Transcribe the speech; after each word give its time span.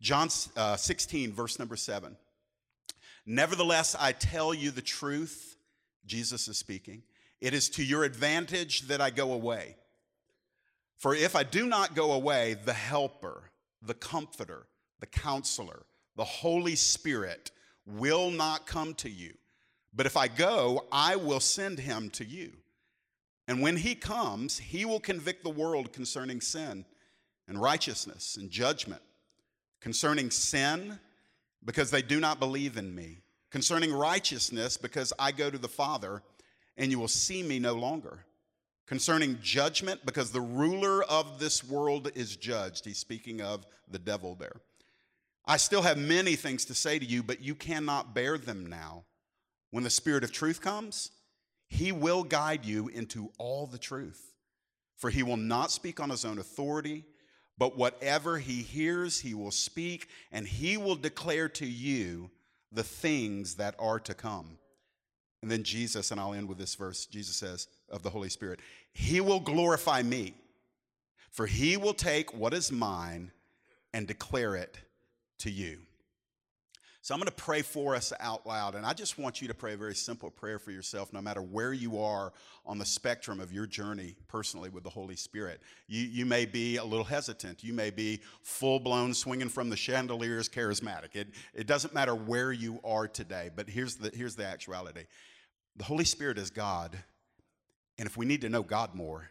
John 0.00 0.28
uh, 0.56 0.76
16, 0.76 1.32
verse 1.32 1.58
number 1.58 1.76
7. 1.76 2.16
Nevertheless, 3.26 3.96
I 3.98 4.12
tell 4.12 4.52
you 4.52 4.70
the 4.70 4.82
truth, 4.82 5.56
Jesus 6.04 6.48
is 6.48 6.58
speaking. 6.58 7.02
It 7.40 7.54
is 7.54 7.68
to 7.70 7.84
your 7.84 8.04
advantage 8.04 8.82
that 8.88 9.00
I 9.00 9.10
go 9.10 9.32
away. 9.32 9.76
For 10.98 11.14
if 11.14 11.34
I 11.34 11.42
do 11.42 11.66
not 11.66 11.94
go 11.94 12.12
away, 12.12 12.54
the 12.54 12.72
Helper, 12.72 13.50
the 13.82 13.94
Comforter, 13.94 14.66
the 15.00 15.06
Counselor, 15.06 15.84
the 16.16 16.24
Holy 16.24 16.76
Spirit 16.76 17.50
will 17.86 18.30
not 18.30 18.66
come 18.66 18.94
to 18.94 19.10
you. 19.10 19.34
But 19.94 20.06
if 20.06 20.16
I 20.16 20.28
go, 20.28 20.86
I 20.90 21.16
will 21.16 21.40
send 21.40 21.78
him 21.78 22.10
to 22.10 22.24
you. 22.24 22.52
And 23.46 23.60
when 23.60 23.76
he 23.76 23.94
comes, 23.94 24.58
he 24.58 24.84
will 24.84 25.00
convict 25.00 25.44
the 25.44 25.50
world 25.50 25.92
concerning 25.92 26.40
sin 26.40 26.84
and 27.46 27.60
righteousness 27.60 28.36
and 28.38 28.50
judgment. 28.50 29.02
Concerning 29.84 30.30
sin, 30.30 30.98
because 31.62 31.90
they 31.90 32.00
do 32.00 32.18
not 32.18 32.40
believe 32.40 32.78
in 32.78 32.94
me. 32.94 33.18
Concerning 33.50 33.92
righteousness, 33.92 34.78
because 34.78 35.12
I 35.18 35.30
go 35.30 35.50
to 35.50 35.58
the 35.58 35.68
Father 35.68 36.22
and 36.78 36.90
you 36.90 36.98
will 36.98 37.06
see 37.06 37.42
me 37.42 37.58
no 37.58 37.74
longer. 37.74 38.24
Concerning 38.86 39.38
judgment, 39.42 40.00
because 40.06 40.30
the 40.30 40.40
ruler 40.40 41.04
of 41.04 41.38
this 41.38 41.62
world 41.62 42.10
is 42.14 42.34
judged. 42.34 42.86
He's 42.86 42.96
speaking 42.96 43.42
of 43.42 43.66
the 43.86 43.98
devil 43.98 44.34
there. 44.34 44.56
I 45.44 45.58
still 45.58 45.82
have 45.82 45.98
many 45.98 46.34
things 46.34 46.64
to 46.64 46.74
say 46.74 46.98
to 46.98 47.04
you, 47.04 47.22
but 47.22 47.42
you 47.42 47.54
cannot 47.54 48.14
bear 48.14 48.38
them 48.38 48.64
now. 48.64 49.04
When 49.70 49.84
the 49.84 49.90
Spirit 49.90 50.24
of 50.24 50.32
truth 50.32 50.62
comes, 50.62 51.10
he 51.68 51.92
will 51.92 52.24
guide 52.24 52.64
you 52.64 52.88
into 52.88 53.32
all 53.36 53.66
the 53.66 53.76
truth. 53.76 54.32
For 54.96 55.10
he 55.10 55.22
will 55.22 55.36
not 55.36 55.70
speak 55.70 56.00
on 56.00 56.08
his 56.08 56.24
own 56.24 56.38
authority, 56.38 57.04
but 57.56 57.76
whatever 57.76 58.38
he 58.38 58.62
hears, 58.62 59.20
he 59.20 59.34
will 59.34 59.50
speak, 59.50 60.08
and 60.32 60.46
he 60.46 60.76
will 60.76 60.96
declare 60.96 61.48
to 61.50 61.66
you 61.66 62.30
the 62.72 62.82
things 62.82 63.54
that 63.56 63.74
are 63.78 64.00
to 64.00 64.14
come. 64.14 64.58
And 65.42 65.50
then 65.50 65.62
Jesus, 65.62 66.10
and 66.10 66.20
I'll 66.20 66.34
end 66.34 66.48
with 66.48 66.58
this 66.58 66.74
verse 66.74 67.06
Jesus 67.06 67.36
says 67.36 67.68
of 67.90 68.02
the 68.02 68.10
Holy 68.10 68.30
Spirit, 68.30 68.60
He 68.92 69.20
will 69.20 69.40
glorify 69.40 70.02
me, 70.02 70.34
for 71.30 71.46
He 71.46 71.76
will 71.76 71.94
take 71.94 72.32
what 72.32 72.54
is 72.54 72.72
mine 72.72 73.30
and 73.92 74.06
declare 74.06 74.56
it 74.56 74.78
to 75.40 75.50
you. 75.50 75.78
So 77.04 77.12
I'm 77.12 77.20
going 77.20 77.26
to 77.26 77.32
pray 77.32 77.60
for 77.60 77.94
us 77.94 78.14
out 78.18 78.46
loud, 78.46 78.74
and 78.74 78.86
I 78.86 78.94
just 78.94 79.18
want 79.18 79.42
you 79.42 79.48
to 79.48 79.52
pray 79.52 79.74
a 79.74 79.76
very 79.76 79.94
simple 79.94 80.30
prayer 80.30 80.58
for 80.58 80.70
yourself, 80.70 81.12
no 81.12 81.20
matter 81.20 81.42
where 81.42 81.74
you 81.74 82.00
are 82.00 82.32
on 82.64 82.78
the 82.78 82.86
spectrum 82.86 83.40
of 83.40 83.52
your 83.52 83.66
journey 83.66 84.16
personally 84.26 84.70
with 84.70 84.84
the 84.84 84.88
Holy 84.88 85.14
Spirit. 85.14 85.60
You, 85.86 86.00
you 86.00 86.24
may 86.24 86.46
be 86.46 86.78
a 86.78 86.84
little 86.84 87.04
hesitant. 87.04 87.62
You 87.62 87.74
may 87.74 87.90
be 87.90 88.22
full 88.40 88.80
blown, 88.80 89.12
swinging 89.12 89.50
from 89.50 89.68
the 89.68 89.76
chandeliers, 89.76 90.48
charismatic. 90.48 91.14
It, 91.14 91.28
it 91.52 91.66
doesn't 91.66 91.92
matter 91.92 92.14
where 92.14 92.52
you 92.52 92.80
are 92.82 93.06
today, 93.06 93.50
but 93.54 93.68
here's 93.68 93.96
the, 93.96 94.10
here's 94.14 94.34
the 94.34 94.46
actuality 94.46 95.04
the 95.76 95.84
Holy 95.84 96.04
Spirit 96.04 96.38
is 96.38 96.48
God, 96.48 96.96
and 97.98 98.06
if 98.06 98.16
we 98.16 98.24
need 98.24 98.40
to 98.40 98.48
know 98.48 98.62
God 98.62 98.94
more, 98.94 99.28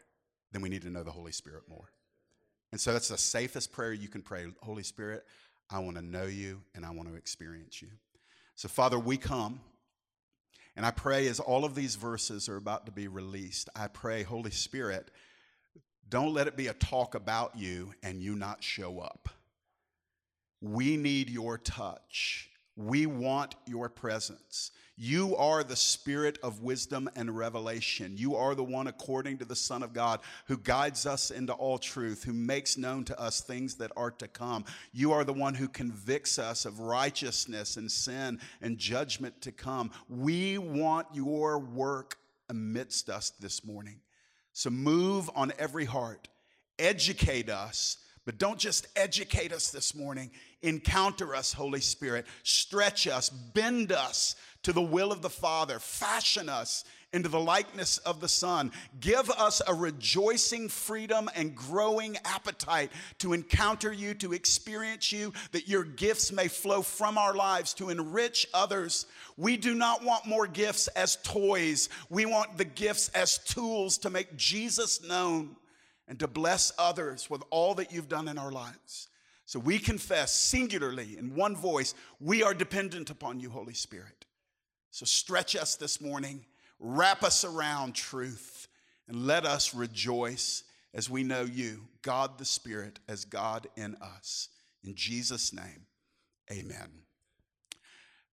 then 0.51 0.61
we 0.61 0.69
need 0.69 0.83
to 0.83 0.91
know 0.91 1.01
the 1.01 1.09
Holy 1.09 1.31
Spirit 1.31 1.63
more. 1.67 1.89
And 2.71 2.79
so 2.79 2.93
that's 2.93 3.09
the 3.09 3.17
safest 3.17 3.71
prayer 3.71 3.93
you 3.93 4.09
can 4.09 4.21
pray. 4.21 4.45
Holy 4.61 4.83
Spirit, 4.83 5.25
I 5.69 5.79
want 5.79 5.97
to 5.97 6.01
know 6.01 6.25
you 6.25 6.61
and 6.75 6.85
I 6.85 6.91
want 6.91 7.09
to 7.09 7.15
experience 7.15 7.81
you. 7.81 7.89
So, 8.55 8.67
Father, 8.67 8.99
we 8.99 9.17
come. 9.17 9.61
And 10.75 10.85
I 10.85 10.91
pray 10.91 11.27
as 11.27 11.39
all 11.39 11.65
of 11.65 11.75
these 11.75 11.95
verses 11.95 12.49
are 12.49 12.55
about 12.55 12.87
to 12.87 12.91
be 12.91 13.07
released, 13.07 13.69
I 13.75 13.87
pray, 13.87 14.23
Holy 14.23 14.49
Spirit, 14.49 15.11
don't 16.09 16.33
let 16.33 16.47
it 16.47 16.57
be 16.57 16.67
a 16.67 16.73
talk 16.73 17.13
about 17.13 17.55
you 17.55 17.93
and 18.01 18.21
you 18.21 18.35
not 18.35 18.63
show 18.63 18.99
up. 18.99 19.29
We 20.61 20.97
need 20.97 21.29
your 21.29 21.57
touch. 21.57 22.49
We 22.75 23.05
want 23.05 23.55
your 23.65 23.89
presence. 23.89 24.71
You 24.95 25.35
are 25.37 25.63
the 25.63 25.75
spirit 25.75 26.37
of 26.43 26.61
wisdom 26.61 27.09
and 27.15 27.35
revelation. 27.35 28.13
You 28.15 28.35
are 28.35 28.53
the 28.53 28.63
one, 28.63 28.85
according 28.85 29.39
to 29.39 29.45
the 29.45 29.55
Son 29.55 29.81
of 29.81 29.91
God, 29.91 30.19
who 30.45 30.57
guides 30.57 31.07
us 31.07 31.31
into 31.31 31.53
all 31.53 31.79
truth, 31.79 32.23
who 32.23 32.33
makes 32.33 32.77
known 32.77 33.03
to 33.05 33.19
us 33.19 33.41
things 33.41 33.75
that 33.75 33.91
are 33.97 34.11
to 34.11 34.27
come. 34.27 34.65
You 34.91 35.11
are 35.11 35.23
the 35.23 35.33
one 35.33 35.55
who 35.55 35.67
convicts 35.67 36.37
us 36.37 36.65
of 36.65 36.79
righteousness 36.79 37.77
and 37.77 37.91
sin 37.91 38.39
and 38.61 38.77
judgment 38.77 39.41
to 39.41 39.51
come. 39.51 39.89
We 40.07 40.59
want 40.59 41.07
your 41.11 41.57
work 41.57 42.17
amidst 42.49 43.09
us 43.09 43.31
this 43.39 43.65
morning. 43.65 43.99
So 44.51 44.69
move 44.69 45.29
on 45.35 45.53
every 45.57 45.85
heart, 45.85 46.27
educate 46.77 47.49
us. 47.49 47.97
But 48.25 48.37
don't 48.37 48.59
just 48.59 48.87
educate 48.95 49.51
us 49.51 49.69
this 49.69 49.93
morning. 49.93 50.31
Encounter 50.61 51.35
us, 51.35 51.51
Holy 51.51 51.81
Spirit. 51.81 52.25
Stretch 52.43 53.07
us, 53.07 53.29
bend 53.29 53.91
us 53.91 54.35
to 54.63 54.71
the 54.71 54.81
will 54.81 55.11
of 55.11 55.21
the 55.21 55.29
Father. 55.29 55.77
Fashion 55.79 56.47
us 56.47 56.85
into 57.11 57.29
the 57.29 57.39
likeness 57.39 57.99
of 57.99 58.19
the 58.19 58.27
Son. 58.27 58.71
Give 58.99 59.29
us 59.29 59.61
a 59.67 59.73
rejoicing 59.73 60.67
freedom 60.67 61.29
and 61.35 61.55
growing 61.55 62.17
appetite 62.25 62.91
to 63.19 63.33
encounter 63.33 63.93
you, 63.93 64.13
to 64.15 64.33
experience 64.33 65.11
you, 65.11 65.31
that 65.51 65.67
your 65.67 65.83
gifts 65.83 66.31
may 66.31 66.47
flow 66.47 66.81
from 66.81 67.17
our 67.17 67.35
lives 67.35 67.73
to 67.75 67.89
enrich 67.89 68.47
others. 68.53 69.05
We 69.37 69.57
do 69.57 69.75
not 69.75 70.03
want 70.03 70.25
more 70.25 70.47
gifts 70.47 70.87
as 70.89 71.17
toys, 71.23 71.89
we 72.09 72.25
want 72.25 72.57
the 72.57 72.65
gifts 72.65 73.09
as 73.09 73.37
tools 73.37 73.99
to 73.99 74.09
make 74.09 74.35
Jesus 74.35 75.03
known 75.03 75.55
and 76.07 76.19
to 76.19 76.27
bless 76.27 76.71
others 76.77 77.29
with 77.29 77.43
all 77.49 77.75
that 77.75 77.91
you've 77.91 78.09
done 78.09 78.27
in 78.27 78.37
our 78.37 78.51
lives. 78.51 79.09
So 79.45 79.59
we 79.59 79.79
confess 79.79 80.33
singularly 80.33 81.17
in 81.17 81.35
one 81.35 81.55
voice, 81.55 81.93
we 82.19 82.43
are 82.43 82.53
dependent 82.53 83.09
upon 83.09 83.39
you, 83.39 83.49
Holy 83.49 83.73
Spirit. 83.73 84.25
So 84.91 85.05
stretch 85.05 85.55
us 85.55 85.75
this 85.75 85.99
morning, 85.99 86.45
wrap 86.79 87.23
us 87.23 87.43
around 87.43 87.95
truth, 87.95 88.67
and 89.07 89.27
let 89.27 89.45
us 89.45 89.73
rejoice 89.73 90.63
as 90.93 91.09
we 91.09 91.23
know 91.23 91.41
you, 91.41 91.81
God 92.01 92.37
the 92.37 92.45
Spirit, 92.45 92.99
as 93.07 93.25
God 93.25 93.67
in 93.75 93.95
us. 94.01 94.49
In 94.83 94.95
Jesus' 94.95 95.51
name, 95.51 95.87
amen. 96.51 96.89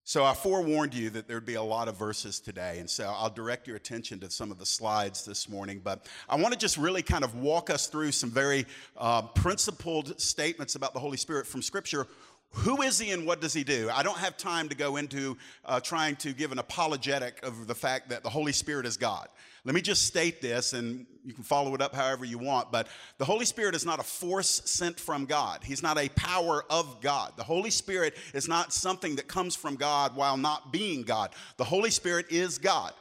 So 0.05 0.25
I 0.25 0.35
forewarned 0.35 0.95
you 0.95 1.11
that 1.11 1.29
there'd 1.29 1.47
be 1.47 1.55
a 1.55 1.63
lot 1.63 1.87
of 1.87 1.97
verses 1.97 2.41
today, 2.41 2.79
and 2.79 2.89
so 2.89 3.05
I'll 3.05 3.31
direct 3.31 3.67
your 3.67 3.77
attention 3.77 4.19
to 4.21 4.31
some 4.31 4.51
of 4.51 4.59
the 4.59 4.67
slides 4.67 5.25
this 5.25 5.49
morning. 5.49 5.81
But 5.85 6.07
I 6.29 6.37
want 6.37 6.53
to 6.53 6.59
just 6.59 6.79
really 6.79 7.03
kind 7.03 7.23
of 7.23 7.37
walk 7.37 7.71
us 7.71 7.87
through 7.87 8.13
some 8.13 8.31
very 8.31 8.67
uh, 8.97 9.23
principled 9.23 10.21
statements 10.21 10.75
about 10.75 10.95
the 10.95 11.01
Holy 11.01 11.19
Spirit 11.19 11.47
from 11.47 11.63
Scripture. 11.63 12.07
Who 12.53 12.83
is 12.83 12.99
he 12.99 13.13
and 13.13 13.27
what 13.27 13.41
does 13.41 13.53
he 13.53 13.63
do? 13.63 13.89
I 13.93 14.03
don't 14.03 14.19
have 14.19 14.37
time 14.37 14.69
to 14.71 14.75
go 14.75 14.97
into 14.97 15.37
uh, 15.65 15.79
trying 15.81 16.17
to 16.17 16.33
give 16.33 16.51
an 16.51 16.59
apologetic 16.59 17.45
of 17.45 17.67
the 17.67 17.75
fact 17.75 18.09
that 18.11 18.23
the 18.23 18.31
Holy 18.31 18.53
Spirit 18.53 18.87
is 18.87 18.97
God. 18.97 19.29
Let 19.65 19.75
me 19.75 19.83
just 19.83 20.07
state 20.07 20.41
this, 20.41 20.73
and 20.73 21.07
you 21.25 21.35
can 21.35 21.45
follow 21.45 21.75
it 21.75 21.83
up 21.83 21.95
however 21.95 22.25
you 22.25 22.39
want. 22.39 22.73
But 22.73 22.89
the 23.19 23.25
Holy 23.25 23.45
Spirit 23.45 23.75
is 23.75 23.85
not 23.85 24.01
a 24.01 24.03
force 24.03 24.63
sent 24.65 24.99
from 24.99 25.27
God, 25.27 25.61
He's 25.63 25.83
not 25.83 25.99
a 25.99 26.09
power 26.11 26.65
of 26.71 27.01
God. 27.01 27.35
The 27.37 27.45
Holy 27.45 27.71
Spirit 27.71 28.17
is 28.35 28.49
not 28.49 28.73
something 28.73 29.17
that 29.17 29.29
comes 29.29 29.55
from 29.55 29.77
God 29.77 30.17
while 30.17 30.37
not 30.37 30.73
being 30.73 31.03
God. 31.03 31.31
The 31.57 31.65
Holy 31.65 31.91
Spirit 31.91 32.27
is 32.31 32.59
God. 32.59 32.93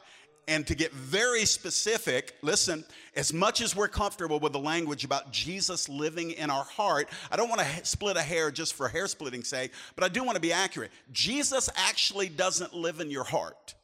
And 0.50 0.66
to 0.66 0.74
get 0.74 0.92
very 0.92 1.44
specific, 1.44 2.34
listen, 2.42 2.84
as 3.14 3.32
much 3.32 3.60
as 3.60 3.76
we're 3.76 3.86
comfortable 3.86 4.40
with 4.40 4.52
the 4.52 4.58
language 4.58 5.04
about 5.04 5.30
Jesus 5.30 5.88
living 5.88 6.32
in 6.32 6.50
our 6.50 6.64
heart, 6.64 7.08
I 7.30 7.36
don't 7.36 7.48
want 7.48 7.60
to 7.60 7.84
split 7.84 8.16
a 8.16 8.20
hair 8.22 8.50
just 8.50 8.74
for 8.74 8.88
hair 8.88 9.06
splitting 9.06 9.44
sake, 9.44 9.70
but 9.94 10.02
I 10.02 10.08
do 10.08 10.24
want 10.24 10.34
to 10.34 10.40
be 10.40 10.52
accurate. 10.52 10.90
Jesus 11.12 11.70
actually 11.76 12.28
doesn't 12.28 12.74
live 12.74 12.98
in 12.98 13.12
your 13.12 13.22
heart. 13.22 13.76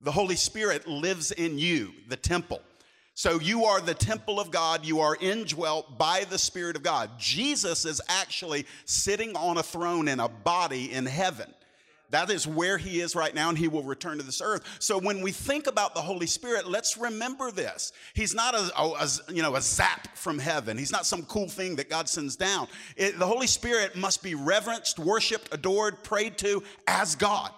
The 0.00 0.12
Holy 0.12 0.36
Spirit 0.36 0.88
lives 0.88 1.30
in 1.30 1.58
you, 1.58 1.92
the 2.08 2.16
temple. 2.16 2.62
So 3.12 3.38
you 3.38 3.66
are 3.66 3.82
the 3.82 3.92
temple 3.92 4.40
of 4.40 4.50
God. 4.50 4.86
You 4.86 5.00
are 5.00 5.18
indwelt 5.20 5.98
by 5.98 6.24
the 6.24 6.38
Spirit 6.38 6.76
of 6.76 6.82
God. 6.82 7.10
Jesus 7.18 7.84
is 7.84 8.00
actually 8.08 8.64
sitting 8.86 9.36
on 9.36 9.58
a 9.58 9.62
throne 9.62 10.08
in 10.08 10.20
a 10.20 10.28
body 10.30 10.90
in 10.90 11.04
heaven. 11.04 11.52
That 12.10 12.30
is 12.30 12.46
where 12.46 12.78
he 12.78 13.00
is 13.00 13.16
right 13.16 13.34
now, 13.34 13.48
and 13.48 13.58
he 13.58 13.66
will 13.66 13.82
return 13.82 14.18
to 14.18 14.24
this 14.24 14.40
earth. 14.40 14.62
So 14.78 14.98
when 14.98 15.20
we 15.20 15.32
think 15.32 15.66
about 15.66 15.94
the 15.94 16.00
Holy 16.00 16.26
Spirit, 16.26 16.68
let's 16.68 16.96
remember 16.96 17.50
this. 17.50 17.92
He's 18.14 18.34
not 18.34 18.54
a, 18.54 18.70
a, 18.78 19.08
you 19.32 19.42
know 19.42 19.56
a 19.56 19.60
zap 19.60 20.16
from 20.16 20.38
heaven. 20.38 20.78
He's 20.78 20.92
not 20.92 21.06
some 21.06 21.24
cool 21.24 21.48
thing 21.48 21.76
that 21.76 21.90
God 21.90 22.08
sends 22.08 22.36
down. 22.36 22.68
It, 22.96 23.18
the 23.18 23.26
Holy 23.26 23.46
Spirit 23.46 23.96
must 23.96 24.22
be 24.22 24.34
reverenced, 24.34 24.98
worshipped, 24.98 25.52
adored, 25.52 26.02
prayed 26.04 26.38
to 26.38 26.62
as 26.86 27.16
God. 27.16 27.50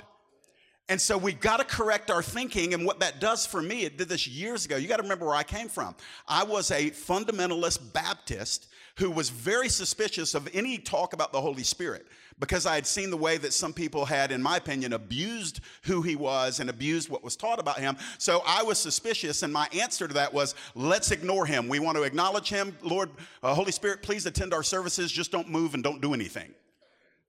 And 0.89 1.01
so 1.01 1.19
we've 1.19 1.41
got 1.41 1.57
to 1.59 1.65
correct 1.65 2.11
our 2.11 2.23
thinking. 2.23 2.73
And 2.73 2.87
what 2.87 3.01
that 3.01 3.21
does 3.21 3.45
for 3.45 3.61
me, 3.61 3.85
it 3.85 3.99
did 3.99 4.09
this 4.09 4.27
years 4.27 4.65
ago. 4.65 4.77
You 4.77 4.87
got 4.87 4.99
to 4.99 5.03
remember 5.03 5.27
where 5.27 5.35
I 5.35 5.43
came 5.43 5.69
from. 5.69 5.97
I 6.29 6.45
was 6.45 6.71
a 6.71 6.91
fundamentalist 6.91 7.93
Baptist 7.93 8.69
who 8.97 9.11
was 9.11 9.29
very 9.29 9.69
suspicious 9.69 10.35
of 10.35 10.49
any 10.55 10.79
talk 10.79 11.13
about 11.13 11.33
the 11.33 11.41
Holy 11.41 11.63
Spirit 11.63 12.07
because 12.39 12.67
I 12.67 12.75
had 12.75 12.87
seen 12.87 13.11
the 13.11 13.17
way 13.17 13.39
that 13.39 13.53
some 13.53 13.73
people 13.73 14.05
had, 14.05 14.31
in 14.31 14.43
my 14.43 14.57
opinion, 14.57 14.93
abused 14.93 15.61
who 15.83 16.03
he 16.03 16.17
was 16.17 16.61
and 16.61 16.69
abused 16.69 17.09
what 17.09 17.25
was 17.25 17.37
taught 17.37 17.59
about 17.59 17.79
him. 17.79 17.97
So 18.19 18.43
I 18.47 18.63
was 18.63 18.79
suspicious, 18.79 19.43
and 19.43 19.53
my 19.53 19.69
answer 19.73 20.07
to 20.07 20.15
that 20.15 20.33
was, 20.35 20.55
let's 20.75 21.11
ignore 21.11 21.47
him. 21.47 21.69
We 21.69 21.79
want 21.79 21.97
to 21.97 22.03
acknowledge 22.03 22.49
him. 22.49 22.77
Lord, 22.83 23.11
uh, 23.43 23.55
Holy 23.55 23.73
Spirit, 23.73 24.03
please 24.03 24.27
attend 24.27 24.53
our 24.53 24.63
services. 24.63 25.11
Just 25.11 25.33
don't 25.33 25.49
move 25.49 25.75
and 25.75 25.83
don't 25.83 26.01
do 26.01 26.13
anything. 26.13 26.53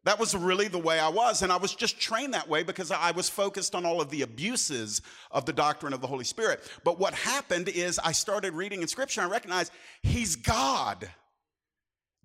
That 0.04 0.19
was 0.19 0.34
really 0.34 0.69
the 0.69 0.80
way 0.80 1.00
I 1.00 1.10
was. 1.10 1.42
And 1.42 1.52
I 1.52 1.58
was 1.58 1.75
just 1.75 2.00
trained 2.00 2.34
that 2.34 2.48
way 2.48 2.64
because 2.64 2.92
I 2.92 3.12
was 3.12 3.30
focused 3.30 3.75
on 3.75 3.86
all 3.86 4.00
of 4.00 4.10
the 4.10 4.22
abuses 4.22 5.02
of 5.31 5.46
the 5.46 5.52
doctrine 5.52 5.92
of 5.92 6.00
the 6.00 6.08
Holy 6.08 6.24
Spirit. 6.24 6.64
But 6.86 6.98
what 6.98 7.14
happened 7.14 7.68
is 7.68 8.00
I 8.00 8.14
started 8.14 8.54
reading 8.54 8.81
in 8.81 8.88
Scripture 8.88 9.19
and 9.19 9.30
I 9.30 9.34
recognized 9.34 9.74
He's 10.04 10.38
God. 10.38 11.10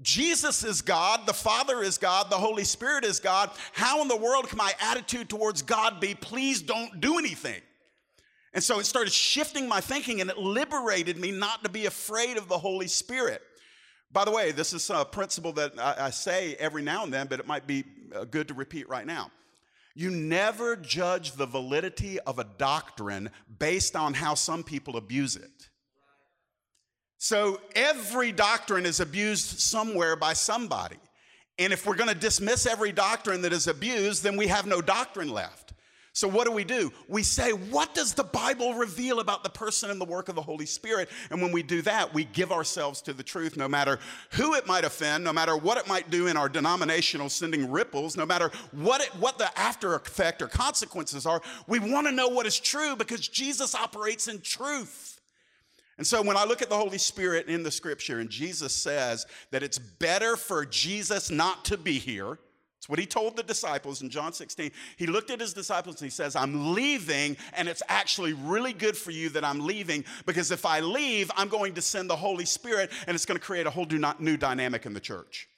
Jesus 0.01 0.65
is 0.65 0.83
God, 0.83 1.27
the 1.27 1.33
Father 1.33 1.83
is 1.83 1.99
God, 1.99 2.31
the 2.31 2.37
Holy 2.37 2.65
Spirit 2.65 3.05
is 3.05 3.21
God. 3.21 3.51
How 3.73 4.03
in 4.03 4.09
the 4.09 4.17
world 4.17 4.49
can 4.49 4.59
my 4.59 4.73
attitude 4.81 5.29
towards 5.29 5.63
God 5.63 6.01
be, 6.01 6.15
please 6.15 6.63
don't 6.63 7.01
do 7.01 7.19
anything? 7.19 7.61
And 8.55 8.63
so 8.63 8.81
it 8.81 8.85
started 8.85 9.13
shifting 9.13 9.69
my 9.69 9.81
thinking 9.81 10.21
and 10.21 10.29
it 10.29 10.39
liberated 10.39 11.19
me 11.19 11.31
not 11.31 11.63
to 11.65 11.71
be 11.71 11.87
afraid 11.87 12.37
of 12.37 12.49
the 12.49 12.59
Holy 12.59 12.89
Spirit. 12.89 13.43
By 14.13 14.25
the 14.25 14.31
way, 14.31 14.53
this 14.53 14.73
is 14.73 14.91
a 14.91 15.05
principle 15.05 15.53
that 15.55 15.73
I, 15.79 16.07
I 16.07 16.11
say 16.11 16.55
every 16.57 16.83
now 16.83 17.05
and 17.05 17.13
then, 17.13 17.29
but 17.29 17.41
it 17.41 17.47
might 17.47 17.67
be 17.67 17.85
uh, 18.15 18.25
good 18.25 18.49
to 18.49 18.55
repeat 18.55 18.89
right 18.89 19.07
now. 19.07 19.31
You 19.95 20.11
never 20.11 20.77
judge 20.77 21.33
the 21.33 21.47
validity 21.47 22.19
of 22.21 22.39
a 22.39 22.45
doctrine 22.45 23.31
based 23.59 23.95
on 23.97 24.15
how 24.15 24.35
some 24.35 24.65
people 24.65 24.97
abuse 24.97 25.37
it. 25.37 25.69
So 27.23 27.61
every 27.77 28.33
doctrine 28.33 28.85
is 28.85 28.99
abused 28.99 29.61
somewhere 29.61 30.17
by 30.17 30.33
somebody. 30.33 30.97
And 31.57 31.73
if 31.73 31.87
we're 31.87 31.95
going 31.95 32.09
to 32.09 32.17
dismiss 32.17 32.67
every 32.67 32.91
doctrine 32.91 33.43
that 33.43 33.53
is 33.53 33.69
abused, 33.69 34.25
then 34.25 34.37
we 34.37 34.49
have 34.49 34.67
no 34.67 34.81
doctrine 34.83 35.29
left. 35.29 35.73
So, 36.15 36.27
what 36.27 36.49
do 36.49 36.53
we 36.53 36.65
do? 36.65 36.93
We 37.07 37.23
say, 37.23 37.53
What 37.53 37.95
does 37.95 38.13
the 38.13 38.25
Bible 38.25 38.75
reveal 38.75 39.21
about 39.21 39.45
the 39.45 39.51
person 39.51 39.89
and 39.89 40.01
the 40.01 40.05
work 40.05 40.31
of 40.31 40.35
the 40.35 40.43
Holy 40.43 40.67
Spirit? 40.67 41.11
And 41.31 41.41
when 41.41 41.53
we 41.53 41.63
do 41.63 41.81
that, 41.83 42.13
we 42.13 42.25
give 42.25 42.51
ourselves 42.51 43.01
to 43.03 43.13
the 43.13 43.23
truth, 43.23 43.57
no 43.57 43.69
matter 43.69 44.01
who 44.33 44.55
it 44.55 44.67
might 44.67 44.85
offend, 44.85 45.23
no 45.23 45.33
matter 45.33 45.57
what 45.57 45.79
it 45.79 45.87
might 45.87 46.11
do 46.11 46.27
in 46.27 46.37
our 46.37 46.49
denominational 46.49 47.29
sending 47.29 47.71
ripples, 47.71 48.17
no 48.17 48.27
matter 48.27 48.51
what, 48.73 49.01
it, 49.01 49.11
what 49.21 49.39
the 49.39 49.57
after 49.57 49.95
effect 49.95 50.43
or 50.43 50.49
consequences 50.49 51.25
are. 51.25 51.41
We 51.69 51.79
want 51.79 52.09
to 52.09 52.13
know 52.13 52.27
what 52.27 52.47
is 52.47 52.59
true 52.59 52.97
because 52.97 53.29
Jesus 53.29 53.77
operates 53.77 54.27
in 54.27 54.41
truth. 54.41 55.12
And 55.99 56.07
so 56.07 56.23
when 56.23 56.37
I 56.37 56.45
look 56.45 56.63
at 56.63 56.69
the 56.69 56.77
Holy 56.77 56.99
Spirit 56.99 57.49
in 57.49 57.63
the 57.63 57.71
scripture, 57.71 58.19
and 58.19 58.31
Jesus 58.31 58.75
says 58.75 59.27
that 59.51 59.63
it's 59.63 59.79
better 59.79 60.37
for 60.37 60.65
Jesus 60.65 61.31
not 61.31 61.65
to 61.67 61.77
be 61.77 61.99
here 61.99 62.39
it's 62.83 62.89
what 62.89 62.99
he 62.99 63.07
told 63.07 63.37
the 63.37 63.45
disciples 63.45 64.03
in 64.03 64.11
John 64.11 64.33
16. 64.33 64.73
He 64.97 65.07
looked 65.07 65.31
at 65.31 65.39
his 65.39 65.55
disciples 65.55 66.01
and 66.01 66.07
he 66.07 66.11
says, 66.11 66.35
I'm 66.35 66.75
leaving, 66.75 67.37
and 67.53 67.69
it's 67.69 67.81
actually 67.89 68.33
really 68.33 68.73
good 68.73 68.97
for 68.97 69.13
you 69.13 69.29
that 69.29 69.45
I'm 69.45 69.65
leaving 69.65 70.05
because 70.27 70.51
if 70.51 70.67
I 70.67 70.81
leave, 70.81 71.31
I'm 71.37 71.47
going 71.47 71.75
to 71.75 71.81
send 71.81 72.11
the 72.11 72.17
Holy 72.17 72.45
Spirit 72.45 72.91
and 73.07 73.15
it's 73.15 73.25
going 73.25 73.39
to 73.39 73.45
create 73.45 73.69
a 73.69 73.71
whole 73.71 73.87
new 74.19 74.37
dynamic 74.37 74.85
in 74.85 74.95
the 74.95 75.01
church. 75.01 75.49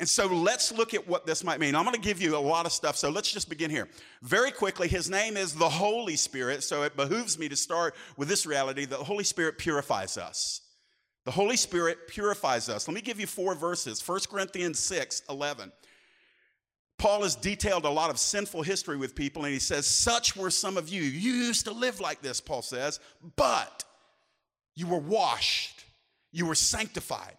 And 0.00 0.08
so 0.08 0.26
let's 0.26 0.72
look 0.72 0.94
at 0.94 1.06
what 1.06 1.26
this 1.26 1.44
might 1.44 1.60
mean. 1.60 1.76
I'm 1.76 1.84
going 1.84 1.94
to 1.94 2.00
give 2.00 2.22
you 2.22 2.34
a 2.34 2.38
lot 2.38 2.64
of 2.64 2.72
stuff, 2.72 2.96
so 2.96 3.10
let's 3.10 3.30
just 3.30 3.50
begin 3.50 3.70
here. 3.70 3.86
Very 4.22 4.50
quickly, 4.50 4.88
his 4.88 5.10
name 5.10 5.36
is 5.36 5.54
the 5.54 5.68
Holy 5.68 6.16
Spirit, 6.16 6.64
so 6.64 6.82
it 6.84 6.96
behooves 6.96 7.38
me 7.38 7.50
to 7.50 7.56
start 7.56 7.94
with 8.16 8.26
this 8.26 8.46
reality 8.46 8.86
that 8.86 8.98
the 8.98 9.04
Holy 9.04 9.24
Spirit 9.24 9.58
purifies 9.58 10.16
us. 10.16 10.62
The 11.26 11.30
Holy 11.30 11.56
Spirit 11.56 12.08
purifies 12.08 12.70
us. 12.70 12.88
Let 12.88 12.94
me 12.94 13.02
give 13.02 13.20
you 13.20 13.26
four 13.26 13.54
verses 13.54 14.06
1 14.06 14.20
Corinthians 14.30 14.78
6 14.78 15.22
11. 15.28 15.70
Paul 16.96 17.22
has 17.22 17.36
detailed 17.36 17.84
a 17.84 17.90
lot 17.90 18.10
of 18.10 18.18
sinful 18.18 18.62
history 18.62 18.96
with 18.96 19.14
people, 19.14 19.44
and 19.44 19.52
he 19.52 19.58
says, 19.58 19.86
Such 19.86 20.34
were 20.34 20.50
some 20.50 20.78
of 20.78 20.88
you. 20.88 21.02
You 21.02 21.32
used 21.32 21.66
to 21.66 21.72
live 21.72 22.00
like 22.00 22.22
this, 22.22 22.40
Paul 22.40 22.62
says, 22.62 23.00
but 23.36 23.84
you 24.74 24.86
were 24.86 24.98
washed, 24.98 25.84
you 26.32 26.46
were 26.46 26.54
sanctified, 26.54 27.36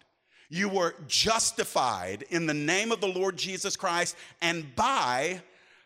you 0.52 0.68
were 0.68 0.94
justified 1.08 2.26
in 2.28 2.44
the 2.44 2.52
name 2.52 2.92
of 2.92 3.00
the 3.00 3.08
Lord 3.08 3.38
Jesus 3.38 3.74
Christ 3.74 4.14
and 4.42 4.76
by 4.76 5.40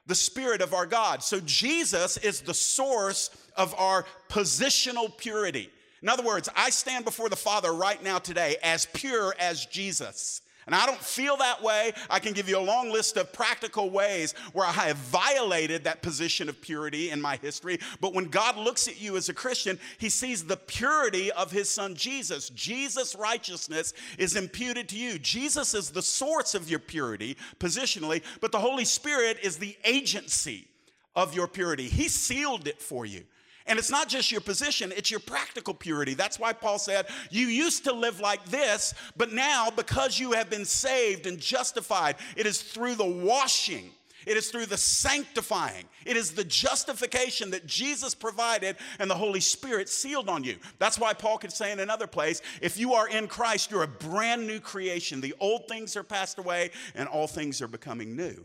the 0.08 0.14
Spirit 0.14 0.60
of 0.60 0.74
our 0.74 0.86
God. 0.86 1.22
So 1.22 1.38
Jesus 1.38 2.16
is 2.16 2.40
the 2.40 2.52
source 2.52 3.30
of 3.56 3.72
our 3.78 4.04
positional 4.28 5.16
purity. 5.16 5.70
In 6.02 6.08
other 6.08 6.24
words, 6.24 6.48
I 6.56 6.70
stand 6.70 7.04
before 7.04 7.28
the 7.28 7.36
Father 7.36 7.72
right 7.72 8.02
now 8.02 8.18
today 8.18 8.56
as 8.60 8.86
pure 8.86 9.36
as 9.38 9.66
Jesus. 9.66 10.40
And 10.66 10.74
I 10.74 10.84
don't 10.84 11.00
feel 11.00 11.36
that 11.36 11.62
way. 11.62 11.92
I 12.10 12.18
can 12.18 12.32
give 12.32 12.48
you 12.48 12.58
a 12.58 12.60
long 12.60 12.90
list 12.90 13.16
of 13.16 13.32
practical 13.32 13.88
ways 13.88 14.34
where 14.52 14.66
I 14.66 14.72
have 14.72 14.96
violated 14.96 15.84
that 15.84 16.02
position 16.02 16.48
of 16.48 16.60
purity 16.60 17.10
in 17.10 17.20
my 17.22 17.36
history. 17.36 17.78
But 18.00 18.14
when 18.14 18.24
God 18.24 18.56
looks 18.56 18.88
at 18.88 19.00
you 19.00 19.16
as 19.16 19.28
a 19.28 19.34
Christian, 19.34 19.78
he 19.98 20.08
sees 20.08 20.44
the 20.44 20.56
purity 20.56 21.30
of 21.30 21.52
his 21.52 21.70
son 21.70 21.94
Jesus. 21.94 22.50
Jesus' 22.50 23.14
righteousness 23.14 23.92
is 24.18 24.34
imputed 24.34 24.88
to 24.88 24.96
you. 24.96 25.20
Jesus 25.20 25.72
is 25.72 25.90
the 25.90 26.02
source 26.02 26.56
of 26.56 26.68
your 26.68 26.80
purity 26.80 27.36
positionally, 27.60 28.22
but 28.40 28.50
the 28.50 28.58
Holy 28.58 28.84
Spirit 28.84 29.38
is 29.44 29.58
the 29.58 29.76
agency 29.84 30.66
of 31.14 31.32
your 31.32 31.46
purity. 31.46 31.84
He 31.84 32.08
sealed 32.08 32.66
it 32.66 32.82
for 32.82 33.06
you. 33.06 33.22
And 33.66 33.78
it's 33.78 33.90
not 33.90 34.08
just 34.08 34.30
your 34.30 34.40
position, 34.40 34.92
it's 34.96 35.10
your 35.10 35.20
practical 35.20 35.74
purity. 35.74 36.14
That's 36.14 36.38
why 36.38 36.52
Paul 36.52 36.78
said, 36.78 37.06
You 37.30 37.46
used 37.46 37.84
to 37.84 37.92
live 37.92 38.20
like 38.20 38.44
this, 38.46 38.94
but 39.16 39.32
now 39.32 39.70
because 39.74 40.18
you 40.18 40.32
have 40.32 40.48
been 40.48 40.64
saved 40.64 41.26
and 41.26 41.38
justified, 41.38 42.16
it 42.36 42.46
is 42.46 42.62
through 42.62 42.94
the 42.94 43.04
washing. 43.04 43.90
It 44.26 44.36
is 44.36 44.50
through 44.50 44.66
the 44.66 44.76
sanctifying. 44.76 45.84
It 46.04 46.16
is 46.16 46.32
the 46.32 46.42
justification 46.42 47.52
that 47.52 47.64
Jesus 47.64 48.12
provided 48.12 48.76
and 48.98 49.08
the 49.08 49.14
Holy 49.14 49.38
Spirit 49.38 49.88
sealed 49.88 50.28
on 50.28 50.42
you. 50.42 50.56
That's 50.80 50.98
why 50.98 51.14
Paul 51.14 51.38
could 51.38 51.52
say 51.52 51.70
in 51.70 51.78
another 51.78 52.08
place 52.08 52.42
if 52.60 52.76
you 52.76 52.94
are 52.94 53.08
in 53.08 53.28
Christ, 53.28 53.70
you're 53.70 53.84
a 53.84 53.88
brand 53.88 54.44
new 54.44 54.58
creation. 54.58 55.20
The 55.20 55.34
old 55.38 55.68
things 55.68 55.96
are 55.96 56.02
passed 56.02 56.40
away 56.40 56.72
and 56.96 57.08
all 57.08 57.28
things 57.28 57.62
are 57.62 57.68
becoming 57.68 58.16
new. 58.16 58.44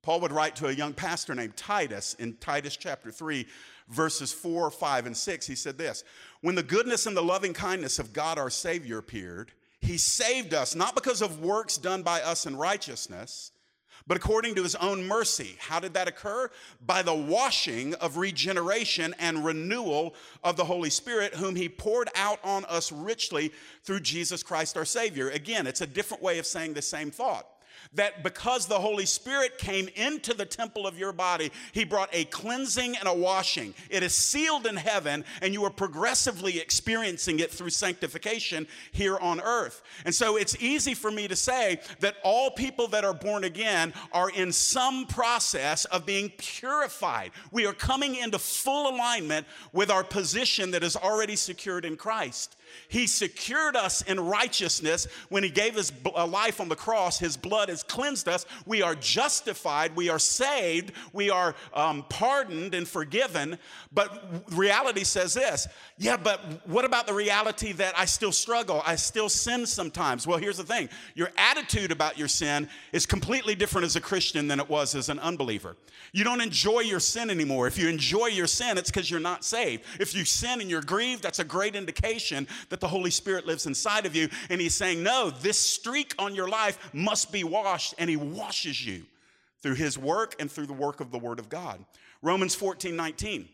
Paul 0.00 0.20
would 0.20 0.32
write 0.32 0.56
to 0.56 0.68
a 0.68 0.72
young 0.72 0.94
pastor 0.94 1.34
named 1.34 1.56
Titus 1.56 2.14
in 2.14 2.36
Titus 2.36 2.78
chapter 2.78 3.10
3, 3.10 3.46
verses 3.88 4.32
4, 4.32 4.70
5, 4.70 5.06
and 5.06 5.16
6. 5.16 5.46
He 5.46 5.54
said 5.54 5.78
this 5.78 6.04
When 6.40 6.54
the 6.54 6.62
goodness 6.62 7.06
and 7.06 7.16
the 7.16 7.22
loving 7.22 7.54
kindness 7.54 7.98
of 7.98 8.12
God 8.12 8.38
our 8.38 8.50
Savior 8.50 8.98
appeared, 8.98 9.52
he 9.80 9.98
saved 9.98 10.54
us, 10.54 10.74
not 10.74 10.94
because 10.94 11.22
of 11.22 11.40
works 11.40 11.76
done 11.76 12.02
by 12.02 12.20
us 12.20 12.46
in 12.46 12.56
righteousness, 12.56 13.52
but 14.06 14.16
according 14.16 14.54
to 14.56 14.62
his 14.62 14.74
own 14.76 15.06
mercy. 15.06 15.56
How 15.58 15.78
did 15.80 15.94
that 15.94 16.08
occur? 16.08 16.50
By 16.84 17.02
the 17.02 17.14
washing 17.14 17.94
of 17.94 18.16
regeneration 18.16 19.14
and 19.18 19.44
renewal 19.44 20.14
of 20.42 20.56
the 20.56 20.64
Holy 20.64 20.90
Spirit, 20.90 21.34
whom 21.34 21.54
he 21.54 21.68
poured 21.68 22.08
out 22.16 22.40
on 22.42 22.64
us 22.64 22.90
richly 22.90 23.52
through 23.84 24.00
Jesus 24.00 24.42
Christ 24.42 24.76
our 24.76 24.84
Savior. 24.84 25.28
Again, 25.30 25.66
it's 25.66 25.82
a 25.82 25.86
different 25.86 26.22
way 26.22 26.38
of 26.38 26.46
saying 26.46 26.74
the 26.74 26.82
same 26.82 27.10
thought 27.10 27.46
that 27.94 28.22
because 28.22 28.66
the 28.66 28.78
Holy 28.78 29.06
Spirit 29.06 29.58
came 29.58 29.88
into 29.94 30.34
the 30.34 30.44
temple 30.44 30.86
of 30.86 30.98
your 30.98 31.12
body, 31.12 31.50
He 31.72 31.84
brought 31.84 32.10
a 32.12 32.24
cleansing 32.26 32.96
and 32.96 33.08
a 33.08 33.14
washing. 33.14 33.74
It 33.90 34.02
is 34.02 34.14
sealed 34.14 34.66
in 34.66 34.76
heaven, 34.76 35.24
and 35.42 35.52
you 35.54 35.64
are 35.64 35.70
progressively 35.70 36.58
experiencing 36.58 37.40
it 37.40 37.50
through 37.50 37.70
sanctification 37.70 38.66
here 38.92 39.18
on 39.18 39.40
earth. 39.40 39.82
And 40.04 40.14
so 40.14 40.36
it's 40.36 40.60
easy 40.60 40.94
for 40.94 41.10
me 41.10 41.28
to 41.28 41.36
say 41.36 41.80
that 42.00 42.16
all 42.22 42.50
people 42.50 42.88
that 42.88 43.04
are 43.04 43.14
born 43.14 43.44
again 43.44 43.92
are 44.12 44.30
in 44.30 44.52
some 44.52 45.06
process 45.06 45.84
of 45.86 46.06
being 46.06 46.30
purified. 46.36 47.30
We 47.50 47.66
are 47.66 47.72
coming 47.72 48.16
into 48.16 48.38
full 48.38 48.94
alignment 48.94 49.46
with 49.72 49.90
our 49.90 50.04
position 50.04 50.70
that 50.72 50.82
is 50.82 50.96
already 50.96 51.36
secured 51.36 51.84
in 51.84 51.96
Christ. 51.96 52.56
He 52.88 53.06
secured 53.06 53.76
us 53.76 54.02
in 54.02 54.18
righteousness 54.18 55.06
when 55.28 55.42
He 55.42 55.50
gave 55.50 55.74
His 55.74 55.92
uh, 56.14 56.26
life 56.26 56.60
on 56.60 56.68
the 56.68 56.76
cross. 56.76 57.18
His 57.18 57.36
blood 57.36 57.68
has 57.68 57.82
cleansed 57.82 58.28
us. 58.28 58.46
We 58.66 58.82
are 58.82 58.94
justified. 58.94 59.94
We 59.96 60.08
are 60.08 60.18
saved. 60.18 60.92
We 61.12 61.30
are 61.30 61.54
um, 61.74 62.04
pardoned 62.08 62.74
and 62.74 62.86
forgiven. 62.86 63.58
But 63.92 64.44
reality 64.52 65.04
says 65.04 65.34
this 65.34 65.68
yeah, 65.96 66.16
but 66.16 66.66
what 66.66 66.84
about 66.84 67.06
the 67.06 67.14
reality 67.14 67.72
that 67.72 67.98
I 67.98 68.04
still 68.04 68.32
struggle? 68.32 68.82
I 68.86 68.96
still 68.96 69.28
sin 69.28 69.66
sometimes. 69.66 70.26
Well, 70.26 70.38
here's 70.38 70.58
the 70.58 70.64
thing 70.64 70.88
your 71.14 71.30
attitude 71.36 71.90
about 71.90 72.18
your 72.18 72.28
sin 72.28 72.68
is 72.92 73.06
completely 73.06 73.54
different 73.54 73.84
as 73.84 73.96
a 73.96 74.00
Christian 74.00 74.48
than 74.48 74.60
it 74.60 74.68
was 74.68 74.94
as 74.94 75.08
an 75.08 75.18
unbeliever. 75.18 75.76
You 76.12 76.24
don't 76.24 76.40
enjoy 76.40 76.80
your 76.80 77.00
sin 77.00 77.30
anymore. 77.30 77.66
If 77.66 77.78
you 77.78 77.88
enjoy 77.88 78.26
your 78.26 78.46
sin, 78.46 78.78
it's 78.78 78.90
because 78.90 79.10
you're 79.10 79.20
not 79.20 79.44
saved. 79.44 79.84
If 80.00 80.14
you 80.14 80.24
sin 80.24 80.60
and 80.60 80.70
you're 80.70 80.82
grieved, 80.82 81.22
that's 81.22 81.38
a 81.38 81.44
great 81.44 81.74
indication 81.74 82.46
that 82.68 82.80
the 82.80 82.88
Holy 82.88 83.10
Spirit 83.10 83.46
lives 83.46 83.66
inside 83.66 84.06
of 84.06 84.14
you. 84.14 84.28
And 84.50 84.60
He's 84.60 84.74
saying, 84.74 85.02
No, 85.02 85.30
this 85.30 85.58
streak 85.58 86.14
on 86.18 86.34
your 86.34 86.48
life 86.48 86.90
must 86.92 87.32
be 87.32 87.44
washed. 87.44 87.94
And 87.98 88.08
He 88.08 88.16
washes 88.16 88.84
you 88.84 89.04
through 89.62 89.74
His 89.74 89.98
work 89.98 90.36
and 90.38 90.50
through 90.50 90.66
the 90.66 90.72
work 90.72 91.00
of 91.00 91.10
the 91.10 91.18
Word 91.18 91.38
of 91.38 91.48
God. 91.48 91.84
Romans 92.22 92.54
14 92.54 92.94
19. 92.96 93.48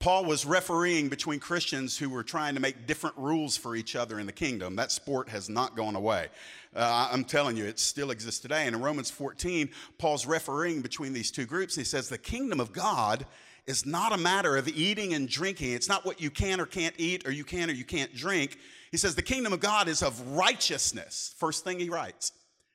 Paul 0.00 0.24
was 0.24 0.44
refereeing 0.44 1.08
between 1.08 1.38
Christians 1.38 1.96
who 1.96 2.10
were 2.10 2.24
trying 2.24 2.54
to 2.54 2.60
make 2.60 2.86
different 2.86 3.16
rules 3.16 3.56
for 3.56 3.76
each 3.76 3.94
other 3.94 4.18
in 4.18 4.26
the 4.26 4.32
kingdom. 4.32 4.74
That 4.74 4.90
sport 4.90 5.28
has 5.28 5.48
not 5.48 5.76
gone 5.76 5.94
away. 5.94 6.28
Uh, 6.74 7.08
I'm 7.12 7.24
telling 7.24 7.56
you, 7.56 7.64
it 7.64 7.78
still 7.78 8.10
exists 8.10 8.40
today. 8.40 8.66
And 8.66 8.74
in 8.74 8.82
Romans 8.82 9.10
14, 9.10 9.68
Paul's 9.98 10.26
refereeing 10.26 10.82
between 10.82 11.12
these 11.12 11.30
two 11.30 11.46
groups. 11.46 11.76
He 11.76 11.84
says, 11.84 12.08
The 12.08 12.18
kingdom 12.18 12.58
of 12.58 12.72
God 12.72 13.24
is 13.66 13.86
not 13.86 14.12
a 14.12 14.16
matter 14.16 14.56
of 14.56 14.68
eating 14.68 15.14
and 15.14 15.28
drinking. 15.28 15.72
It's 15.72 15.88
not 15.88 16.04
what 16.04 16.20
you 16.20 16.30
can 16.30 16.60
or 16.60 16.66
can't 16.66 16.94
eat 16.98 17.26
or 17.26 17.30
you 17.30 17.44
can 17.44 17.70
or 17.70 17.72
you 17.72 17.84
can't 17.84 18.14
drink. 18.14 18.58
He 18.90 18.96
says, 18.96 19.14
The 19.14 19.22
kingdom 19.22 19.52
of 19.52 19.60
God 19.60 19.88
is 19.88 20.02
of 20.02 20.20
righteousness. 20.36 21.34
First 21.38 21.64
thing 21.64 21.78
he 21.78 21.88
writes. 21.88 22.32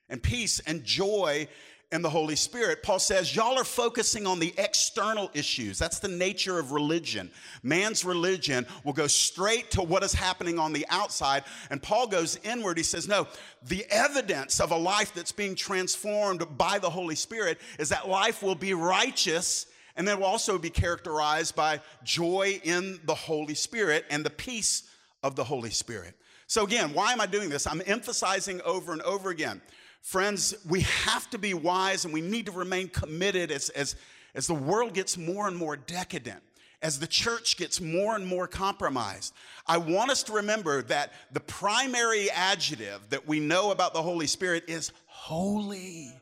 and 0.08 0.22
peace 0.22 0.60
and 0.66 0.82
joy 0.82 1.46
in 1.92 2.02
the 2.02 2.10
Holy 2.10 2.36
Spirit. 2.36 2.82
Paul 2.82 2.98
says, 2.98 3.34
Y'all 3.34 3.58
are 3.58 3.64
focusing 3.64 4.26
on 4.26 4.38
the 4.38 4.54
external 4.58 5.30
issues. 5.34 5.78
That's 5.78 5.98
the 5.98 6.08
nature 6.08 6.58
of 6.58 6.72
religion. 6.72 7.30
Man's 7.62 8.04
religion 8.04 8.66
will 8.84 8.92
go 8.92 9.06
straight 9.06 9.70
to 9.72 9.82
what 9.82 10.02
is 10.02 10.12
happening 10.12 10.58
on 10.58 10.72
the 10.72 10.86
outside. 10.90 11.44
And 11.70 11.82
Paul 11.82 12.06
goes 12.06 12.38
inward. 12.44 12.76
He 12.76 12.84
says, 12.84 13.08
No, 13.08 13.26
the 13.62 13.84
evidence 13.90 14.60
of 14.60 14.70
a 14.70 14.76
life 14.76 15.12
that's 15.14 15.32
being 15.32 15.54
transformed 15.54 16.44
by 16.56 16.78
the 16.78 16.90
Holy 16.90 17.16
Spirit 17.16 17.58
is 17.78 17.88
that 17.88 18.08
life 18.08 18.42
will 18.42 18.54
be 18.54 18.74
righteous. 18.74 19.66
And 20.00 20.08
then 20.08 20.18
will 20.18 20.24
also 20.26 20.56
be 20.56 20.70
characterized 20.70 21.54
by 21.54 21.80
joy 22.02 22.58
in 22.64 22.98
the 23.04 23.14
Holy 23.14 23.54
Spirit 23.54 24.06
and 24.08 24.24
the 24.24 24.30
peace 24.30 24.84
of 25.22 25.36
the 25.36 25.44
Holy 25.44 25.68
Spirit. 25.68 26.14
So, 26.46 26.64
again, 26.64 26.94
why 26.94 27.12
am 27.12 27.20
I 27.20 27.26
doing 27.26 27.50
this? 27.50 27.66
I'm 27.66 27.82
emphasizing 27.84 28.62
over 28.62 28.92
and 28.92 29.02
over 29.02 29.28
again 29.28 29.60
Friends, 30.02 30.54
we 30.68 30.80
have 30.80 31.28
to 31.30 31.38
be 31.38 31.54
wise 31.54 32.04
and 32.04 32.14
we 32.14 32.20
need 32.20 32.46
to 32.46 32.52
remain 32.52 32.88
committed 32.88 33.50
as, 33.50 33.68
as, 33.70 33.96
as 34.34 34.46
the 34.46 34.54
world 34.54 34.94
gets 34.94 35.18
more 35.18 35.46
and 35.46 35.56
more 35.56 35.76
decadent, 35.76 36.42
as 36.82 36.98
the 36.98 37.06
church 37.06 37.56
gets 37.56 37.80
more 37.80 38.16
and 38.16 38.26
more 38.26 38.46
compromised. 38.46 39.34
I 39.66 39.76
want 39.76 40.10
us 40.10 40.22
to 40.24 40.32
remember 40.32 40.82
that 40.82 41.12
the 41.32 41.40
primary 41.40 42.30
adjective 42.30 43.10
that 43.10 43.28
we 43.28 43.40
know 43.40 43.72
about 43.72 43.92
the 43.92 44.02
Holy 44.02 44.26
Spirit 44.26 44.64
is 44.68 44.90
holy. 45.06 46.12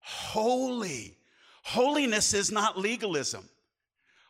Holy. 0.00 1.16
Holiness 1.64 2.34
is 2.34 2.52
not 2.52 2.78
legalism. 2.78 3.48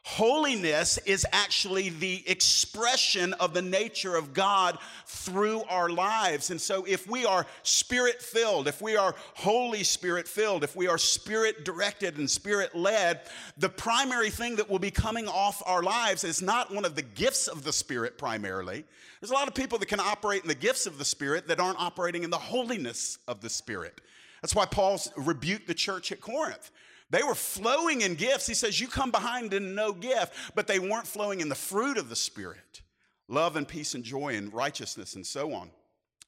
Holiness 0.06 0.98
is 1.06 1.26
actually 1.32 1.88
the 1.88 2.22
expression 2.28 3.32
of 3.34 3.54
the 3.54 3.62
nature 3.62 4.16
of 4.16 4.34
God 4.34 4.78
through 5.06 5.62
our 5.70 5.88
lives. 5.88 6.50
And 6.50 6.60
so, 6.60 6.84
if 6.86 7.08
we 7.08 7.24
are 7.24 7.46
spirit 7.62 8.20
filled, 8.20 8.68
if 8.68 8.82
we 8.82 8.96
are 8.96 9.14
Holy 9.34 9.82
Spirit 9.82 10.28
filled, 10.28 10.62
if 10.62 10.76
we 10.76 10.88
are 10.88 10.98
spirit 10.98 11.64
directed 11.64 12.18
and 12.18 12.30
spirit 12.30 12.74
led, 12.74 13.22
the 13.56 13.70
primary 13.70 14.28
thing 14.28 14.56
that 14.56 14.68
will 14.68 14.78
be 14.78 14.90
coming 14.90 15.26
off 15.26 15.62
our 15.64 15.82
lives 15.82 16.22
is 16.22 16.42
not 16.42 16.72
one 16.72 16.84
of 16.84 16.96
the 16.96 17.02
gifts 17.02 17.48
of 17.48 17.64
the 17.64 17.72
Spirit 17.72 18.18
primarily. 18.18 18.84
There's 19.20 19.30
a 19.30 19.34
lot 19.34 19.48
of 19.48 19.54
people 19.54 19.78
that 19.78 19.86
can 19.86 20.00
operate 20.00 20.42
in 20.42 20.48
the 20.48 20.54
gifts 20.54 20.86
of 20.86 20.98
the 20.98 21.04
Spirit 21.04 21.48
that 21.48 21.58
aren't 21.58 21.80
operating 21.80 22.24
in 22.24 22.30
the 22.30 22.36
holiness 22.36 23.18
of 23.26 23.40
the 23.40 23.48
Spirit. 23.48 24.02
That's 24.42 24.54
why 24.54 24.66
Paul 24.66 25.00
rebuked 25.16 25.66
the 25.66 25.72
church 25.72 26.12
at 26.12 26.20
Corinth. 26.20 26.70
They 27.14 27.22
were 27.22 27.36
flowing 27.36 28.00
in 28.00 28.16
gifts. 28.16 28.44
He 28.44 28.54
says, 28.54 28.80
You 28.80 28.88
come 28.88 29.12
behind 29.12 29.54
in 29.54 29.76
no 29.76 29.92
gift, 29.92 30.32
but 30.56 30.66
they 30.66 30.80
weren't 30.80 31.06
flowing 31.06 31.40
in 31.40 31.48
the 31.48 31.54
fruit 31.54 31.96
of 31.96 32.08
the 32.08 32.16
Spirit 32.16 32.82
love 33.28 33.54
and 33.54 33.68
peace 33.68 33.94
and 33.94 34.02
joy 34.02 34.34
and 34.34 34.52
righteousness 34.52 35.14
and 35.14 35.24
so 35.24 35.52
on. 35.52 35.70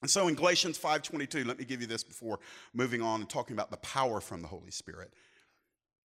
And 0.01 0.09
so 0.09 0.29
in 0.29 0.37
Galatians 0.37 0.79
5:22, 0.79 1.45
let 1.45 1.59
me 1.59 1.65
give 1.65 1.81
you 1.81 1.89
this 1.89 2.05
before 2.05 2.39
moving 2.73 3.03
on 3.03 3.21
and 3.21 3.29
talking 3.29 3.57
about 3.57 3.73
the 3.73 3.79
power 3.79 4.21
from 4.21 4.43
the 4.43 4.47
Holy 4.47 4.71
Spirit. 4.71 5.13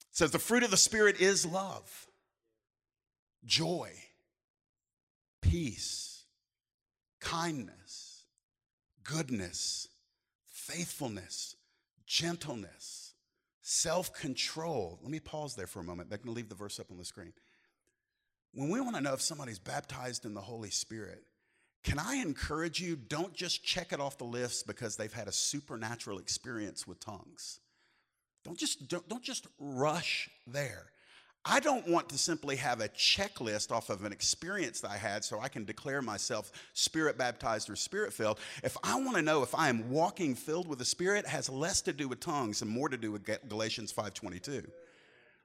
It 0.10 0.16
says 0.16 0.32
the 0.32 0.40
fruit 0.40 0.64
of 0.64 0.72
the 0.72 0.78
Spirit 0.78 1.22
is 1.22 1.46
love, 1.46 2.08
joy, 3.46 3.92
peace, 5.42 6.24
kindness, 7.20 8.24
goodness, 9.04 9.90
faithfulness, 10.48 11.56
gentleness, 12.08 13.01
self 13.62 14.14
control. 14.14 15.00
Let 15.02 15.12
me 15.12 15.20
pause 15.20 15.56
there 15.56 15.68
for 15.68 15.80
a 15.80 15.84
moment. 15.84 16.10
They're 16.10 16.18
going 16.18 16.34
to 16.34 16.36
leave 16.36 16.50
the 16.50 16.56
verse 16.56 16.80
up 16.80 16.92
on 16.92 16.98
the 16.98 17.06
screen. 17.06 17.34
When 18.54 18.70
we 18.70 18.82
want 18.82 18.96
to 18.96 19.02
know 19.02 19.14
if 19.14 19.22
somebody's 19.22 19.60
baptized 19.60 20.26
in 20.26 20.34
the 20.34 20.42
Holy 20.42 20.70
Spirit, 20.70 21.24
can 21.84 21.98
I 21.98 22.16
encourage 22.16 22.80
you, 22.80 22.96
don't 22.96 23.34
just 23.34 23.64
check 23.64 23.92
it 23.92 24.00
off 24.00 24.18
the 24.18 24.26
list 24.26 24.68
because 24.68 24.98
they've 24.98 25.12
had 25.12 25.28
a 25.28 25.32
supernatural 25.32 26.20
experience 26.20 26.86
with 26.86 27.00
tongues. 27.00 27.60
Don't 28.44 28.58
just, 28.58 28.88
don't, 28.88 29.08
don't 29.08 29.24
just 29.24 29.48
rush 29.60 30.30
there. 30.46 30.88
I 31.44 31.60
don't 31.60 31.88
want 31.88 32.10
to 32.10 32.20
simply 32.20 32.56
have 32.58 32.82
a 32.82 32.90
checklist 32.90 33.72
off 33.72 33.90
of 33.90 34.04
an 34.06 34.12
experience 34.12 34.80
that 34.82 34.92
I 34.92 34.98
had 34.98 35.24
so 35.26 35.40
I 35.40 35.48
can 35.48 35.66
declare 35.66 36.02
myself 36.02 36.52
spirit 36.74 37.18
baptized 37.18 37.68
or 37.68 37.76
spirit 37.76 38.14
filled. 38.14 38.40
If 38.64 38.78
I 38.84 39.00
want 39.00 39.16
to 39.16 39.24
know 39.24 39.42
if 39.42 39.56
I 39.56 39.70
am 39.70 39.90
walking 39.90 40.36
filled 40.36 40.68
with 40.68 40.78
the 40.78 40.86
spirit 40.86 41.26
has 41.26 41.50
less 41.50 41.82
to 41.82 41.94
do 41.94 42.08
with 42.08 42.20
tongues 42.20 42.62
and 42.62 42.70
more 42.70 42.90
to 42.90 42.98
do 42.98 43.12
with 43.12 43.26
Galatians 43.50 43.92
5:22. 43.92 44.70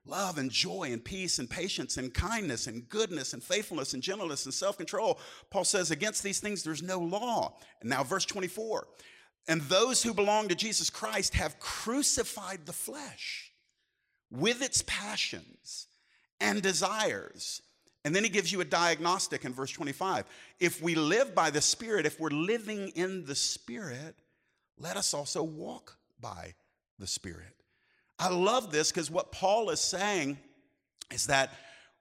Love 0.04 0.38
and 0.38 0.50
joy 0.50 0.90
and 0.92 1.04
peace 1.04 1.38
and 1.38 1.48
patience 1.48 1.96
and 1.96 2.12
kindness 2.12 2.66
and 2.66 2.88
goodness 2.88 3.32
and 3.32 3.42
faithfulness 3.42 3.94
and 3.94 4.02
gentleness 4.02 4.44
and 4.44 4.54
self-control. 4.54 5.18
Paul 5.50 5.64
says 5.64 5.90
against 5.90 6.22
these 6.22 6.40
things 6.40 6.62
there's 6.62 6.82
no 6.82 6.98
law. 6.98 7.58
And 7.80 7.88
now 7.88 8.04
verse 8.04 8.26
24. 8.26 8.86
And 9.48 9.62
those 9.62 10.02
who 10.02 10.12
belong 10.12 10.48
to 10.48 10.54
Jesus 10.54 10.90
Christ 10.90 11.34
have 11.34 11.58
crucified 11.58 12.66
the 12.66 12.72
flesh 12.72 13.50
with 14.30 14.62
its 14.62 14.82
passions 14.86 15.86
and 16.40 16.62
desires. 16.62 17.62
And 18.04 18.14
then 18.14 18.22
he 18.22 18.30
gives 18.30 18.52
you 18.52 18.60
a 18.60 18.64
diagnostic 18.64 19.44
in 19.44 19.52
verse 19.52 19.72
25. 19.72 20.24
If 20.60 20.80
we 20.80 20.94
live 20.94 21.34
by 21.34 21.50
the 21.50 21.60
Spirit, 21.60 22.06
if 22.06 22.20
we're 22.20 22.30
living 22.30 22.88
in 22.90 23.24
the 23.24 23.34
Spirit, 23.34 24.14
let 24.78 24.96
us 24.96 25.12
also 25.12 25.42
walk 25.42 25.96
by 26.20 26.54
the 26.98 27.06
Spirit. 27.06 27.54
I 28.18 28.28
love 28.28 28.70
this 28.70 28.90
because 28.90 29.10
what 29.10 29.32
Paul 29.32 29.70
is 29.70 29.80
saying 29.80 30.38
is 31.12 31.26
that 31.26 31.50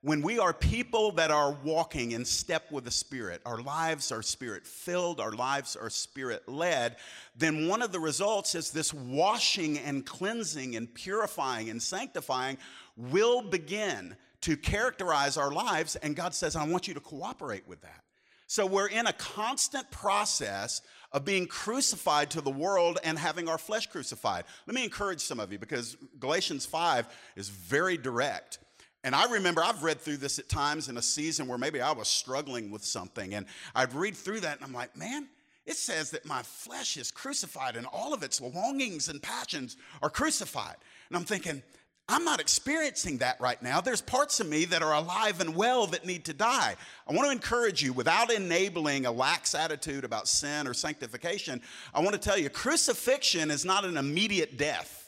when 0.06 0.22
we 0.22 0.38
are 0.38 0.54
people 0.54 1.12
that 1.14 1.32
are 1.32 1.58
walking 1.64 2.12
in 2.12 2.24
step 2.24 2.72
with 2.72 2.84
the 2.84 2.92
Spirit, 2.92 3.42
our 3.44 3.60
lives 3.64 4.12
are 4.12 4.22
spirit 4.22 4.68
filled, 4.68 5.20
our 5.20 5.32
lives 5.32 5.76
are 5.76 5.90
spirit 5.90 6.48
led, 6.48 6.98
then 7.36 7.68
one 7.68 7.82
of 7.82 7.92
the 7.92 8.00
results 8.00 8.54
is 8.54 8.70
this 8.70 8.94
washing 8.94 9.80
and 9.80 10.06
cleansing 10.06 10.76
and 10.76 10.94
purifying 10.94 11.72
and 11.72 11.82
sanctifying 11.82 12.60
will 12.96 13.42
begin 13.42 14.16
to 14.42 14.56
characterize 14.56 15.38
our 15.38 15.52
lives. 15.52 15.96
And 15.96 16.16
God 16.16 16.36
says, 16.36 16.56
I 16.56 16.68
want 16.68 16.88
you 16.88 16.94
to 16.94 17.00
cooperate 17.00 17.68
with 17.68 17.82
that. 17.82 18.04
So 18.46 18.68
we're 18.68 18.90
in 18.90 19.08
a 19.08 19.14
constant 19.14 19.90
process 19.90 20.84
of 21.14 21.26
being 21.26 21.48
crucified 21.48 22.30
to 22.30 22.42
the 22.42 22.52
world 22.52 23.00
and 23.04 23.18
having 23.18 23.50
our 23.50 23.58
flesh 23.58 23.88
crucified. 23.88 24.44
Let 24.68 24.76
me 24.76 24.84
encourage 24.84 25.22
some 25.22 25.40
of 25.40 25.52
you 25.52 25.58
because 25.58 25.98
Galatians 26.20 26.64
5 26.68 27.08
is 27.36 27.50
very 27.50 27.98
direct. 27.98 28.60
And 29.06 29.14
I 29.14 29.32
remember 29.32 29.64
I've 29.64 29.84
read 29.84 30.02
through 30.02 30.18
this 30.18 30.40
at 30.40 30.50
times 30.50 30.90
in 30.90 30.98
a 30.98 31.02
season 31.02 31.46
where 31.46 31.60
maybe 31.60 31.80
I 31.80 31.92
was 31.92 32.08
struggling 32.08 32.72
with 32.72 32.84
something. 32.84 33.36
And 33.36 33.46
I'd 33.76 33.94
read 33.94 34.18
through 34.18 34.40
that 34.40 34.58
and 34.58 34.66
I'm 34.66 34.74
like, 34.74 34.98
man, 34.98 35.28
it 35.68 35.76
says 35.76 36.10
that 36.10 36.26
my 36.26 36.42
flesh 36.42 36.98
is 36.98 37.12
crucified 37.12 37.76
and 37.76 37.86
all 37.86 38.16
of 38.16 38.24
its 38.24 38.42
longings 38.42 39.08
and 39.08 39.22
passions 39.22 39.78
are 40.02 40.10
crucified. 40.10 40.78
And 41.10 41.18
I'm 41.18 41.24
thinking, 41.24 41.62
I'm 42.10 42.26
not 42.26 42.40
experiencing 42.40 43.20
that 43.20 43.40
right 43.40 43.62
now. 43.62 43.80
There's 43.80 44.02
parts 44.02 44.40
of 44.40 44.50
me 44.50 44.66
that 44.66 44.82
are 44.82 44.96
alive 44.96 45.40
and 45.40 45.56
well 45.56 45.86
that 45.88 46.08
need 46.08 46.26
to 46.26 46.34
die. 46.34 46.76
I 47.08 47.14
want 47.14 47.28
to 47.28 47.32
encourage 47.32 47.84
you, 47.84 47.94
without 47.94 48.32
enabling 48.32 49.06
a 49.06 49.12
lax 49.12 49.54
attitude 49.54 50.04
about 50.04 50.28
sin 50.28 50.68
or 50.68 50.74
sanctification, 50.74 51.62
I 51.94 52.00
want 52.02 52.14
to 52.14 52.20
tell 52.20 52.40
you 52.40 52.50
crucifixion 52.50 53.52
is 53.52 53.66
not 53.66 53.86
an 53.86 53.98
immediate 53.98 54.58
death. 54.58 55.05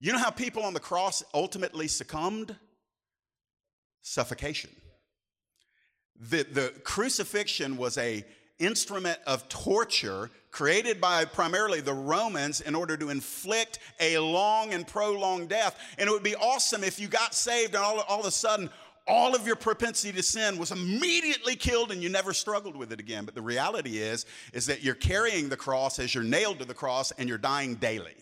You 0.00 0.12
know 0.12 0.18
how 0.18 0.30
people 0.30 0.62
on 0.62 0.74
the 0.74 0.80
cross 0.80 1.22
ultimately 1.34 1.88
succumbed? 1.88 2.54
Suffocation. 4.02 4.70
The, 6.20 6.44
the 6.44 6.72
crucifixion 6.84 7.76
was 7.76 7.98
a 7.98 8.24
instrument 8.58 9.18
of 9.26 9.48
torture 9.48 10.30
created 10.50 11.00
by 11.00 11.24
primarily 11.24 11.80
the 11.80 11.94
Romans 11.94 12.60
in 12.60 12.74
order 12.74 12.96
to 12.96 13.10
inflict 13.10 13.78
a 14.00 14.18
long 14.18 14.72
and 14.72 14.86
prolonged 14.86 15.48
death. 15.48 15.78
And 15.98 16.08
it 16.08 16.12
would 16.12 16.22
be 16.22 16.34
awesome 16.36 16.82
if 16.82 16.98
you 16.98 17.06
got 17.08 17.34
saved 17.34 17.74
and 17.74 17.84
all, 17.84 18.00
all 18.08 18.20
of 18.20 18.26
a 18.26 18.30
sudden 18.30 18.70
all 19.06 19.34
of 19.34 19.46
your 19.46 19.56
propensity 19.56 20.12
to 20.12 20.22
sin 20.22 20.58
was 20.58 20.70
immediately 20.70 21.56
killed 21.56 21.92
and 21.92 22.02
you 22.02 22.08
never 22.08 22.32
struggled 22.32 22.76
with 22.76 22.92
it 22.92 23.00
again. 23.00 23.24
But 23.24 23.34
the 23.34 23.42
reality 23.42 23.98
is, 23.98 24.26
is 24.52 24.66
that 24.66 24.82
you're 24.82 24.94
carrying 24.94 25.48
the 25.48 25.56
cross 25.56 25.98
as 25.98 26.14
you're 26.14 26.24
nailed 26.24 26.58
to 26.58 26.64
the 26.64 26.74
cross 26.74 27.10
and 27.12 27.28
you're 27.28 27.38
dying 27.38 27.76
daily. 27.76 28.14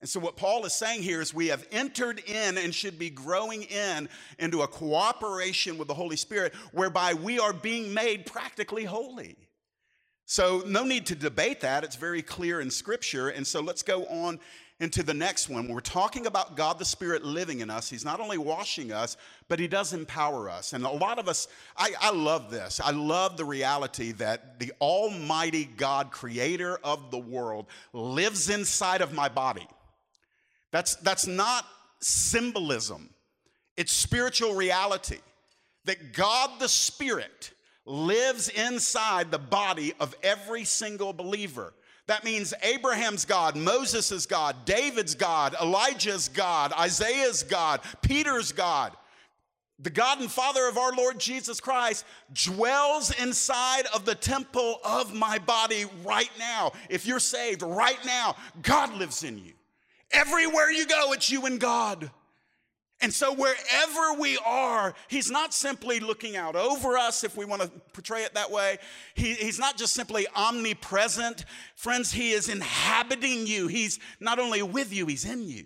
And 0.00 0.08
so, 0.08 0.18
what 0.18 0.36
Paul 0.36 0.64
is 0.64 0.72
saying 0.72 1.02
here 1.02 1.20
is 1.20 1.34
we 1.34 1.48
have 1.48 1.66
entered 1.70 2.22
in 2.26 2.56
and 2.56 2.74
should 2.74 2.98
be 2.98 3.10
growing 3.10 3.62
in 3.64 4.08
into 4.38 4.62
a 4.62 4.66
cooperation 4.66 5.76
with 5.76 5.88
the 5.88 5.94
Holy 5.94 6.16
Spirit 6.16 6.54
whereby 6.72 7.12
we 7.12 7.38
are 7.38 7.52
being 7.52 7.92
made 7.92 8.24
practically 8.24 8.84
holy. 8.84 9.36
So, 10.24 10.62
no 10.66 10.84
need 10.84 11.06
to 11.06 11.14
debate 11.14 11.60
that. 11.60 11.84
It's 11.84 11.96
very 11.96 12.22
clear 12.22 12.62
in 12.62 12.70
Scripture. 12.70 13.28
And 13.28 13.46
so, 13.46 13.60
let's 13.60 13.82
go 13.82 14.06
on 14.06 14.40
into 14.78 15.02
the 15.02 15.12
next 15.12 15.50
one. 15.50 15.68
We're 15.68 15.80
talking 15.80 16.24
about 16.24 16.56
God 16.56 16.78
the 16.78 16.86
Spirit 16.86 17.22
living 17.22 17.60
in 17.60 17.68
us, 17.68 17.90
He's 17.90 18.04
not 18.04 18.20
only 18.20 18.38
washing 18.38 18.92
us, 18.92 19.18
but 19.48 19.58
He 19.58 19.68
does 19.68 19.92
empower 19.92 20.48
us. 20.48 20.72
And 20.72 20.86
a 20.86 20.90
lot 20.90 21.18
of 21.18 21.28
us, 21.28 21.46
I, 21.76 21.92
I 22.00 22.10
love 22.10 22.50
this. 22.50 22.80
I 22.82 22.92
love 22.92 23.36
the 23.36 23.44
reality 23.44 24.12
that 24.12 24.58
the 24.58 24.72
Almighty 24.80 25.68
God, 25.76 26.10
creator 26.10 26.78
of 26.82 27.10
the 27.10 27.18
world, 27.18 27.66
lives 27.92 28.48
inside 28.48 29.02
of 29.02 29.12
my 29.12 29.28
body. 29.28 29.68
That's, 30.72 30.96
that's 30.96 31.26
not 31.26 31.66
symbolism, 32.00 33.10
it's 33.76 33.92
spiritual 33.92 34.54
reality. 34.54 35.18
That 35.86 36.12
God 36.12 36.60
the 36.60 36.68
Spirit 36.68 37.52
lives 37.86 38.50
inside 38.50 39.30
the 39.30 39.38
body 39.38 39.94
of 39.98 40.14
every 40.22 40.64
single 40.64 41.14
believer. 41.14 41.72
That 42.06 42.22
means 42.22 42.52
Abraham's 42.62 43.24
God, 43.24 43.56
Moses' 43.56 44.26
God, 44.26 44.64
David's 44.64 45.14
God, 45.14 45.54
Elijah's 45.60 46.28
God, 46.28 46.72
Isaiah's 46.78 47.42
God, 47.42 47.80
Peter's 48.02 48.52
God. 48.52 48.92
The 49.78 49.90
God 49.90 50.20
and 50.20 50.30
Father 50.30 50.68
of 50.68 50.76
our 50.76 50.92
Lord 50.92 51.18
Jesus 51.18 51.60
Christ 51.60 52.04
dwells 52.34 53.18
inside 53.18 53.84
of 53.94 54.04
the 54.04 54.14
temple 54.14 54.78
of 54.84 55.14
my 55.14 55.38
body 55.38 55.86
right 56.04 56.30
now. 56.38 56.72
If 56.90 57.06
you're 57.06 57.18
saved 57.18 57.62
right 57.62 58.04
now, 58.04 58.36
God 58.60 58.92
lives 58.94 59.24
in 59.24 59.38
you. 59.38 59.52
Everywhere 60.12 60.70
you 60.70 60.86
go, 60.86 61.12
it's 61.12 61.30
you 61.30 61.46
and 61.46 61.60
God. 61.60 62.10
And 63.02 63.12
so, 63.12 63.32
wherever 63.32 64.20
we 64.20 64.38
are, 64.44 64.94
He's 65.08 65.30
not 65.30 65.54
simply 65.54 66.00
looking 66.00 66.36
out 66.36 66.54
over 66.54 66.98
us, 66.98 67.24
if 67.24 67.36
we 67.36 67.46
want 67.46 67.62
to 67.62 67.68
portray 67.94 68.24
it 68.24 68.34
that 68.34 68.50
way. 68.50 68.78
He, 69.14 69.32
he's 69.34 69.58
not 69.58 69.78
just 69.78 69.94
simply 69.94 70.26
omnipresent. 70.36 71.46
Friends, 71.76 72.12
He 72.12 72.32
is 72.32 72.50
inhabiting 72.50 73.46
you. 73.46 73.68
He's 73.68 73.98
not 74.20 74.38
only 74.38 74.62
with 74.62 74.92
you, 74.92 75.06
He's 75.06 75.24
in 75.24 75.48
you. 75.48 75.64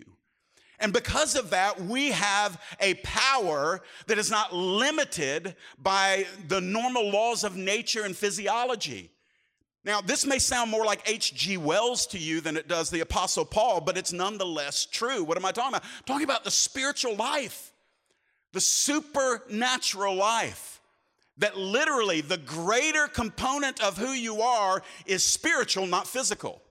And 0.79 0.93
because 0.93 1.35
of 1.35 1.49
that, 1.49 1.81
we 1.81 2.11
have 2.11 2.61
a 2.79 2.95
power 2.95 3.81
that 4.07 4.17
is 4.17 4.31
not 4.31 4.53
limited 4.53 5.55
by 5.77 6.25
the 6.47 6.61
normal 6.61 7.09
laws 7.09 7.43
of 7.43 7.55
nature 7.55 8.03
and 8.03 8.15
physiology. 8.15 9.11
Now, 9.85 10.01
this 10.01 10.25
may 10.25 10.39
sound 10.39 10.71
more 10.71 10.83
like 10.83 11.07
H.G. 11.07 11.57
Wells 11.57 12.07
to 12.07 12.17
you 12.17 12.41
than 12.41 12.57
it 12.57 12.67
does 12.67 12.89
the 12.89 13.01
Apostle 13.01 13.45
Paul, 13.45 13.81
but 13.81 13.97
it's 13.97 14.11
nonetheless 14.11 14.87
true. 14.87 15.23
What 15.23 15.37
am 15.37 15.45
I 15.45 15.51
talking 15.51 15.75
about? 15.75 15.83
I'm 15.83 16.03
talking 16.05 16.23
about 16.23 16.43
the 16.43 16.51
spiritual 16.51 17.15
life, 17.15 17.71
the 18.51 18.61
supernatural 18.61 20.15
life. 20.15 20.71
That 21.39 21.57
literally 21.57 22.21
the 22.21 22.37
greater 22.37 23.07
component 23.07 23.83
of 23.83 23.97
who 23.97 24.11
you 24.11 24.41
are 24.41 24.81
is 25.05 25.21
spiritual, 25.21 25.85
not 25.85 26.07
physical. 26.07 26.61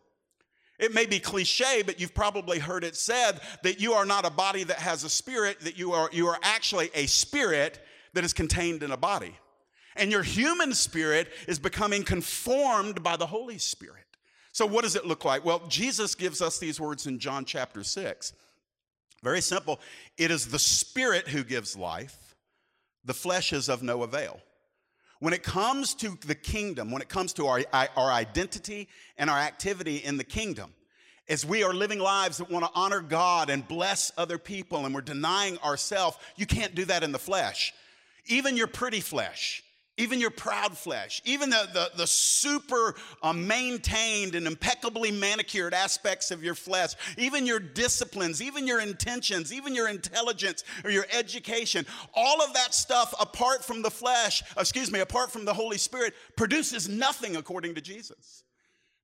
It 0.79 0.95
may 0.95 1.05
be 1.05 1.19
cliche, 1.19 1.83
but 1.83 2.01
you've 2.01 2.15
probably 2.15 2.59
heard 2.59 2.83
it 2.83 2.97
said 2.97 3.41
that 3.63 3.79
you 3.79 3.93
are 3.93 4.07
not 4.07 4.25
a 4.25 4.31
body 4.31 4.65
that 4.65 4.79
has 4.79 5.05
a 5.05 5.11
spirit, 5.11 5.61
that 5.61 5.79
you 5.79 5.93
are, 5.93 6.09
you 6.13 6.29
are 6.29 6.39
actually 6.43 6.91
a 6.95 7.05
spirit 7.07 7.79
that 8.15 8.25
is 8.25 8.33
contained 8.33 8.83
in 8.83 8.91
a 8.91 8.97
body. 8.97 9.37
And 9.97 10.11
your 10.11 10.23
human 10.23 10.75
spirit 10.75 11.29
is 11.47 11.59
becoming 11.59 12.03
conformed 12.03 13.03
by 13.03 13.17
the 13.17 13.27
Holy 13.27 13.59
Spirit. 13.59 14.05
So, 14.53 14.67
what 14.67 14.83
does 14.83 14.97
it 14.97 15.07
look 15.07 15.25
like? 15.25 15.45
Well, 15.45 15.63
Jesus 15.69 16.15
gives 16.15 16.41
us 16.41 16.59
these 16.59 16.81
words 16.81 17.07
in 17.07 17.19
John 17.19 17.45
chapter 17.45 17.83
6. 17.83 18.33
Very 19.23 19.41
simple. 19.41 19.81
It 20.19 20.31
is 20.31 20.47
the 20.47 20.59
spirit 20.59 21.29
who 21.29 21.43
gives 21.45 21.77
life, 21.77 22.37
the 23.05 23.15
flesh 23.15 23.53
is 23.53 23.69
of 23.69 23.83
no 23.83 24.03
avail. 24.03 24.41
When 25.21 25.33
it 25.33 25.43
comes 25.43 25.95
to 25.95 26.19
the 26.27 26.35
kingdom, 26.35 26.91
when 26.91 27.01
it 27.01 27.09
comes 27.09 27.33
to 27.35 27.47
our, 27.47 27.63
our 27.73 28.13
identity 28.13 28.89
and 29.17 29.31
our 29.31 29.39
activity 29.39 29.97
in 29.97 30.19
the 30.19 30.25
kingdom, 30.25 30.75
as 31.29 31.47
we 31.47 31.63
are 31.63 31.73
living 31.73 31.99
lives 31.99 32.37
that 32.39 32.51
want 32.51 32.65
to 32.67 32.71
honor 32.75 33.01
God 33.01 33.49
and 33.49 33.67
bless 33.67 34.13
other 34.19 34.37
people 34.37 34.85
and 34.85 34.95
we're 34.95 35.01
denying 35.01 35.57
ourselves, 35.59 36.19
you 36.37 36.47
can't 36.47 36.75
do 36.75 36.85
that 36.85 37.03
in 37.03 37.13
the 37.13 37.19
flesh. 37.19 37.73
Even 38.27 38.57
your 38.57 38.67
pretty 38.67 39.01
flesh, 39.01 39.63
even 39.97 40.21
your 40.21 40.31
proud 40.31 40.77
flesh, 40.77 41.23
even 41.25 41.51
the, 41.51 41.69
the, 41.73 41.91
the 41.97 42.07
super 42.07 42.97
uh, 43.23 43.33
maintained 43.33 44.35
and 44.35 44.47
impeccably 44.47 45.13
manicured 45.13 45.73
aspects 45.73 46.33
of 46.33 46.43
your 46.43 46.57
flesh, 46.57 46.95
even 47.17 47.47
your 47.47 47.61
disciplines, 47.61 48.43
even 48.43 48.67
your 48.67 48.81
intentions, 48.81 49.53
even 49.53 49.75
your 49.75 49.89
intelligence 49.89 50.65
or 50.83 50.91
your 50.91 51.07
education, 51.17 51.87
all 52.13 52.43
of 52.43 52.53
that 52.55 52.75
stuff 52.75 53.15
apart 53.21 53.65
from 53.65 53.83
the 53.83 53.91
flesh, 53.91 54.43
excuse 54.59 54.91
me, 54.91 54.99
apart 54.99 55.31
from 55.31 55.45
the 55.45 55.55
Holy 55.55 55.79
Spirit, 55.79 56.15
produces 56.37 56.89
nothing 56.89 57.37
according 57.37 57.77
to 57.77 57.81
Jesus. 57.81 58.43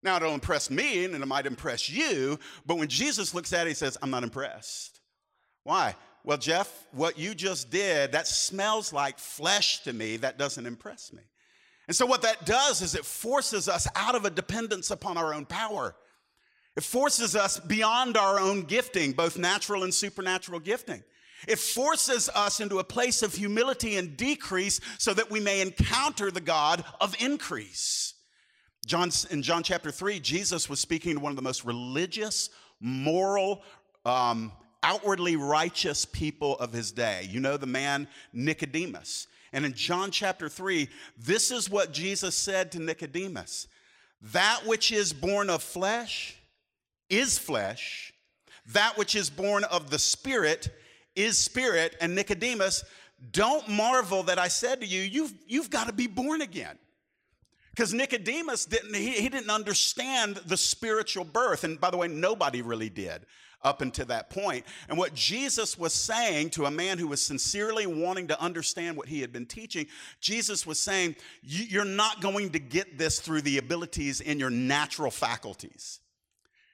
Now, 0.02 0.16
it'll 0.16 0.34
impress 0.34 0.70
me 0.70 1.04
and 1.04 1.14
it 1.14 1.26
might 1.26 1.46
impress 1.46 1.88
you, 1.88 2.38
but 2.66 2.78
when 2.78 2.88
Jesus 2.88 3.32
looks 3.32 3.52
at 3.52 3.66
it, 3.66 3.70
he 3.70 3.74
says, 3.74 3.96
I'm 4.02 4.10
not 4.10 4.24
impressed. 4.24 5.00
Why? 5.62 5.94
Well, 6.24 6.38
Jeff, 6.38 6.86
what 6.92 7.18
you 7.18 7.34
just 7.34 7.70
did, 7.70 8.12
that 8.12 8.26
smells 8.26 8.92
like 8.92 9.18
flesh 9.18 9.82
to 9.84 9.92
me. 9.92 10.18
That 10.18 10.38
doesn't 10.38 10.66
impress 10.66 11.12
me. 11.12 11.22
And 11.88 11.96
so, 11.96 12.06
what 12.06 12.22
that 12.22 12.46
does 12.46 12.82
is 12.82 12.94
it 12.94 13.04
forces 13.04 13.68
us 13.68 13.88
out 13.96 14.14
of 14.14 14.24
a 14.24 14.30
dependence 14.30 14.90
upon 14.90 15.16
our 15.16 15.34
own 15.34 15.46
power. 15.46 15.96
It 16.76 16.84
forces 16.84 17.34
us 17.34 17.58
beyond 17.58 18.16
our 18.16 18.38
own 18.38 18.62
gifting, 18.62 19.12
both 19.12 19.36
natural 19.36 19.82
and 19.82 19.92
supernatural 19.92 20.60
gifting. 20.60 21.02
It 21.48 21.58
forces 21.58 22.28
us 22.28 22.60
into 22.60 22.78
a 22.78 22.84
place 22.84 23.22
of 23.22 23.34
humility 23.34 23.96
and 23.96 24.16
decrease 24.16 24.80
so 24.98 25.14
that 25.14 25.30
we 25.30 25.40
may 25.40 25.62
encounter 25.62 26.30
the 26.30 26.40
God 26.40 26.84
of 27.00 27.16
increase. 27.20 28.14
John, 28.86 29.10
in 29.30 29.42
John 29.42 29.62
chapter 29.62 29.90
3, 29.90 30.20
Jesus 30.20 30.68
was 30.68 30.80
speaking 30.80 31.14
to 31.14 31.20
one 31.20 31.32
of 31.32 31.36
the 31.36 31.42
most 31.42 31.64
religious, 31.64 32.50
moral, 32.80 33.62
um, 34.04 34.52
outwardly 34.82 35.36
righteous 35.36 36.04
people 36.04 36.56
of 36.58 36.72
his 36.72 36.92
day. 36.92 37.26
You 37.28 37.40
know 37.40 37.56
the 37.56 37.66
man 37.66 38.08
Nicodemus. 38.32 39.26
And 39.52 39.64
in 39.64 39.74
John 39.74 40.10
chapter 40.10 40.48
3, 40.48 40.88
this 41.18 41.50
is 41.50 41.68
what 41.68 41.92
Jesus 41.92 42.34
said 42.34 42.72
to 42.72 42.78
Nicodemus 42.80 43.66
That 44.20 44.60
which 44.66 44.92
is 44.92 45.12
born 45.12 45.50
of 45.50 45.62
flesh 45.62 46.36
is 47.08 47.38
flesh, 47.38 48.12
that 48.66 48.96
which 48.96 49.14
is 49.14 49.30
born 49.30 49.64
of 49.64 49.90
the 49.90 49.98
Spirit 49.98 50.68
is 51.16 51.36
spirit. 51.36 51.96
And 52.00 52.14
Nicodemus, 52.14 52.84
don't 53.32 53.68
marvel 53.68 54.22
that 54.24 54.38
I 54.38 54.48
said 54.48 54.80
to 54.80 54.86
you, 54.86 55.00
you've, 55.00 55.34
you've 55.46 55.70
got 55.70 55.88
to 55.88 55.92
be 55.92 56.06
born 56.06 56.40
again. 56.40 56.78
Because 57.70 57.92
Nicodemus 57.94 58.64
didn't, 58.64 58.94
he, 58.94 59.12
he 59.12 59.28
didn't 59.28 59.50
understand 59.50 60.36
the 60.46 60.56
spiritual 60.56 61.24
birth. 61.24 61.64
And 61.64 61.80
by 61.80 61.90
the 61.90 61.96
way, 61.96 62.08
nobody 62.08 62.62
really 62.62 62.88
did 62.88 63.26
up 63.62 63.82
until 63.82 64.06
that 64.06 64.30
point. 64.30 64.64
And 64.88 64.96
what 64.96 65.14
Jesus 65.14 65.78
was 65.78 65.92
saying 65.92 66.50
to 66.50 66.66
a 66.66 66.70
man 66.70 66.98
who 66.98 67.08
was 67.08 67.24
sincerely 67.24 67.86
wanting 67.86 68.28
to 68.28 68.40
understand 68.40 68.96
what 68.96 69.08
he 69.08 69.20
had 69.20 69.32
been 69.32 69.46
teaching, 69.46 69.86
Jesus 70.20 70.66
was 70.66 70.78
saying, 70.78 71.16
You're 71.42 71.84
not 71.84 72.20
going 72.20 72.50
to 72.50 72.58
get 72.58 72.98
this 72.98 73.20
through 73.20 73.42
the 73.42 73.58
abilities 73.58 74.20
in 74.20 74.38
your 74.38 74.50
natural 74.50 75.10
faculties. 75.10 76.00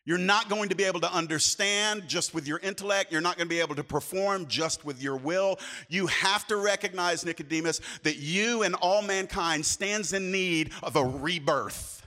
You're 0.07 0.19
not 0.19 0.49
going 0.49 0.69
to 0.69 0.77
be 0.77 0.85
able 0.85 1.01
to 1.01 1.13
understand 1.13 2.05
just 2.07 2.33
with 2.33 2.47
your 2.47 2.61
intellect. 2.61 3.11
You're 3.11 3.21
not 3.21 3.37
going 3.37 3.49
to 3.49 3.55
be 3.55 3.61
able 3.61 3.75
to 3.75 3.83
perform 3.83 4.47
just 4.47 4.85
with 4.85 5.03
your 5.03 5.17
will. 5.17 5.59
You 5.89 6.07
have 6.07 6.47
to 6.47 6.57
recognize, 6.57 7.27
Nicodemus, 7.27 7.81
that 8.05 8.17
you 8.17 8.63
and 8.63 8.77
all 8.77 9.03
mankind 9.03 9.67
stands 9.67 10.13
in 10.13 10.31
need 10.31 10.71
of 10.85 10.95
a 10.95 11.05
rebirth. 11.05 12.06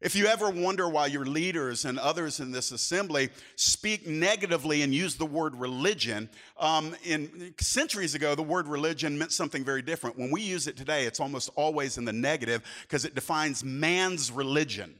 If 0.00 0.14
you 0.14 0.26
ever 0.26 0.50
wonder 0.50 0.88
why 0.88 1.06
your 1.06 1.24
leaders 1.24 1.84
and 1.84 1.98
others 1.98 2.40
in 2.40 2.50
this 2.50 2.72
assembly 2.72 3.30
speak 3.56 4.06
negatively 4.06 4.82
and 4.82 4.94
use 4.94 5.14
the 5.14 5.24
word 5.24 5.54
religion, 5.56 6.28
um, 6.58 6.94
in 7.04 7.54
centuries 7.58 8.14
ago, 8.14 8.34
the 8.34 8.42
word 8.42 8.68
religion 8.68 9.16
meant 9.16 9.32
something 9.32 9.64
very 9.64 9.82
different. 9.82 10.18
When 10.18 10.30
we 10.30 10.42
use 10.42 10.66
it 10.66 10.76
today, 10.76 11.04
it's 11.04 11.20
almost 11.20 11.50
always 11.54 11.96
in 11.96 12.04
the 12.04 12.12
negative 12.12 12.62
because 12.82 13.04
it 13.04 13.14
defines 13.14 13.64
man's 13.64 14.30
religion, 14.30 14.94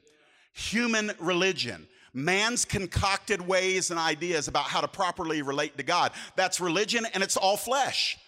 human 0.52 1.12
religion 1.18 1.86
man's 2.14 2.64
concocted 2.64 3.40
ways 3.40 3.90
and 3.90 3.98
ideas 3.98 4.46
about 4.46 4.64
how 4.64 4.80
to 4.80 4.88
properly 4.88 5.42
relate 5.42 5.76
to 5.76 5.82
God. 5.82 6.12
That's 6.36 6.60
religion, 6.60 7.06
and 7.12 7.22
it's 7.22 7.36
all 7.36 7.56
flesh. 7.56 8.18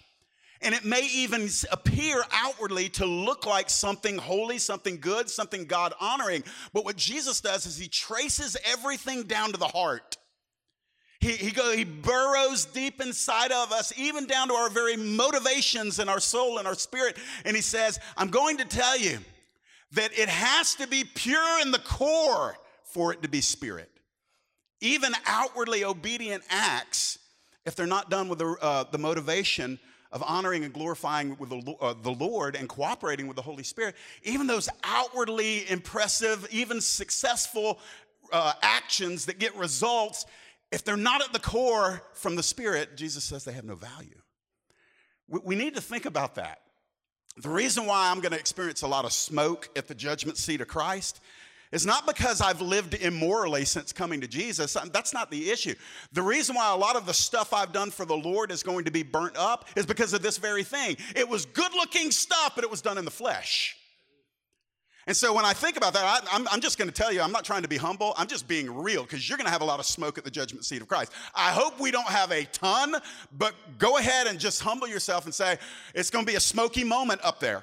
And 0.67 0.75
it 0.75 0.85
may 0.85 1.07
even 1.15 1.49
appear 1.71 2.25
outwardly 2.33 2.89
to 2.89 3.07
look 3.07 3.47
like 3.47 3.71
something 3.71 4.19
holy, 4.19 4.59
something 4.59 4.99
good, 4.99 5.31
something 5.31 5.65
God 5.65 5.95
honoring. 6.01 6.43
But 6.73 6.85
what 6.85 6.97
Jesus 6.97 7.41
does 7.41 7.67
is 7.67 7.79
he 7.79 7.87
traces 7.87 8.57
everything 8.65 9.23
down 9.23 9.53
to 9.53 9.59
the 9.59 9.69
heart. 9.69 10.17
He, 11.21 11.31
he, 11.31 11.53
go, 11.53 11.71
he 11.71 11.85
burrows 11.85 12.65
deep 12.65 13.01
inside 13.01 13.53
of 13.53 13.71
us, 13.71 13.93
even 13.97 14.27
down 14.27 14.49
to 14.49 14.55
our 14.55 14.69
very 14.69 14.97
motivations 14.97 16.01
and 16.01 16.11
our 16.11 16.19
soul 16.19 16.59
and 16.59 16.67
our 16.67 16.75
spirit. 16.75 17.17
And 17.45 17.55
he 17.55 17.63
says, 17.63 18.01
I'm 18.17 18.31
going 18.31 18.57
to 18.57 18.65
tell 18.65 18.99
you 18.99 19.19
that 19.93 20.19
it 20.19 20.29
has 20.29 20.75
to 20.75 20.89
be 20.89 21.05
pure 21.05 21.61
in 21.63 21.71
the 21.71 21.79
core 21.79 22.57
for 22.83 23.13
it 23.13 23.23
to 23.23 23.29
be 23.29 23.41
spirit. 23.41 23.91
Even 24.81 25.13
outwardly 25.27 25.85
obedient 25.85 26.43
acts, 26.51 27.21
if 27.65 27.77
they're 27.77 27.87
not 27.87 28.11
done 28.11 28.29
with 28.29 28.41
the, 28.41 28.57
uh, 28.61 28.85
the 28.91 28.99
motivation 28.99 29.79
of 30.17 30.23
honoring 30.27 30.65
and 30.65 30.73
glorifying 30.73 31.37
with 31.39 31.51
the, 31.51 31.77
uh, 31.79 31.95
the 32.01 32.11
Lord 32.11 32.57
and 32.57 32.71
cooperating 32.71 33.27
with 33.27 33.37
the 33.37 33.43
Holy 33.43 33.63
Spirit, 33.63 33.95
even 34.23 34.47
those 34.47 34.67
outwardly 34.83 35.71
impressive, 35.71 36.49
even 36.51 36.81
successful 36.81 37.79
uh, 38.33 38.55
actions 38.63 39.27
that 39.27 39.39
get 39.39 39.55
results, 39.57 40.25
if 40.73 40.83
they're 40.85 40.97
not 40.97 41.23
at 41.23 41.35
the 41.35 41.39
core 41.39 42.03
from 42.15 42.35
the 42.35 42.43
Spirit, 42.43 42.97
Jesus 42.97 43.25
says 43.25 43.45
they 43.45 43.53
have 43.53 43.67
no 43.67 43.75
value. 43.75 44.19
We, 45.29 45.41
we 45.45 45.55
need 45.55 45.75
to 45.75 45.83
think 45.83 46.07
about 46.07 46.37
that. 46.37 46.61
The 47.37 47.51
reason 47.51 47.85
why 47.85 48.11
I'm 48.11 48.21
going 48.21 48.33
to 48.33 48.39
experience 48.39 48.81
a 48.81 48.89
lot 48.89 49.05
of 49.05 49.13
smoke 49.13 49.69
at 49.77 49.87
the 49.87 49.95
judgment 49.95 50.39
seat 50.39 50.63
of 50.63 50.69
Christ 50.69 51.21
it's 51.73 51.85
not 51.85 52.07
because 52.07 52.41
I've 52.41 52.61
lived 52.61 52.95
immorally 52.95 53.65
since 53.65 53.93
coming 53.93 54.21
to 54.21 54.29
Jesus. 54.29 54.77
Um, 54.77 54.91
that's 54.93 55.13
not 55.13 55.31
the 55.31 55.51
issue. 55.51 55.75
The 56.13 56.23
reason 56.23 56.55
why 56.55 56.73
a 56.73 56.77
lot 56.77 56.97
of 56.97 57.07
the 57.07 57.15
stuff 57.15 57.53
I've 57.53 57.73
done 57.73 57.91
for 57.91 58.05
the 58.05 58.17
Lord 58.17 58.53
is 58.53 58.63
going 58.63 58.85
to 58.85 58.91
be 58.91 59.03
burnt 59.03 59.37
up 59.37 59.69
is 59.77 59.85
because 59.85 60.13
of 60.13 60.23
this 60.23 60.39
very 60.39 60.63
thing. 60.63 60.97
It 61.17 61.29
was 61.29 61.45
good 61.47 61.73
looking 61.75 62.11
stuff, 62.11 62.53
but 62.55 62.65
it 62.65 62.71
was 62.71 62.83
done 62.83 62.99
in 62.99 63.05
the 63.05 63.11
flesh. 63.11 63.77
And 65.09 65.17
so 65.17 65.33
when 65.33 65.45
I 65.45 65.53
think 65.53 65.77
about 65.77 65.93
that, 65.95 66.27
I, 66.33 66.55
am 66.55 66.61
just 66.61 66.79
going 66.79 66.89
to 66.89 66.95
tell 66.95 67.13
you, 67.13 67.21
I'm 67.21 67.31
not 67.31 67.45
trying 67.45 67.63
to 67.63 67.69
be 67.69 67.77
humble. 67.77 68.13
I'm 68.17 68.27
just 68.27 68.49
being 68.49 68.73
real 68.75 69.03
because 69.03 69.29
you're 69.29 69.39
going 69.39 69.47
to 69.47 69.53
have 69.53 69.63
a 69.63 69.67
lot 69.67 69.79
of 69.79 69.87
smoke 69.87 70.19
at 70.19 70.25
the 70.25 70.33
judgment 70.33 70.65
seat 70.65 70.83
of 70.83 70.89
Christ. 70.89 71.13
I 71.33 71.53
hope 71.53 71.79
we 71.79 71.93
don't 71.93 72.09
have 72.09 72.33
a 72.33 72.45
ton, 72.47 72.97
but 73.39 73.55
go 73.79 73.99
ahead 73.99 74.27
and 74.27 74.41
just 74.41 74.63
humble 74.63 74.89
yourself 74.89 75.25
and 75.25 75.33
say, 75.33 75.59
it's 75.95 76.11
going 76.11 76.27
to 76.27 76.31
be 76.31 76.37
a 76.37 76.41
smoky 76.41 76.83
moment 76.83 77.21
up 77.23 77.39
there. 77.39 77.63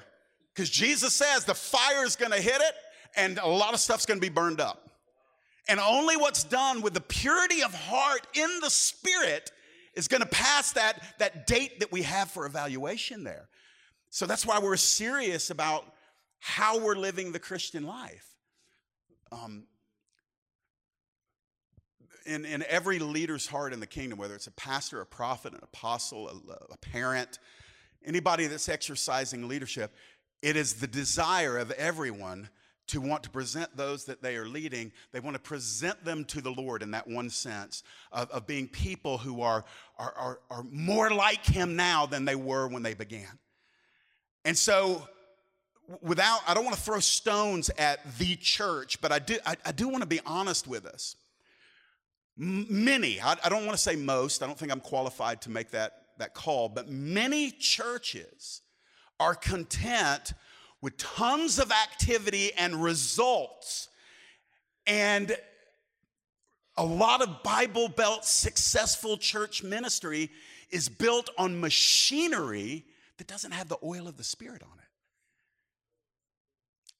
Because 0.54 0.70
Jesus 0.70 1.12
says 1.14 1.44
the 1.44 1.54
fire 1.54 2.06
is 2.06 2.16
going 2.16 2.32
to 2.32 2.40
hit 2.40 2.62
it 2.62 2.74
and 3.16 3.38
a 3.38 3.46
lot 3.46 3.74
of 3.74 3.80
stuff's 3.80 4.06
going 4.06 4.20
to 4.20 4.26
be 4.26 4.32
burned 4.32 4.60
up. 4.60 4.90
And 5.68 5.80
only 5.80 6.16
what's 6.16 6.44
done 6.44 6.82
with 6.82 6.94
the 6.94 7.00
purity 7.00 7.62
of 7.62 7.72
heart 7.74 8.26
in 8.34 8.50
the 8.60 8.70
spirit 8.70 9.50
is 9.94 10.08
going 10.08 10.20
to 10.20 10.28
pass 10.28 10.72
that, 10.72 11.02
that 11.18 11.46
date 11.46 11.80
that 11.80 11.90
we 11.90 12.02
have 12.02 12.30
for 12.30 12.44
evaluation 12.46 13.24
there. 13.24 13.48
So 14.10 14.26
that's 14.26 14.44
why 14.44 14.58
we're 14.58 14.76
serious 14.76 15.50
about 15.50 15.84
how 16.38 16.78
we're 16.78 16.96
living 16.96 17.32
the 17.32 17.38
Christian 17.38 17.86
life. 17.86 18.26
Um, 19.32 19.64
in, 22.26 22.44
in 22.44 22.64
every 22.68 22.98
leader's 22.98 23.46
heart 23.46 23.72
in 23.72 23.80
the 23.80 23.86
kingdom, 23.86 24.18
whether 24.18 24.34
it's 24.34 24.46
a 24.46 24.52
pastor, 24.52 25.00
a 25.00 25.06
prophet, 25.06 25.52
an 25.52 25.60
apostle, 25.62 26.28
a, 26.28 26.72
a 26.72 26.76
parent, 26.78 27.38
anybody 28.04 28.46
that's 28.46 28.68
exercising 28.68 29.48
leadership, 29.48 29.92
it 30.42 30.56
is 30.56 30.74
the 30.74 30.86
desire 30.86 31.56
of 31.56 31.70
everyone 31.72 32.48
to 32.88 33.00
want 33.00 33.22
to 33.22 33.30
present 33.30 33.76
those 33.76 34.04
that 34.04 34.22
they 34.22 34.36
are 34.36 34.46
leading. 34.46 34.92
They 35.12 35.20
want 35.20 35.34
to 35.34 35.40
present 35.40 36.04
them 36.04 36.24
to 36.26 36.40
the 36.40 36.50
Lord 36.50 36.82
in 36.82 36.90
that 36.90 37.08
one 37.08 37.30
sense 37.30 37.82
of, 38.12 38.30
of 38.30 38.46
being 38.46 38.68
people 38.68 39.18
who 39.18 39.40
are, 39.40 39.64
are, 39.98 40.14
are, 40.16 40.40
are 40.50 40.64
more 40.70 41.10
like 41.10 41.44
Him 41.44 41.76
now 41.76 42.06
than 42.06 42.24
they 42.24 42.34
were 42.34 42.68
when 42.68 42.82
they 42.82 42.94
began. 42.94 43.38
And 44.44 44.56
so 44.56 45.08
without, 46.02 46.40
I 46.46 46.54
don't 46.54 46.64
want 46.64 46.76
to 46.76 46.82
throw 46.82 47.00
stones 47.00 47.70
at 47.78 48.00
the 48.18 48.36
church, 48.36 49.00
but 49.00 49.12
I 49.12 49.18
do, 49.18 49.38
I, 49.46 49.56
I 49.64 49.72
do 49.72 49.88
want 49.88 50.02
to 50.02 50.08
be 50.08 50.20
honest 50.26 50.66
with 50.66 50.86
us. 50.86 51.16
Many, 52.36 53.20
I, 53.20 53.36
I 53.44 53.48
don't 53.48 53.64
want 53.64 53.76
to 53.76 53.82
say 53.82 53.96
most, 53.96 54.42
I 54.42 54.46
don't 54.46 54.58
think 54.58 54.72
I'm 54.72 54.80
qualified 54.80 55.40
to 55.42 55.50
make 55.50 55.70
that, 55.70 55.92
that 56.18 56.34
call, 56.34 56.68
but 56.68 56.88
many 56.88 57.50
churches 57.50 58.62
are 59.20 59.34
content 59.34 60.34
with 60.84 60.98
tons 60.98 61.58
of 61.58 61.72
activity 61.72 62.52
and 62.58 62.84
results 62.84 63.88
and 64.86 65.34
a 66.76 66.84
lot 66.84 67.22
of 67.22 67.42
Bible 67.42 67.88
Belt 67.88 68.26
successful 68.26 69.16
church 69.16 69.62
ministry 69.62 70.30
is 70.70 70.90
built 70.90 71.30
on 71.38 71.58
machinery 71.58 72.84
that 73.16 73.26
doesn't 73.26 73.52
have 73.52 73.70
the 73.70 73.78
oil 73.82 74.06
of 74.06 74.18
the 74.18 74.24
Spirit 74.24 74.60
on 74.62 74.78
it. 74.78 74.84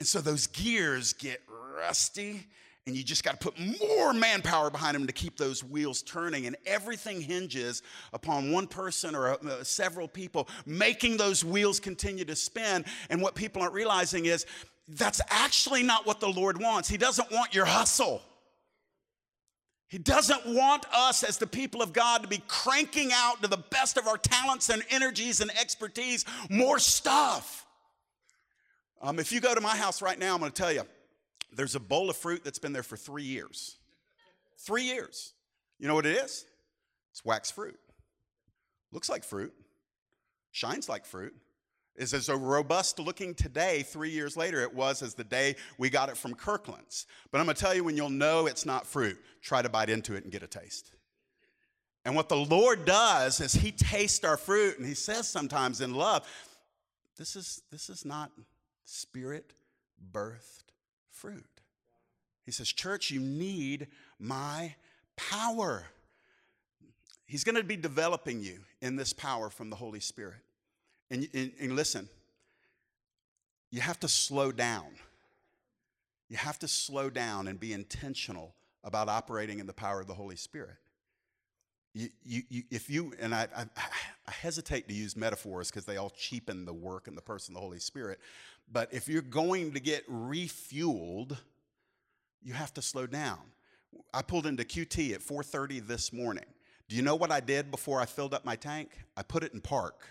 And 0.00 0.08
so 0.08 0.22
those 0.22 0.46
gears 0.46 1.12
get 1.12 1.42
rusty, 1.76 2.46
and 2.86 2.94
you 2.94 3.02
just 3.02 3.24
got 3.24 3.40
to 3.40 3.50
put 3.50 3.58
more 3.80 4.12
manpower 4.12 4.68
behind 4.68 4.94
them 4.94 5.06
to 5.06 5.12
keep 5.12 5.38
those 5.38 5.64
wheels 5.64 6.02
turning. 6.02 6.46
And 6.46 6.54
everything 6.66 7.20
hinges 7.20 7.82
upon 8.12 8.52
one 8.52 8.66
person 8.66 9.14
or 9.14 9.30
uh, 9.30 9.64
several 9.64 10.06
people 10.06 10.48
making 10.66 11.16
those 11.16 11.42
wheels 11.42 11.80
continue 11.80 12.26
to 12.26 12.36
spin. 12.36 12.84
And 13.08 13.22
what 13.22 13.34
people 13.34 13.62
aren't 13.62 13.72
realizing 13.72 14.26
is 14.26 14.44
that's 14.86 15.22
actually 15.30 15.82
not 15.82 16.06
what 16.06 16.20
the 16.20 16.28
Lord 16.28 16.60
wants. 16.60 16.88
He 16.88 16.98
doesn't 16.98 17.30
want 17.32 17.54
your 17.54 17.64
hustle. 17.64 18.20
He 19.88 19.96
doesn't 19.96 20.44
want 20.44 20.84
us 20.92 21.22
as 21.22 21.38
the 21.38 21.46
people 21.46 21.80
of 21.80 21.94
God 21.94 22.22
to 22.22 22.28
be 22.28 22.42
cranking 22.48 23.10
out 23.14 23.40
to 23.42 23.48
the 23.48 23.56
best 23.56 23.96
of 23.96 24.06
our 24.06 24.18
talents 24.18 24.68
and 24.68 24.82
energies 24.90 25.40
and 25.40 25.50
expertise 25.52 26.26
more 26.50 26.78
stuff. 26.78 27.64
Um, 29.00 29.18
if 29.18 29.32
you 29.32 29.40
go 29.40 29.54
to 29.54 29.60
my 29.60 29.76
house 29.76 30.02
right 30.02 30.18
now, 30.18 30.34
I'm 30.34 30.40
going 30.40 30.52
to 30.52 30.62
tell 30.62 30.72
you 30.72 30.82
there's 31.52 31.74
a 31.74 31.80
bowl 31.80 32.10
of 32.10 32.16
fruit 32.16 32.42
that's 32.44 32.58
been 32.58 32.72
there 32.72 32.82
for 32.82 32.96
three 32.96 33.22
years. 33.22 33.76
Three 34.58 34.84
years. 34.84 35.34
You 35.78 35.88
know 35.88 35.94
what 35.94 36.06
it 36.06 36.16
is? 36.16 36.46
It's 37.12 37.24
wax 37.24 37.50
fruit. 37.50 37.78
Looks 38.92 39.08
like 39.08 39.24
fruit, 39.24 39.52
shines 40.52 40.88
like 40.88 41.04
fruit, 41.04 41.34
is 41.96 42.12
as 42.14 42.28
robust 42.28 42.98
looking 42.98 43.34
today, 43.34 43.82
three 43.82 44.10
years 44.10 44.36
later, 44.36 44.60
it 44.62 44.74
was 44.74 45.02
as 45.02 45.14
the 45.14 45.24
day 45.24 45.56
we 45.78 45.90
got 45.90 46.08
it 46.08 46.16
from 46.16 46.34
Kirkland's. 46.34 47.06
But 47.30 47.40
I'm 47.40 47.46
gonna 47.46 47.54
tell 47.54 47.74
you 47.74 47.84
when 47.84 47.96
you'll 47.96 48.10
know 48.10 48.46
it's 48.46 48.66
not 48.66 48.86
fruit, 48.86 49.18
try 49.42 49.62
to 49.62 49.68
bite 49.68 49.90
into 49.90 50.14
it 50.14 50.24
and 50.24 50.32
get 50.32 50.42
a 50.42 50.46
taste. 50.48 50.92
And 52.04 52.14
what 52.14 52.28
the 52.28 52.36
Lord 52.36 52.84
does 52.84 53.40
is 53.40 53.52
He 53.52 53.72
tastes 53.72 54.24
our 54.24 54.36
fruit, 54.36 54.78
and 54.78 54.86
He 54.86 54.94
says 54.94 55.28
sometimes 55.28 55.80
in 55.80 55.94
love, 55.94 56.26
this 57.16 57.36
is, 57.36 57.62
this 57.70 57.88
is 57.88 58.04
not 58.04 58.32
spirit 58.84 59.52
birthed 60.12 60.63
fruit. 61.24 61.62
He 62.44 62.52
says, 62.52 62.70
Church, 62.70 63.10
you 63.10 63.18
need 63.18 63.86
my 64.18 64.74
power. 65.16 65.86
He's 67.24 67.44
going 67.44 67.54
to 67.54 67.64
be 67.64 67.78
developing 67.78 68.42
you 68.42 68.58
in 68.82 68.96
this 68.96 69.14
power 69.14 69.48
from 69.48 69.70
the 69.70 69.76
Holy 69.76 70.00
Spirit. 70.00 70.42
And, 71.10 71.26
and, 71.32 71.52
and, 71.58 71.76
listen, 71.76 72.10
you 73.70 73.80
have 73.80 73.98
to 74.00 74.08
slow 74.08 74.52
down. 74.52 74.84
You 76.28 76.36
have 76.36 76.58
to 76.58 76.68
slow 76.68 77.08
down 77.08 77.48
and 77.48 77.58
be 77.58 77.72
intentional 77.72 78.54
about 78.82 79.08
operating 79.08 79.60
in 79.60 79.66
the 79.66 79.72
power 79.72 80.02
of 80.02 80.06
the 80.06 80.14
Holy 80.14 80.36
Spirit. 80.36 80.76
You, 81.94 82.08
you, 82.22 82.42
you, 82.50 82.62
if 82.70 82.90
you, 82.90 83.14
and 83.18 83.34
I, 83.34 83.46
I, 83.56 83.64
I 84.26 84.30
hesitate 84.30 84.88
to 84.88 84.94
use 84.94 85.16
metaphors 85.16 85.70
because 85.70 85.86
they 85.86 85.96
all 85.96 86.10
cheapen 86.10 86.66
the 86.66 86.74
work 86.74 87.08
and 87.08 87.16
the 87.16 87.22
person 87.22 87.54
of 87.54 87.60
the 87.60 87.64
Holy 87.64 87.80
Spirit, 87.80 88.18
but 88.70 88.92
if 88.92 89.08
you're 89.08 89.22
going 89.22 89.72
to 89.72 89.80
get 89.80 90.08
refueled, 90.10 91.36
you 92.42 92.52
have 92.52 92.74
to 92.74 92.82
slow 92.82 93.06
down. 93.06 93.38
I 94.12 94.22
pulled 94.22 94.46
into 94.46 94.64
QT 94.64 95.14
at 95.14 95.20
4:30 95.20 95.86
this 95.86 96.12
morning. 96.12 96.44
Do 96.88 96.96
you 96.96 97.02
know 97.02 97.14
what 97.14 97.30
I 97.30 97.40
did 97.40 97.70
before 97.70 98.00
I 98.00 98.06
filled 98.06 98.34
up 98.34 98.44
my 98.44 98.56
tank? 98.56 98.90
I 99.16 99.22
put 99.22 99.42
it 99.42 99.54
in 99.54 99.60
park. 99.60 100.06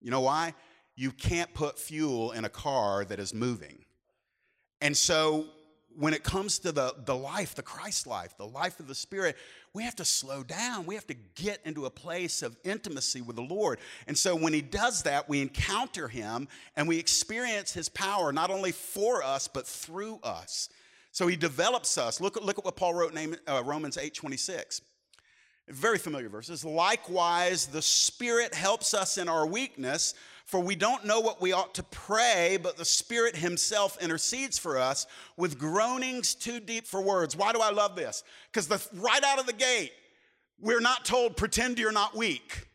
You 0.00 0.10
know 0.10 0.20
why? 0.20 0.54
You 0.96 1.10
can't 1.10 1.52
put 1.54 1.78
fuel 1.78 2.32
in 2.32 2.44
a 2.44 2.48
car 2.48 3.04
that 3.04 3.18
is 3.18 3.34
moving. 3.34 3.84
And 4.80 4.96
so 4.96 5.46
when 5.96 6.14
it 6.14 6.22
comes 6.22 6.58
to 6.60 6.72
the, 6.72 6.94
the 7.04 7.14
life, 7.14 7.54
the 7.54 7.62
Christ 7.62 8.06
life, 8.06 8.36
the 8.36 8.46
life 8.46 8.80
of 8.80 8.86
the 8.86 8.94
Spirit, 8.94 9.36
we 9.72 9.82
have 9.82 9.96
to 9.96 10.04
slow 10.04 10.42
down. 10.42 10.86
We 10.86 10.94
have 10.94 11.06
to 11.08 11.16
get 11.34 11.60
into 11.64 11.86
a 11.86 11.90
place 11.90 12.42
of 12.42 12.56
intimacy 12.64 13.20
with 13.20 13.36
the 13.36 13.42
Lord. 13.42 13.78
And 14.06 14.16
so 14.16 14.36
when 14.36 14.52
He 14.52 14.60
does 14.60 15.02
that, 15.02 15.28
we 15.28 15.40
encounter 15.40 16.08
Him 16.08 16.48
and 16.76 16.88
we 16.88 16.98
experience 16.98 17.72
His 17.72 17.88
power, 17.88 18.32
not 18.32 18.50
only 18.50 18.72
for 18.72 19.22
us, 19.22 19.48
but 19.48 19.66
through 19.66 20.20
us. 20.22 20.68
So 21.12 21.26
He 21.26 21.36
develops 21.36 21.98
us. 21.98 22.20
Look, 22.20 22.36
look 22.42 22.58
at 22.58 22.64
what 22.64 22.76
Paul 22.76 22.94
wrote 22.94 23.16
in 23.16 23.36
uh, 23.46 23.62
Romans 23.64 23.98
8 23.98 24.14
26. 24.14 24.80
Very 25.68 25.96
familiar 25.96 26.28
verses. 26.28 26.64
Likewise, 26.64 27.66
the 27.66 27.80
Spirit 27.80 28.52
helps 28.52 28.92
us 28.92 29.16
in 29.16 29.28
our 29.28 29.46
weakness 29.46 30.14
for 30.44 30.60
we 30.60 30.76
don't 30.76 31.06
know 31.06 31.20
what 31.20 31.40
we 31.40 31.52
ought 31.52 31.74
to 31.74 31.82
pray, 31.84 32.58
but 32.62 32.76
the 32.76 32.84
Spirit 32.84 33.34
Himself 33.36 34.00
intercedes 34.02 34.58
for 34.58 34.78
us 34.78 35.06
with 35.36 35.58
groanings 35.58 36.34
too 36.34 36.60
deep 36.60 36.86
for 36.86 37.00
words. 37.00 37.34
Why 37.34 37.52
do 37.52 37.60
I 37.60 37.70
love 37.70 37.96
this? 37.96 38.22
Because 38.52 38.88
right 38.92 39.24
out 39.24 39.40
of 39.40 39.46
the 39.46 39.54
gate, 39.54 39.92
we're 40.60 40.80
not 40.80 41.04
told, 41.04 41.36
pretend 41.36 41.78
you're 41.78 41.92
not 41.92 42.14
weak. 42.14 42.68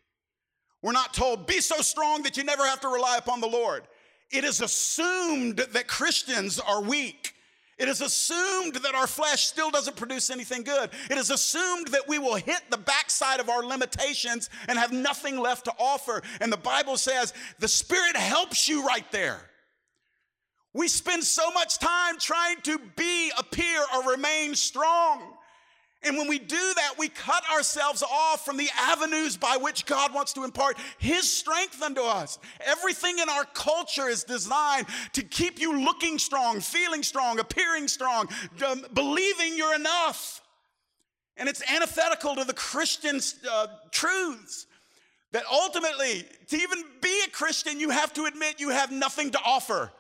We're 0.81 0.93
not 0.93 1.13
told, 1.13 1.45
be 1.45 1.61
so 1.61 1.81
strong 1.81 2.23
that 2.23 2.37
you 2.37 2.43
never 2.43 2.65
have 2.65 2.81
to 2.81 2.87
rely 2.87 3.17
upon 3.17 3.41
the 3.41 3.47
Lord. 3.47 3.83
It 4.31 4.43
is 4.43 4.61
assumed 4.61 5.57
that 5.57 5.87
Christians 5.87 6.59
are 6.59 6.81
weak. 6.81 7.33
It 7.79 7.87
is 7.87 8.01
assumed 8.01 8.75
that 8.75 8.93
our 8.93 9.07
flesh 9.07 9.45
still 9.45 9.71
doesn't 9.71 9.95
produce 9.95 10.29
anything 10.29 10.63
good. 10.63 10.89
It 11.09 11.17
is 11.17 11.31
assumed 11.31 11.87
that 11.87 12.09
we 12.09 12.19
will 12.19 12.35
hit 12.35 12.61
the 12.69 12.77
backside 12.77 13.39
of 13.39 13.49
our 13.49 13.63
limitations 13.65 14.49
and 14.67 14.77
have 14.77 14.91
nothing 14.91 15.39
left 15.39 15.65
to 15.65 15.73
offer. 15.79 16.21
And 16.41 16.51
the 16.51 16.57
Bible 16.57 16.97
says 16.97 17.33
the 17.57 17.69
Spirit 17.69 18.17
helps 18.17 18.67
you 18.67 18.85
right 18.85 19.09
there. 19.13 19.39
We 20.73 20.89
spend 20.89 21.23
so 21.23 21.49
much 21.51 21.79
time 21.79 22.19
trying 22.19 22.61
to 22.63 22.79
be, 22.97 23.31
appear, 23.37 23.81
or 23.95 24.11
remain 24.11 24.55
strong. 24.55 25.21
And 26.01 26.17
when 26.17 26.29
we 26.29 26.39
do 26.39 26.55
that, 26.55 26.93
we 26.97 27.09
cut 27.09 27.43
ourselves 27.53 28.01
off 28.03 28.45
from 28.45 28.55
the 28.55 28.69
avenues 28.79 29.35
by 29.35 29.57
which 29.57 29.85
God 29.85 30.13
wants 30.13 30.31
to 30.33 30.45
impart 30.45 30.77
His 30.97 31.29
strength 31.29 31.81
unto 31.81 32.01
us. 32.01 32.39
Everything 32.61 33.19
in 33.19 33.27
our 33.27 33.43
culture 33.53 34.07
is 34.07 34.23
designed 34.23 34.87
to 35.13 35.23
keep 35.23 35.59
you 35.59 35.77
looking 35.83 36.17
strong, 36.17 36.61
feeling 36.61 37.03
strong, 37.03 37.39
appearing 37.39 37.89
strong, 37.89 38.29
um, 38.65 38.85
believing 38.93 39.57
you're 39.57 39.75
enough. 39.75 40.41
And 41.35 41.49
it's 41.49 41.61
antithetical 41.69 42.35
to 42.35 42.45
the 42.45 42.53
Christian 42.53 43.19
uh, 43.49 43.67
truths 43.91 44.67
that 45.31 45.43
ultimately, 45.51 46.25
to 46.47 46.57
even 46.57 46.83
be 47.01 47.21
a 47.27 47.29
Christian, 47.29 47.79
you 47.79 47.89
have 47.89 48.13
to 48.13 48.25
admit 48.25 48.59
you 48.59 48.69
have 48.69 48.91
nothing 48.91 49.31
to 49.31 49.39
offer. 49.45 49.91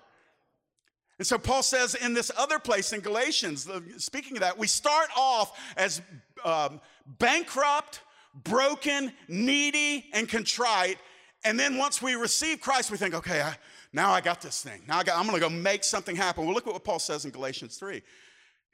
And 1.19 1.27
so 1.27 1.37
Paul 1.37 1.61
says 1.61 1.95
in 1.95 2.13
this 2.13 2.31
other 2.37 2.59
place 2.59 2.93
in 2.93 3.01
Galatians, 3.01 3.69
speaking 3.97 4.37
of 4.37 4.41
that, 4.41 4.57
we 4.57 4.67
start 4.67 5.09
off 5.17 5.59
as 5.75 6.01
um, 6.45 6.79
bankrupt, 7.05 8.01
broken, 8.33 9.11
needy, 9.27 10.05
and 10.13 10.29
contrite. 10.29 10.97
And 11.43 11.59
then 11.59 11.77
once 11.77 12.01
we 12.01 12.15
receive 12.15 12.61
Christ, 12.61 12.89
we 12.89 12.97
think, 12.97 13.13
okay, 13.13 13.41
I, 13.41 13.57
now 13.91 14.11
I 14.11 14.21
got 14.21 14.41
this 14.41 14.61
thing. 14.61 14.81
Now 14.87 14.99
I 14.99 15.03
I'm 15.13 15.27
going 15.27 15.35
to 15.35 15.41
go 15.41 15.49
make 15.49 15.83
something 15.83 16.15
happen. 16.15 16.45
Well, 16.45 16.53
look 16.53 16.67
at 16.67 16.73
what 16.73 16.85
Paul 16.85 16.99
says 16.99 17.25
in 17.25 17.31
Galatians 17.31 17.75
3. 17.75 18.01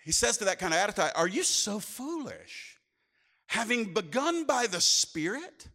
He 0.03 0.11
says 0.11 0.37
to 0.37 0.45
that 0.45 0.59
kind 0.59 0.71
of 0.71 0.79
attitude, 0.79 1.11
Are 1.15 1.27
you 1.27 1.41
so 1.41 1.79
foolish? 1.79 2.77
Having 3.47 3.93
begun 3.93 4.45
by 4.45 4.67
the 4.67 4.81
Spirit, 4.81 5.67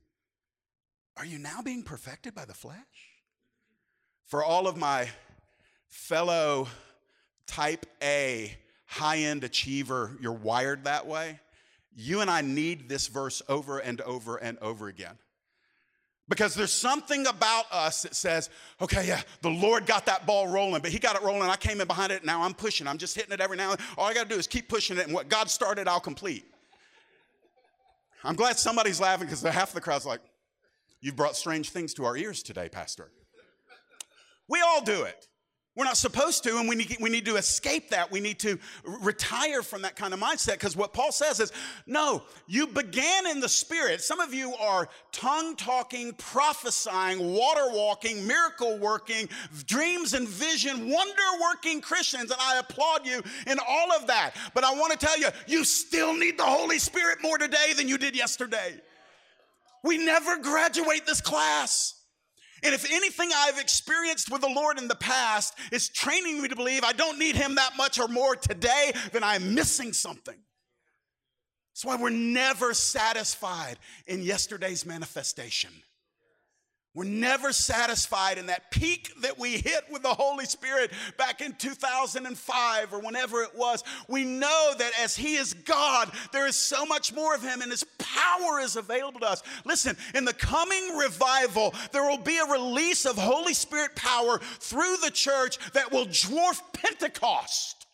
are 1.17 1.25
you 1.25 1.39
now 1.39 1.63
being 1.63 1.83
perfected 1.83 2.33
by 2.33 2.45
the 2.45 2.55
flesh? 2.55 2.77
For 4.27 4.45
all 4.45 4.69
of 4.69 4.77
my 4.77 5.09
fellow 5.91 6.69
type 7.47 7.85
A 8.03 8.57
high 8.87 9.19
end 9.19 9.45
achiever, 9.45 10.17
you're 10.21 10.33
wired 10.33 10.85
that 10.85 11.07
way. 11.07 11.39
You 11.95 12.21
and 12.21 12.31
I 12.31 12.41
need 12.41 12.89
this 12.89 13.09
verse 13.09 13.43
over 13.49 13.79
and 13.79 14.01
over 14.01 14.37
and 14.37 14.59
over 14.61 14.89
again. 14.89 15.19
Because 16.29 16.55
there's 16.55 16.73
something 16.73 17.27
about 17.27 17.65
us 17.73 18.03
that 18.03 18.15
says, 18.15 18.51
okay, 18.81 19.07
yeah, 19.07 19.21
the 19.43 19.51
Lord 19.51 19.85
got 19.85 20.07
that 20.07 20.27
ball 20.27 20.47
rolling, 20.47 20.81
but 20.81 20.93
He 20.93 21.01
got 21.01 21.17
it 21.17 21.23
rolling. 21.23 21.51
I 21.51 21.57
came 21.57 21.81
in 21.81 21.89
behind 21.89 22.13
it, 22.13 22.25
now 22.25 22.43
I'm 22.43 22.55
pushing. 22.55 22.87
I'm 22.87 22.99
just 22.99 23.17
hitting 23.17 23.33
it 23.33 23.41
every 23.41 23.57
now 23.57 23.73
and 23.73 23.81
then. 23.81 23.87
All 23.99 24.07
I 24.07 24.15
got 24.15 24.29
to 24.29 24.29
do 24.29 24.39
is 24.39 24.47
keep 24.47 24.69
pushing 24.69 24.97
it, 24.97 25.07
and 25.07 25.13
what 25.13 25.29
God 25.29 25.51
started, 25.51 25.89
I'll 25.89 25.99
complete. 25.99 26.45
I'm 28.23 28.37
glad 28.37 28.59
somebody's 28.59 29.01
laughing 29.01 29.27
because 29.27 29.43
half 29.43 29.73
the 29.73 29.81
crowd's 29.81 30.07
like, 30.07 30.21
You've 31.01 31.17
brought 31.17 31.37
strange 31.37 31.71
things 31.71 31.95
to 31.95 32.05
our 32.05 32.17
ears 32.17 32.43
today, 32.43 32.69
Pastor. 32.69 33.11
We 34.49 34.61
all 34.61 34.83
do 34.83 35.03
it. 35.03 35.29
We're 35.81 35.87
not 35.87 35.97
supposed 35.97 36.43
to, 36.45 36.59
and 36.59 36.69
we 36.69 36.77
need, 36.77 36.99
we 37.01 37.09
need 37.09 37.25
to 37.25 37.37
escape 37.37 37.89
that. 37.89 38.11
We 38.11 38.21
need 38.21 38.39
to 38.41 38.59
retire 38.85 39.63
from 39.63 39.81
that 39.81 39.97
kind 39.97 40.13
of 40.13 40.21
mindset 40.21 40.53
because 40.53 40.77
what 40.77 40.93
Paul 40.93 41.11
says 41.11 41.41
is 41.41 41.53
no, 41.87 42.23
you 42.47 42.67
began 42.67 43.27
in 43.27 43.41
the 43.41 43.49
Spirit. 43.49 44.03
Some 44.03 44.21
of 44.21 44.35
you 44.35 44.53
are 44.57 44.91
tongue 45.11 45.57
talking, 45.57 46.13
prophesying, 46.19 47.33
water 47.33 47.71
walking, 47.71 48.27
miracle 48.27 48.77
working, 48.77 49.31
dreams 49.67 50.13
and 50.13 50.29
vision, 50.29 50.91
wonder 50.91 51.23
working 51.41 51.81
Christians, 51.81 52.31
and 52.31 52.39
I 52.39 52.59
applaud 52.59 53.07
you 53.07 53.23
in 53.47 53.57
all 53.67 53.91
of 53.93 54.07
that. 54.09 54.33
But 54.53 54.65
I 54.65 54.75
want 54.75 54.93
to 54.93 54.99
tell 54.99 55.19
you, 55.19 55.29
you 55.47 55.65
still 55.65 56.15
need 56.15 56.37
the 56.37 56.45
Holy 56.45 56.79
Spirit 56.79 57.23
more 57.23 57.39
today 57.39 57.73
than 57.75 57.89
you 57.89 57.97
did 57.97 58.15
yesterday. 58.15 58.75
We 59.83 59.97
never 59.97 60.37
graduate 60.37 61.07
this 61.07 61.23
class. 61.23 62.00
And 62.63 62.75
if 62.75 62.91
anything 62.91 63.31
I've 63.35 63.59
experienced 63.59 64.31
with 64.31 64.41
the 64.43 64.49
Lord 64.49 64.79
in 64.79 64.89
the 64.89 64.95
past 64.95 65.55
is 65.73 65.89
training 65.89 66.43
me 66.43 66.49
to 66.49 66.57
believe 66.57 66.85
I 66.85 66.93
don't 66.93 67.19
need 67.19 67.37
Him 67.37 67.55
that 67.57 67.77
much 67.77 67.99
or 67.99 68.09
more 68.09 68.37
today, 68.37 68.93
then 69.13 69.25
I'm 69.25 69.55
missing 69.55 69.93
something. 69.93 70.37
That's 71.73 71.85
why 71.85 71.97
we're 71.97 72.11
never 72.11 72.75
satisfied 72.75 73.79
in 74.07 74.23
yesterday's 74.23 74.85
manifestation. 74.85 75.71
We're 76.93 77.05
never 77.05 77.53
satisfied 77.53 78.37
in 78.37 78.47
that 78.47 78.73
peak 78.73 79.13
that 79.21 79.39
we 79.39 79.53
hit 79.53 79.85
with 79.93 80.03
the 80.03 80.13
Holy 80.13 80.45
Spirit 80.45 80.91
back 81.17 81.41
in 81.41 81.53
2005 81.53 82.93
or 82.93 82.99
whenever 82.99 83.43
it 83.43 83.55
was. 83.55 83.85
We 84.09 84.25
know 84.25 84.73
that 84.77 84.91
as 85.01 85.15
He 85.15 85.37
is 85.37 85.55
God, 85.55 86.11
there 86.33 86.49
is 86.49 86.57
so 86.57 86.85
much 86.85 87.15
more 87.15 87.33
of 87.33 87.43
Him 87.43 87.63
and 87.63 87.71
His 87.71 87.85
power 87.99 88.59
is 88.59 88.75
available 88.75 89.21
to 89.21 89.31
us. 89.31 89.45
Listen, 89.65 89.97
in 90.17 90.25
the 90.25 90.33
coming 90.33 90.97
revival, 90.97 91.73
there 91.93 92.03
will 92.03 92.19
be 92.19 92.39
a 92.39 92.53
release 92.53 93.07
of 93.07 93.17
Holy 93.17 93.55
Spirit 93.55 93.95
power 93.95 94.41
through 94.59 94.97
the 95.05 95.13
church 95.13 95.59
that 95.75 95.93
will 95.93 96.07
dwarf 96.07 96.61
Pentecost. 96.73 97.87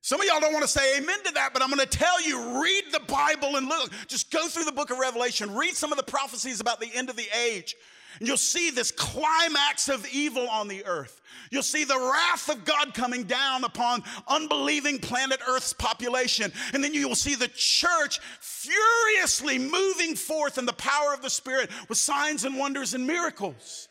Some 0.00 0.20
of 0.20 0.26
y'all 0.26 0.40
don't 0.40 0.52
want 0.52 0.64
to 0.64 0.70
say 0.70 0.98
amen 0.98 1.22
to 1.24 1.34
that, 1.34 1.50
but 1.52 1.62
I'm 1.62 1.70
going 1.70 1.86
to 1.86 1.86
tell 1.86 2.20
you 2.26 2.62
read 2.62 2.84
the 2.90 3.00
Bible 3.00 3.56
and 3.56 3.68
look. 3.68 3.92
Just 4.08 4.32
go 4.32 4.48
through 4.48 4.64
the 4.64 4.72
book 4.72 4.90
of 4.90 4.98
Revelation, 4.98 5.54
read 5.54 5.76
some 5.76 5.92
of 5.92 5.98
the 5.98 6.04
prophecies 6.04 6.60
about 6.60 6.80
the 6.80 6.90
end 6.92 7.10
of 7.10 7.16
the 7.16 7.26
age. 7.46 7.76
You'll 8.20 8.36
see 8.36 8.70
this 8.70 8.90
climax 8.90 9.88
of 9.88 10.06
evil 10.12 10.48
on 10.48 10.68
the 10.68 10.84
earth. 10.84 11.20
You'll 11.50 11.62
see 11.62 11.84
the 11.84 11.98
wrath 11.98 12.48
of 12.48 12.64
God 12.64 12.94
coming 12.94 13.24
down 13.24 13.64
upon 13.64 14.02
unbelieving 14.26 14.98
planet 14.98 15.40
Earth's 15.48 15.72
population. 15.72 16.52
And 16.74 16.82
then 16.82 16.94
you 16.94 17.08
will 17.08 17.14
see 17.14 17.34
the 17.34 17.48
church 17.48 18.20
furiously 18.40 19.58
moving 19.58 20.14
forth 20.14 20.58
in 20.58 20.66
the 20.66 20.72
power 20.72 21.14
of 21.14 21.22
the 21.22 21.30
Spirit 21.30 21.70
with 21.88 21.98
signs 21.98 22.44
and 22.44 22.56
wonders 22.58 22.94
and 22.94 23.06
miracles. 23.06 23.88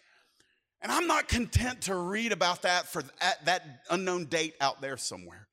And 0.81 0.91
I'm 0.91 1.07
not 1.07 1.27
content 1.27 1.81
to 1.83 1.95
read 1.95 2.31
about 2.31 2.61
that 2.61 2.87
for 2.87 3.03
that 3.45 3.81
unknown 3.89 4.25
date 4.25 4.55
out 4.61 4.81
there 4.81 4.97
somewhere. 4.97 5.47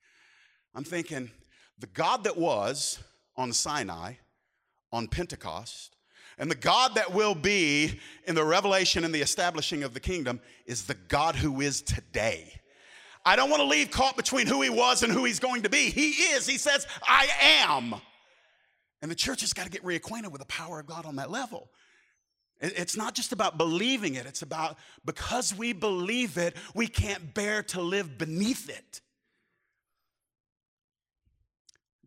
I'm 0.74 0.84
thinking 0.84 1.30
the 1.78 1.86
God 1.86 2.24
that 2.24 2.36
was 2.36 2.98
on 3.36 3.52
Sinai, 3.52 4.14
on 4.92 5.08
Pentecost, 5.08 5.93
and 6.38 6.50
the 6.50 6.56
God 6.56 6.96
that 6.96 7.12
will 7.12 7.34
be 7.34 8.00
in 8.26 8.34
the 8.34 8.44
revelation 8.44 9.04
and 9.04 9.14
the 9.14 9.20
establishing 9.20 9.82
of 9.82 9.94
the 9.94 10.00
kingdom 10.00 10.40
is 10.66 10.84
the 10.84 10.94
God 10.94 11.36
who 11.36 11.60
is 11.60 11.82
today. 11.82 12.60
I 13.24 13.36
don't 13.36 13.48
want 13.48 13.60
to 13.60 13.68
leave 13.68 13.90
caught 13.90 14.16
between 14.16 14.46
who 14.46 14.60
he 14.60 14.70
was 14.70 15.02
and 15.02 15.12
who 15.12 15.24
he's 15.24 15.40
going 15.40 15.62
to 15.62 15.70
be. 15.70 15.90
He 15.90 16.10
is. 16.10 16.46
He 16.46 16.58
says, 16.58 16.86
I 17.02 17.28
am. 17.40 17.94
And 19.00 19.10
the 19.10 19.14
church 19.14 19.40
has 19.40 19.52
got 19.52 19.64
to 19.64 19.70
get 19.70 19.82
reacquainted 19.82 20.30
with 20.30 20.40
the 20.40 20.46
power 20.46 20.80
of 20.80 20.86
God 20.86 21.06
on 21.06 21.16
that 21.16 21.30
level. 21.30 21.70
It's 22.60 22.96
not 22.96 23.14
just 23.14 23.32
about 23.32 23.58
believing 23.58 24.14
it, 24.14 24.26
it's 24.26 24.42
about 24.42 24.78
because 25.04 25.54
we 25.54 25.72
believe 25.72 26.38
it, 26.38 26.56
we 26.74 26.86
can't 26.86 27.34
bear 27.34 27.62
to 27.64 27.82
live 27.82 28.16
beneath 28.16 28.70
it. 28.70 29.00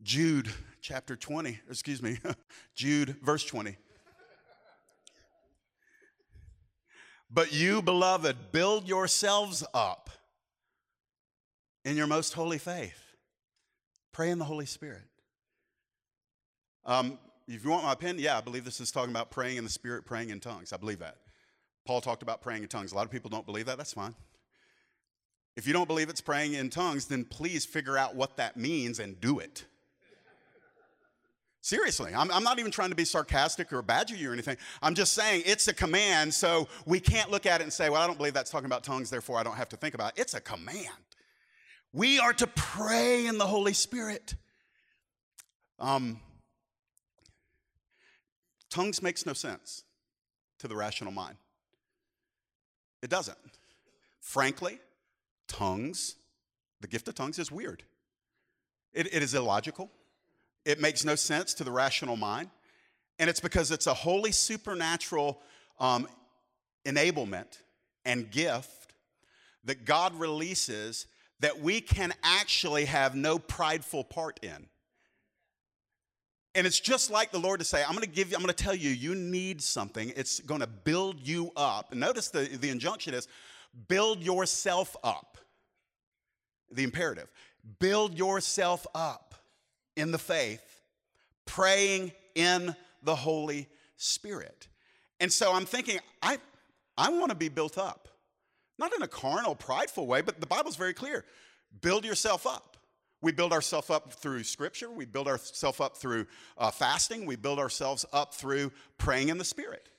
Jude 0.02 0.50
chapter 0.82 1.16
20, 1.16 1.60
excuse 1.70 2.02
me, 2.02 2.18
Jude 2.76 3.18
verse 3.22 3.44
20. 3.44 3.78
But 7.30 7.54
you, 7.54 7.82
beloved, 7.82 8.52
build 8.52 8.88
yourselves 8.88 9.64
up 9.74 10.10
in 11.84 11.98
your 11.98 12.08
most 12.08 12.34
holy 12.34 12.58
faith. 12.58 13.00
Pray 14.14 14.30
in 14.30 14.40
the 14.40 14.46
Holy 14.46 14.66
Spirit. 14.66 15.04
Um, 16.86 17.20
if 17.48 17.64
you 17.64 17.70
want 17.70 17.84
my 17.84 17.94
opinion, 17.94 18.20
yeah, 18.20 18.38
I 18.38 18.42
believe 18.42 18.66
this 18.66 18.80
is 18.80 18.92
talking 18.92 19.12
about 19.12 19.30
praying 19.30 19.58
in 19.58 19.64
the 19.64 19.70
Spirit, 19.70 20.06
praying 20.06 20.30
in 20.30 20.40
tongues. 20.40 20.72
I 20.72 20.78
believe 20.78 21.00
that. 21.00 21.18
Paul 21.86 22.02
talked 22.02 22.24
about 22.24 22.42
praying 22.42 22.64
in 22.64 22.70
tongues. 22.70 22.92
A 22.92 22.96
lot 22.96 23.06
of 23.06 23.12
people 23.12 23.30
don't 23.30 23.46
believe 23.46 23.66
that. 23.68 23.78
That's 23.78 23.94
fine. 23.94 24.16
If 25.56 25.66
you 25.66 25.74
don't 25.74 25.88
believe 25.88 26.10
it's 26.10 26.22
praying 26.22 26.54
in 26.54 26.70
tongues, 26.70 27.06
then 27.06 27.26
please 27.26 27.66
figure 27.66 27.98
out 27.98 28.16
what 28.16 28.38
that 28.38 28.58
means 28.58 29.00
and 29.00 29.20
do 29.20 29.40
it. 29.40 29.66
Seriously, 31.62 32.14
I'm, 32.16 32.32
I'm, 32.32 32.44
not 32.44 32.60
even 32.60 32.72
trying 32.72 32.90
to 32.90 32.96
be 32.96 33.04
sarcastic 33.04 33.74
or 33.74 33.82
badger 33.82 34.16
you 34.16 34.30
or 34.30 34.34
anything. 34.34 34.58
I'm 34.82 34.96
just 34.96 35.14
saying 35.14 35.44
it's 35.46 35.68
a 35.68 35.74
command, 35.74 36.34
so 36.34 36.68
we 36.86 37.00
can't 37.00 37.30
look 37.30 37.46
at 37.46 37.62
it 37.62 37.64
and 37.64 37.74
say, 37.74 37.90
well, 37.90 38.02
I 38.02 38.08
don't 38.08 38.18
believe 38.18 38.34
that's 38.34 38.52
talking 38.52 38.68
about 38.68 38.84
tongues, 38.84 39.10
therefore 39.10 39.38
I 39.38 39.44
don't 39.44 39.58
have 39.58 39.70
to 39.70 39.76
think 39.76 39.94
about 39.94 40.18
it. 40.18 40.22
It's 40.22 40.34
a 40.34 40.40
command. 40.40 40.88
We 41.92 42.20
are 42.20 42.34
to 42.34 42.48
pray 42.48 43.26
in 43.26 43.38
the 43.38 43.48
Holy 43.48 43.74
Spirit. 43.74 44.36
Um, 45.80 46.20
tongues 48.70 49.02
makes 49.02 49.26
no 49.26 49.34
sense 49.34 49.84
to 50.60 50.68
the 50.68 50.76
rational 50.76 51.12
mind. 51.12 51.38
It 53.02 53.10
doesn't. 53.10 53.38
Frankly, 54.22 54.80
tongues, 55.48 56.16
the 56.82 56.88
gift 56.88 57.08
of 57.08 57.16
tongues 57.16 57.40
is 57.40 57.52
weird. 57.52 57.84
it, 58.94 59.14
it 59.14 59.24
is 59.24 59.34
illogical. 59.34 59.92
It 60.68 60.82
makes 60.82 61.06
no 61.06 61.16
sense 61.16 61.54
to 61.56 61.64
the 61.64 61.72
rational 61.72 62.18
mind. 62.18 62.50
And 63.20 63.30
it's 63.30 63.40
because 63.40 63.72
it's 63.72 63.88
a 63.88 63.94
holy 63.94 64.34
supernatural 64.34 65.40
um, 65.80 66.10
enablement 66.86 67.62
and 68.04 68.30
gift 68.30 68.94
that 69.64 69.86
God 69.86 70.14
releases 70.20 71.08
that 71.40 71.62
we 71.62 71.80
can 71.80 72.14
actually 72.22 72.84
have 72.84 73.16
no 73.16 73.40
prideful 73.40 74.04
part 74.04 74.42
in. 74.44 74.68
And 76.54 76.68
it's 76.68 76.82
just 76.82 77.10
like 77.10 77.32
the 77.32 77.40
Lord 77.40 77.60
to 77.62 77.66
say, 77.66 77.82
I'm 77.82 77.94
gonna 77.94 78.06
give 78.06 78.32
you, 78.32 78.36
I'm 78.36 78.42
gonna 78.42 78.52
tell 78.52 78.76
you, 78.76 78.90
you 78.90 79.16
need 79.16 79.62
something. 79.62 80.12
It's 80.18 80.42
gonna 80.42 80.68
build 80.68 81.26
you 81.26 81.52
up. 81.56 81.94
Notice 81.94 82.28
the, 82.28 82.42
the 82.42 82.70
injunction 82.70 83.14
is 83.14 83.30
build 83.88 84.22
yourself 84.22 84.98
up. 85.02 85.38
The 86.70 86.84
imperative. 86.84 87.32
Build 87.80 88.18
yourself 88.18 88.86
up 88.94 89.27
in 89.98 90.12
the 90.12 90.18
faith, 90.18 90.82
praying 91.46 92.12
in 92.36 92.76
the 93.04 93.16
Holy 93.16 93.68
Spirit. 93.98 94.68
And 95.20 95.32
so 95.34 95.54
I'm 95.54 95.66
thinking, 95.66 96.00
I, 96.22 96.38
I 96.98 97.10
want 97.10 97.30
to 97.30 97.36
be 97.36 97.50
built 97.50 97.78
up. 97.78 98.08
Not 98.80 98.96
in 98.96 99.02
a 99.02 99.08
carnal, 99.08 99.56
prideful 99.56 100.06
way, 100.06 100.22
but 100.22 100.40
the 100.40 100.46
Bible's 100.46 100.76
very 100.76 100.94
clear. 100.94 101.26
Build 101.82 102.06
yourself 102.06 102.46
up. 102.46 102.78
We 103.22 103.32
build 103.32 103.52
ourselves 103.52 103.90
up 103.90 104.14
through 104.14 104.44
scripture. 104.44 104.92
We 104.92 105.06
build 105.06 105.28
ourselves 105.28 105.80
up 105.80 105.98
through 105.98 106.28
uh, 106.58 106.70
fasting. 106.70 107.26
We 107.26 107.36
build 107.36 107.58
ourselves 107.58 108.06
up 108.14 108.36
through 108.36 108.72
praying 109.00 109.30
in 109.30 109.40
the 109.40 109.46
Spirit. 109.46 109.90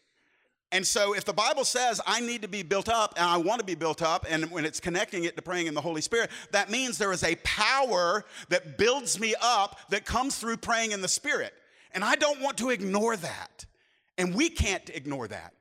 And 0.71 0.87
so, 0.87 1.15
if 1.15 1.25
the 1.25 1.33
Bible 1.33 1.65
says 1.65 2.01
I 2.07 2.21
need 2.21 2.43
to 2.43 2.49
be 2.49 2.63
built 2.63 2.89
up 2.89 3.15
and 3.17 3.25
I 3.25 3.39
want 3.39 3.61
to 3.61 3.65
be 3.65 3.75
built 3.75 4.03
up, 4.03 4.27
and 4.29 4.51
when 4.51 4.67
it's 4.67 4.81
connecting 4.81 5.25
it 5.25 5.35
to 5.37 5.43
praying 5.43 5.67
in 5.67 5.75
the 5.75 5.81
Holy 5.81 6.03
Spirit, 6.03 6.31
that 6.53 6.71
means 6.71 6.99
there 6.99 7.13
is 7.13 7.25
a 7.25 7.37
power 7.37 8.25
that 8.51 8.77
builds 8.77 9.19
me 9.19 9.35
up 9.41 9.79
that 9.89 10.05
comes 10.05 10.37
through 10.37 10.59
praying 10.59 10.93
in 10.93 11.01
the 11.01 11.09
Spirit. 11.09 11.55
And 11.93 12.05
I 12.05 12.17
don't 12.17 12.41
want 12.43 12.59
to 12.59 12.69
ignore 12.69 13.17
that. 13.17 13.65
And 14.19 14.35
we 14.35 14.51
can't 14.51 14.91
ignore 14.91 15.27
that. 15.29 15.55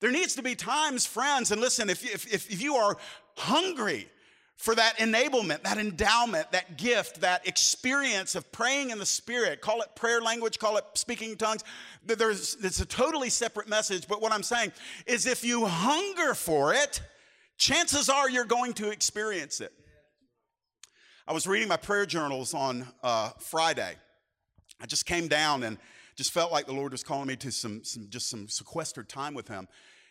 There 0.00 0.10
needs 0.10 0.34
to 0.36 0.42
be 0.42 0.54
times, 0.54 1.04
friends, 1.04 1.50
and 1.50 1.60
listen, 1.60 1.90
if, 1.90 2.04
if, 2.04 2.52
if 2.52 2.62
you 2.62 2.76
are 2.76 2.96
hungry 3.36 4.08
for 4.56 4.74
that 4.74 4.98
enablement, 4.98 5.62
that 5.62 5.78
endowment, 5.78 6.52
that 6.52 6.78
gift, 6.78 7.20
that 7.20 7.46
experience 7.46 8.34
of 8.34 8.50
praying 8.52 8.90
in 8.90 8.98
the 8.98 9.06
Spirit, 9.06 9.60
call 9.60 9.82
it 9.82 9.88
prayer 9.96 10.20
language, 10.20 10.58
call 10.58 10.76
it 10.76 10.84
speaking 10.94 11.30
in 11.30 11.36
tongues, 11.36 11.64
there's, 12.06 12.56
it's 12.62 12.80
a 12.80 12.86
totally 12.86 13.30
separate 13.30 13.68
message. 13.68 14.06
But 14.06 14.22
what 14.22 14.32
I'm 14.32 14.42
saying 14.42 14.72
is 15.06 15.26
if 15.26 15.44
you 15.44 15.66
hunger 15.66 16.34
for 16.34 16.72
it, 16.72 17.02
chances 17.56 18.08
are 18.08 18.30
you're 18.30 18.44
going 18.44 18.72
to 18.74 18.90
experience 18.90 19.60
it. 19.60 19.72
I 21.26 21.32
was 21.32 21.46
reading 21.46 21.68
my 21.68 21.76
prayer 21.76 22.06
journals 22.06 22.54
on 22.54 22.86
uh, 23.02 23.30
Friday. 23.38 23.94
I 24.80 24.86
just 24.86 25.06
came 25.06 25.26
down 25.26 25.62
and 25.62 25.78
just 26.16 26.32
felt 26.32 26.52
like 26.52 26.66
the 26.66 26.72
Lord 26.72 26.92
was 26.92 27.02
calling 27.02 27.26
me 27.26 27.36
to 27.36 27.50
some, 27.50 27.82
some 27.82 28.06
just 28.08 28.28
some 28.28 28.48
sequestered 28.48 29.08
time 29.08 29.34
with 29.34 29.48
Him. 29.48 29.66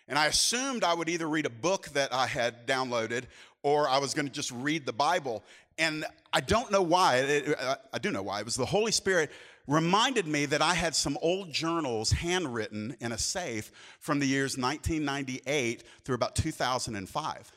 And 0.08 0.20
I 0.20 0.28
assumed 0.28 0.84
I 0.84 0.94
would 0.94 1.10
either 1.10 1.28
read 1.28 1.46
a 1.46 1.50
book 1.50 1.88
that 1.90 2.14
I 2.14 2.28
had 2.28 2.68
downloaded 2.68 3.24
or 3.62 3.88
I 3.88 3.98
was 3.98 4.14
going 4.14 4.28
to 4.28 4.32
just 4.32 4.52
read 4.52 4.86
the 4.86 4.94
Bible. 4.94 5.44
And 5.78 6.06
I 6.32 6.42
don't 6.42 6.72
know 6.72 6.82
why. 6.82 7.18
It, 7.18 7.60
uh, 7.60 7.76
I 7.94 8.00
do 8.00 8.12
know 8.12 8.22
why. 8.22 8.40
It 8.40 8.46
was 8.46 8.56
the 8.56 8.66
Holy 8.66 8.92
Spirit 8.92 9.32
reminded 9.66 10.28
me 10.28 10.46
that 10.46 10.62
I 10.62 10.74
had 10.74 10.94
some 10.94 11.18
old 11.22 11.52
journals 11.52 12.12
handwritten 12.12 12.98
in 13.00 13.14
a 13.14 13.18
safe 13.18 13.72
from 14.00 14.20
the 14.20 14.26
years 14.26 14.58
1998 14.58 15.84
through 16.04 16.16
about 16.16 16.36
2005. 16.36 17.52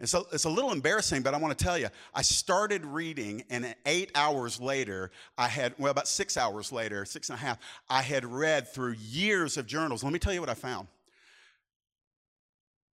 And 0.00 0.08
so 0.08 0.26
it's 0.32 0.44
a 0.44 0.50
little 0.50 0.70
embarrassing, 0.70 1.22
but 1.22 1.34
I 1.34 1.38
want 1.38 1.58
to 1.58 1.62
tell 1.62 1.76
you, 1.76 1.88
I 2.14 2.22
started 2.22 2.86
reading, 2.86 3.42
and 3.50 3.74
eight 3.84 4.12
hours 4.14 4.60
later, 4.60 5.10
I 5.36 5.48
had, 5.48 5.74
well, 5.76 5.90
about 5.90 6.06
six 6.06 6.36
hours 6.36 6.70
later, 6.70 7.04
six 7.04 7.30
and 7.30 7.36
a 7.36 7.40
half, 7.40 7.58
I 7.90 8.02
had 8.02 8.24
read 8.24 8.68
through 8.68 8.92
years 8.92 9.56
of 9.56 9.66
journals. 9.66 10.04
Let 10.04 10.12
me 10.12 10.20
tell 10.20 10.32
you 10.32 10.40
what 10.40 10.48
I 10.48 10.54
found. 10.54 10.86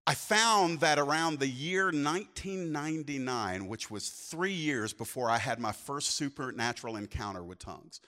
I 0.06 0.14
found 0.14 0.80
that 0.80 0.98
around 0.98 1.38
the 1.38 1.48
year 1.48 1.84
1999, 1.84 3.68
which 3.68 3.90
was 3.90 4.10
three 4.10 4.52
years 4.52 4.92
before 4.92 5.30
I 5.30 5.38
had 5.38 5.58
my 5.58 5.72
first 5.72 6.10
supernatural 6.10 6.96
encounter 6.96 7.42
with 7.42 7.58
tongues, 7.58 8.00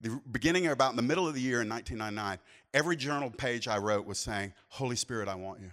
the 0.00 0.20
beginning 0.30 0.66
about 0.66 0.90
in 0.90 0.96
the 0.96 1.02
middle 1.02 1.28
of 1.28 1.34
the 1.34 1.40
year 1.40 1.62
in 1.62 1.68
1999, 1.68 2.38
every 2.74 2.96
journal 2.96 3.30
page 3.30 3.68
I 3.68 3.78
wrote 3.78 4.06
was 4.06 4.18
saying, 4.18 4.54
Holy 4.68 4.96
Spirit, 4.96 5.28
I 5.28 5.36
want 5.36 5.60
you. 5.60 5.70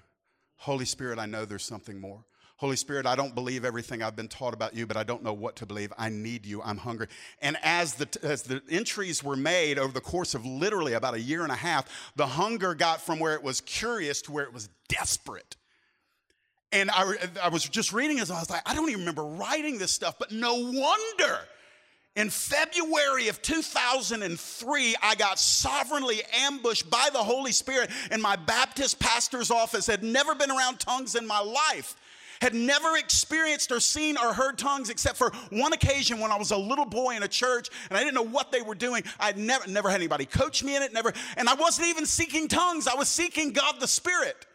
Holy 0.58 0.86
Spirit, 0.86 1.18
I 1.18 1.26
know 1.26 1.46
there's 1.46 1.64
something 1.64 2.00
more. 2.00 2.24
Holy 2.58 2.76
Spirit, 2.76 3.06
I 3.06 3.16
don't 3.16 3.36
believe 3.36 3.64
everything 3.64 4.02
I've 4.02 4.16
been 4.16 4.28
taught 4.28 4.56
about 4.56 4.76
you, 4.76 4.88
but 4.88 4.98
I 4.98 5.04
don't 5.04 5.22
know 5.22 5.34
what 5.34 5.56
to 5.58 5.68
believe. 5.68 5.94
I 5.96 6.10
need 6.10 6.44
you. 6.44 6.62
I'm 6.64 6.78
hungry. 6.78 7.08
And 7.40 7.56
as 7.62 7.94
the, 7.94 8.08
as 8.24 8.42
the 8.42 8.64
entries 8.70 9.24
were 9.24 9.36
made 9.36 9.78
over 9.78 9.94
the 9.94 10.02
course 10.02 10.34
of 10.34 10.44
literally 10.44 10.94
about 10.94 11.14
a 11.14 11.20
year 11.20 11.44
and 11.44 11.52
a 11.52 11.56
half, 11.56 12.12
the 12.16 12.26
hunger 12.26 12.74
got 12.74 13.00
from 13.00 13.20
where 13.20 13.36
it 13.36 13.44
was 13.44 13.62
curious 13.62 14.24
to 14.24 14.32
where 14.32 14.44
it 14.44 14.54
was 14.54 14.70
desperate. 14.88 15.56
And 16.72 16.90
I, 16.90 17.14
I 17.44 17.50
was 17.50 17.64
just 17.64 17.94
reading 17.94 18.18
this, 18.18 18.32
I 18.32 18.40
was 18.40 18.50
like, 18.50 18.68
I 18.68 18.74
don't 18.74 18.90
even 18.90 19.02
remember 19.02 19.24
writing 19.24 19.78
this 19.78 19.92
stuff, 19.92 20.18
but 20.18 20.32
no 20.32 20.56
wonder. 20.56 21.40
In 22.16 22.32
February 22.32 23.28
of 23.28 23.40
2003, 23.44 24.96
I 25.04 25.14
got 25.14 25.38
sovereignly 25.38 26.22
ambushed 26.34 26.90
by 26.90 27.10
the 27.14 27.20
Holy 27.20 27.52
Spirit 27.52 27.92
in 28.12 28.20
my 28.20 28.36
Baptist 28.36 29.00
pastor's 29.00 29.52
office. 29.52 29.86
Had 29.86 30.04
never 30.04 30.34
been 30.34 30.50
around 30.50 30.80
tongues 30.80 31.14
in 31.14 31.28
my 31.28 31.40
life 31.40 31.96
had 32.42 32.54
never 32.54 32.98
experienced 32.98 33.72
or 33.72 33.80
seen 33.80 34.18
or 34.18 34.34
heard 34.34 34.58
tongues 34.58 34.90
except 34.90 35.18
for 35.18 35.32
one 35.52 35.74
occasion 35.74 36.20
when 36.20 36.32
I 36.32 36.38
was 36.38 36.52
a 36.52 36.58
little 36.58 36.86
boy 36.86 37.16
in 37.16 37.24
a 37.24 37.28
church 37.28 37.70
and 37.90 37.98
I 37.98 38.04
didn't 38.04 38.16
know 38.16 38.26
what 38.26 38.52
they 38.52 38.62
were 38.62 38.76
doing. 38.76 39.04
I'd 39.20 39.38
never, 39.38 39.68
never 39.68 39.90
had 39.90 40.00
anybody 40.00 40.26
coach 40.26 40.64
me 40.64 40.76
in 40.76 40.84
it, 40.84 40.94
never, 40.94 41.14
and 41.36 41.50
I 41.50 41.54
wasn't 41.56 41.88
even 41.88 42.06
seeking 42.06 42.48
tongues. 42.48 42.88
I 42.88 42.96
was 42.96 43.08
seeking 43.08 43.52
God 43.52 43.76
the 43.80 43.88
Spirit. 43.88 44.46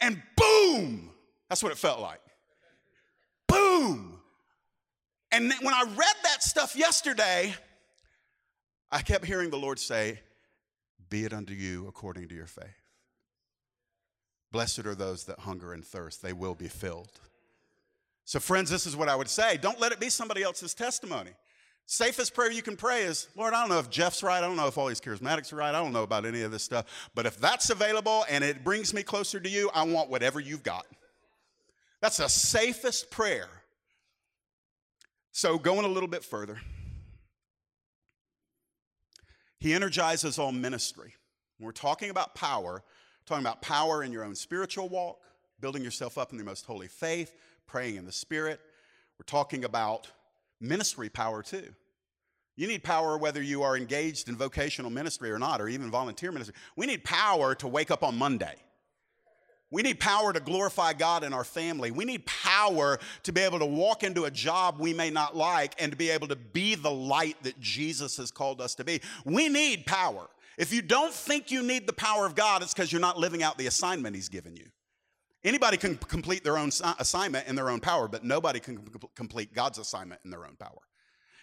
And 0.00 0.22
boom, 0.36 1.10
that's 1.48 1.62
what 1.62 1.72
it 1.72 1.78
felt 1.78 2.00
like. 2.00 2.20
Boom. 3.48 4.20
And 5.30 5.52
when 5.60 5.74
I 5.74 5.82
read 5.82 6.16
that 6.24 6.42
stuff 6.42 6.76
yesterday, 6.76 7.54
I 8.90 9.02
kept 9.02 9.24
hearing 9.24 9.50
the 9.50 9.58
Lord 9.58 9.78
say, 9.78 10.20
Be 11.10 11.24
it 11.24 11.32
unto 11.32 11.52
you 11.52 11.86
according 11.88 12.28
to 12.28 12.34
your 12.34 12.46
faith. 12.46 12.87
Blessed 14.50 14.86
are 14.86 14.94
those 14.94 15.24
that 15.24 15.40
hunger 15.40 15.72
and 15.72 15.84
thirst, 15.84 16.22
they 16.22 16.32
will 16.32 16.54
be 16.54 16.68
filled. 16.68 17.20
So, 18.24 18.40
friends, 18.40 18.70
this 18.70 18.86
is 18.86 18.96
what 18.96 19.08
I 19.08 19.16
would 19.16 19.28
say. 19.28 19.56
Don't 19.56 19.80
let 19.80 19.92
it 19.92 20.00
be 20.00 20.10
somebody 20.10 20.42
else's 20.42 20.74
testimony. 20.74 21.30
Safest 21.86 22.34
prayer 22.34 22.50
you 22.50 22.60
can 22.60 22.76
pray 22.76 23.04
is, 23.04 23.28
Lord, 23.34 23.54
I 23.54 23.60
don't 23.60 23.70
know 23.70 23.78
if 23.78 23.88
Jeff's 23.88 24.22
right. 24.22 24.36
I 24.36 24.46
don't 24.46 24.56
know 24.56 24.66
if 24.66 24.76
all 24.76 24.88
these 24.88 25.00
charismatics 25.00 25.50
are 25.54 25.56
right. 25.56 25.74
I 25.74 25.82
don't 25.82 25.94
know 25.94 26.02
about 26.02 26.26
any 26.26 26.42
of 26.42 26.50
this 26.50 26.62
stuff. 26.62 27.10
But 27.14 27.24
if 27.24 27.38
that's 27.38 27.70
available 27.70 28.26
and 28.28 28.44
it 28.44 28.62
brings 28.62 28.92
me 28.92 29.02
closer 29.02 29.40
to 29.40 29.48
you, 29.48 29.70
I 29.74 29.84
want 29.84 30.10
whatever 30.10 30.40
you've 30.40 30.62
got. 30.62 30.84
That's 32.02 32.18
the 32.18 32.28
safest 32.28 33.10
prayer. 33.10 33.48
So, 35.32 35.58
going 35.58 35.86
a 35.86 35.88
little 35.88 36.08
bit 36.08 36.24
further, 36.24 36.60
he 39.58 39.72
energizes 39.72 40.38
all 40.38 40.52
ministry. 40.52 41.14
When 41.56 41.66
we're 41.66 41.72
talking 41.72 42.10
about 42.10 42.34
power, 42.34 42.82
talking 43.28 43.44
about 43.44 43.62
power 43.62 44.02
in 44.02 44.12
your 44.12 44.24
own 44.24 44.34
spiritual 44.34 44.88
walk, 44.88 45.20
building 45.60 45.84
yourself 45.84 46.18
up 46.18 46.32
in 46.32 46.38
the 46.38 46.44
most 46.44 46.64
holy 46.66 46.88
faith, 46.88 47.34
praying 47.66 47.96
in 47.96 48.04
the 48.04 48.12
Spirit. 48.12 48.60
We're 49.18 49.24
talking 49.26 49.64
about 49.64 50.10
ministry 50.60 51.08
power 51.08 51.42
too. 51.42 51.68
You 52.56 52.66
need 52.66 52.82
power 52.82 53.16
whether 53.16 53.40
you 53.40 53.62
are 53.62 53.76
engaged 53.76 54.28
in 54.28 54.36
vocational 54.36 54.90
ministry 54.90 55.30
or 55.30 55.38
not, 55.38 55.60
or 55.60 55.68
even 55.68 55.90
volunteer 55.90 56.32
ministry. 56.32 56.56
We 56.76 56.86
need 56.86 57.04
power 57.04 57.54
to 57.56 57.68
wake 57.68 57.90
up 57.90 58.02
on 58.02 58.18
Monday. 58.18 58.56
We 59.70 59.82
need 59.82 60.00
power 60.00 60.32
to 60.32 60.40
glorify 60.40 60.94
God 60.94 61.22
in 61.24 61.34
our 61.34 61.44
family. 61.44 61.90
We 61.90 62.06
need 62.06 62.24
power 62.24 62.98
to 63.24 63.32
be 63.32 63.42
able 63.42 63.58
to 63.58 63.66
walk 63.66 64.02
into 64.02 64.24
a 64.24 64.30
job 64.30 64.76
we 64.80 64.94
may 64.94 65.10
not 65.10 65.36
like 65.36 65.74
and 65.78 65.92
to 65.92 65.98
be 65.98 66.08
able 66.08 66.26
to 66.28 66.36
be 66.36 66.74
the 66.74 66.90
light 66.90 67.36
that 67.42 67.60
Jesus 67.60 68.16
has 68.16 68.30
called 68.30 68.62
us 68.62 68.74
to 68.76 68.84
be. 68.84 69.02
We 69.24 69.48
need 69.48 69.84
power. 69.84 70.26
If 70.58 70.72
you 70.72 70.82
don't 70.82 71.14
think 71.14 71.50
you 71.50 71.62
need 71.62 71.86
the 71.86 71.92
power 71.92 72.26
of 72.26 72.34
God, 72.34 72.62
it's 72.62 72.74
because 72.74 72.92
you're 72.92 73.00
not 73.00 73.16
living 73.16 73.42
out 73.42 73.56
the 73.56 73.68
assignment 73.68 74.16
He's 74.16 74.28
given 74.28 74.56
you. 74.56 74.66
Anybody 75.44 75.76
can 75.76 75.96
complete 75.96 76.42
their 76.42 76.58
own 76.58 76.70
assignment 76.98 77.46
in 77.46 77.54
their 77.54 77.70
own 77.70 77.78
power, 77.78 78.08
but 78.08 78.24
nobody 78.24 78.58
can 78.58 78.78
complete 79.14 79.54
God's 79.54 79.78
assignment 79.78 80.20
in 80.24 80.30
their 80.30 80.44
own 80.44 80.56
power. 80.56 80.80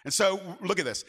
And 0.04 0.14
so, 0.14 0.40
look 0.62 0.80
at 0.80 0.86
this. 0.86 1.06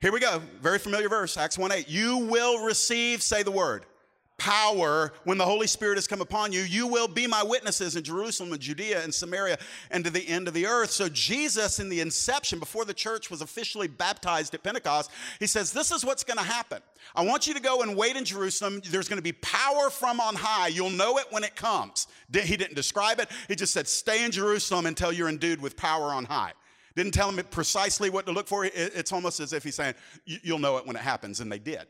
Here 0.00 0.12
we 0.12 0.20
go. 0.20 0.42
Very 0.60 0.78
familiar 0.78 1.08
verse, 1.08 1.36
Acts 1.38 1.56
1 1.56 1.72
8. 1.72 1.88
You 1.88 2.18
will 2.18 2.62
receive, 2.62 3.22
say 3.22 3.42
the 3.42 3.50
word, 3.50 3.86
power 4.36 5.12
when 5.24 5.38
the 5.38 5.44
Holy 5.44 5.66
Spirit 5.66 5.96
has 5.96 6.06
come 6.06 6.20
upon 6.20 6.52
you. 6.52 6.62
You 6.62 6.86
will 6.86 7.08
be 7.08 7.26
my 7.26 7.42
witnesses 7.42 7.96
in 7.96 8.02
Jerusalem 8.02 8.52
and 8.52 8.60
Judea 8.60 9.02
and 9.02 9.14
Samaria 9.14 9.58
and 9.90 10.04
to 10.04 10.10
the 10.10 10.26
end 10.26 10.48
of 10.48 10.54
the 10.54 10.66
earth. 10.66 10.90
So, 10.90 11.08
Jesus, 11.08 11.78
in 11.78 11.88
the 11.88 12.00
inception, 12.00 12.58
before 12.58 12.84
the 12.84 12.94
church 12.94 13.30
was 13.30 13.42
officially 13.42 13.88
baptized 13.88 14.54
at 14.54 14.62
Pentecost, 14.62 15.10
he 15.38 15.46
says, 15.46 15.72
This 15.72 15.90
is 15.90 16.04
what's 16.04 16.24
going 16.24 16.38
to 16.38 16.44
happen. 16.44 16.82
I 17.14 17.24
want 17.24 17.46
you 17.46 17.54
to 17.54 17.60
go 17.60 17.82
and 17.82 17.96
wait 17.96 18.16
in 18.16 18.24
Jerusalem. 18.24 18.80
There's 18.90 19.08
going 19.08 19.18
to 19.18 19.22
be 19.22 19.32
power 19.32 19.90
from 19.90 20.20
on 20.20 20.34
high. 20.34 20.68
You'll 20.68 20.90
know 20.90 21.18
it 21.18 21.26
when 21.30 21.44
it 21.44 21.54
comes. 21.54 22.06
He 22.32 22.56
didn't 22.56 22.74
describe 22.74 23.20
it, 23.20 23.30
he 23.48 23.54
just 23.54 23.72
said, 23.72 23.86
Stay 23.88 24.24
in 24.24 24.30
Jerusalem 24.30 24.86
until 24.86 25.12
you're 25.12 25.28
endued 25.28 25.60
with 25.60 25.76
power 25.76 26.12
on 26.12 26.24
high. 26.24 26.52
Didn't 26.96 27.12
tell 27.12 27.30
them 27.30 27.44
precisely 27.50 28.08
what 28.08 28.24
to 28.26 28.32
look 28.32 28.46
for. 28.46 28.64
It's 28.64 29.12
almost 29.12 29.40
as 29.40 29.52
if 29.52 29.64
he's 29.64 29.74
saying, 29.74 29.94
You'll 30.24 30.58
know 30.58 30.76
it 30.78 30.86
when 30.86 30.96
it 30.96 31.02
happens. 31.02 31.40
And 31.40 31.50
they 31.50 31.58
did. 31.58 31.86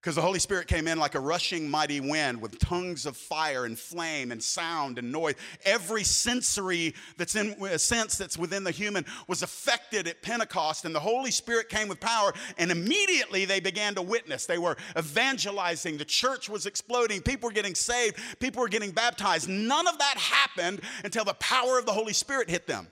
Because 0.00 0.14
the 0.14 0.22
Holy 0.22 0.38
Spirit 0.38 0.68
came 0.68 0.86
in 0.86 0.96
like 0.98 1.16
a 1.16 1.20
rushing 1.20 1.68
mighty 1.68 2.00
wind 2.00 2.40
with 2.40 2.60
tongues 2.60 3.04
of 3.04 3.16
fire 3.16 3.64
and 3.64 3.76
flame 3.76 4.30
and 4.30 4.40
sound 4.40 4.96
and 4.96 5.10
noise. 5.10 5.34
Every 5.64 6.04
sensory 6.04 6.94
that's 7.16 7.34
in 7.34 7.56
a 7.64 7.80
sense 7.80 8.16
that's 8.16 8.38
within 8.38 8.62
the 8.62 8.70
human 8.70 9.04
was 9.26 9.42
affected 9.42 10.06
at 10.06 10.22
Pentecost, 10.22 10.84
and 10.84 10.94
the 10.94 11.00
Holy 11.00 11.32
Spirit 11.32 11.68
came 11.68 11.88
with 11.88 11.98
power, 11.98 12.32
and 12.58 12.70
immediately 12.70 13.44
they 13.44 13.58
began 13.58 13.96
to 13.96 14.02
witness. 14.02 14.46
They 14.46 14.58
were 14.58 14.76
evangelizing, 14.96 15.98
the 15.98 16.04
church 16.04 16.48
was 16.48 16.64
exploding, 16.66 17.20
people 17.20 17.48
were 17.48 17.54
getting 17.54 17.74
saved, 17.74 18.18
people 18.38 18.62
were 18.62 18.68
getting 18.68 18.92
baptized. 18.92 19.48
None 19.48 19.88
of 19.88 19.98
that 19.98 20.16
happened 20.16 20.80
until 21.02 21.24
the 21.24 21.34
power 21.34 21.76
of 21.76 21.86
the 21.86 21.92
Holy 21.92 22.12
Spirit 22.12 22.48
hit 22.48 22.68
them. 22.68 22.86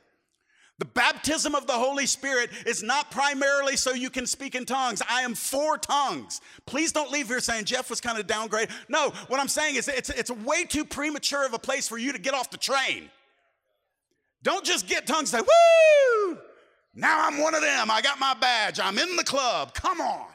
The 0.78 0.84
baptism 0.84 1.54
of 1.54 1.66
the 1.66 1.72
Holy 1.72 2.04
Spirit 2.04 2.50
is 2.66 2.82
not 2.82 3.10
primarily 3.10 3.76
so 3.76 3.94
you 3.94 4.10
can 4.10 4.26
speak 4.26 4.54
in 4.54 4.66
tongues. 4.66 5.00
I 5.08 5.22
am 5.22 5.34
for 5.34 5.78
tongues. 5.78 6.42
Please 6.66 6.92
don't 6.92 7.10
leave 7.10 7.28
here 7.28 7.40
saying 7.40 7.64
Jeff 7.64 7.88
was 7.88 8.00
kind 8.00 8.18
of 8.18 8.26
downgraded. 8.26 8.70
No, 8.88 9.10
what 9.28 9.40
I'm 9.40 9.48
saying 9.48 9.76
is 9.76 9.88
it's, 9.88 10.10
it's 10.10 10.30
way 10.30 10.64
too 10.64 10.84
premature 10.84 11.46
of 11.46 11.54
a 11.54 11.58
place 11.58 11.88
for 11.88 11.96
you 11.96 12.12
to 12.12 12.18
get 12.18 12.34
off 12.34 12.50
the 12.50 12.58
train. 12.58 13.10
Don't 14.42 14.64
just 14.64 14.86
get 14.86 15.06
tongues 15.06 15.32
and 15.32 15.44
say, 15.44 15.50
woo, 16.32 16.38
now 16.94 17.26
I'm 17.26 17.38
one 17.38 17.54
of 17.54 17.62
them. 17.62 17.90
I 17.90 18.02
got 18.02 18.20
my 18.20 18.34
badge. 18.34 18.78
I'm 18.78 18.98
in 18.98 19.16
the 19.16 19.24
club. 19.24 19.72
Come 19.72 20.02
on. 20.02 20.26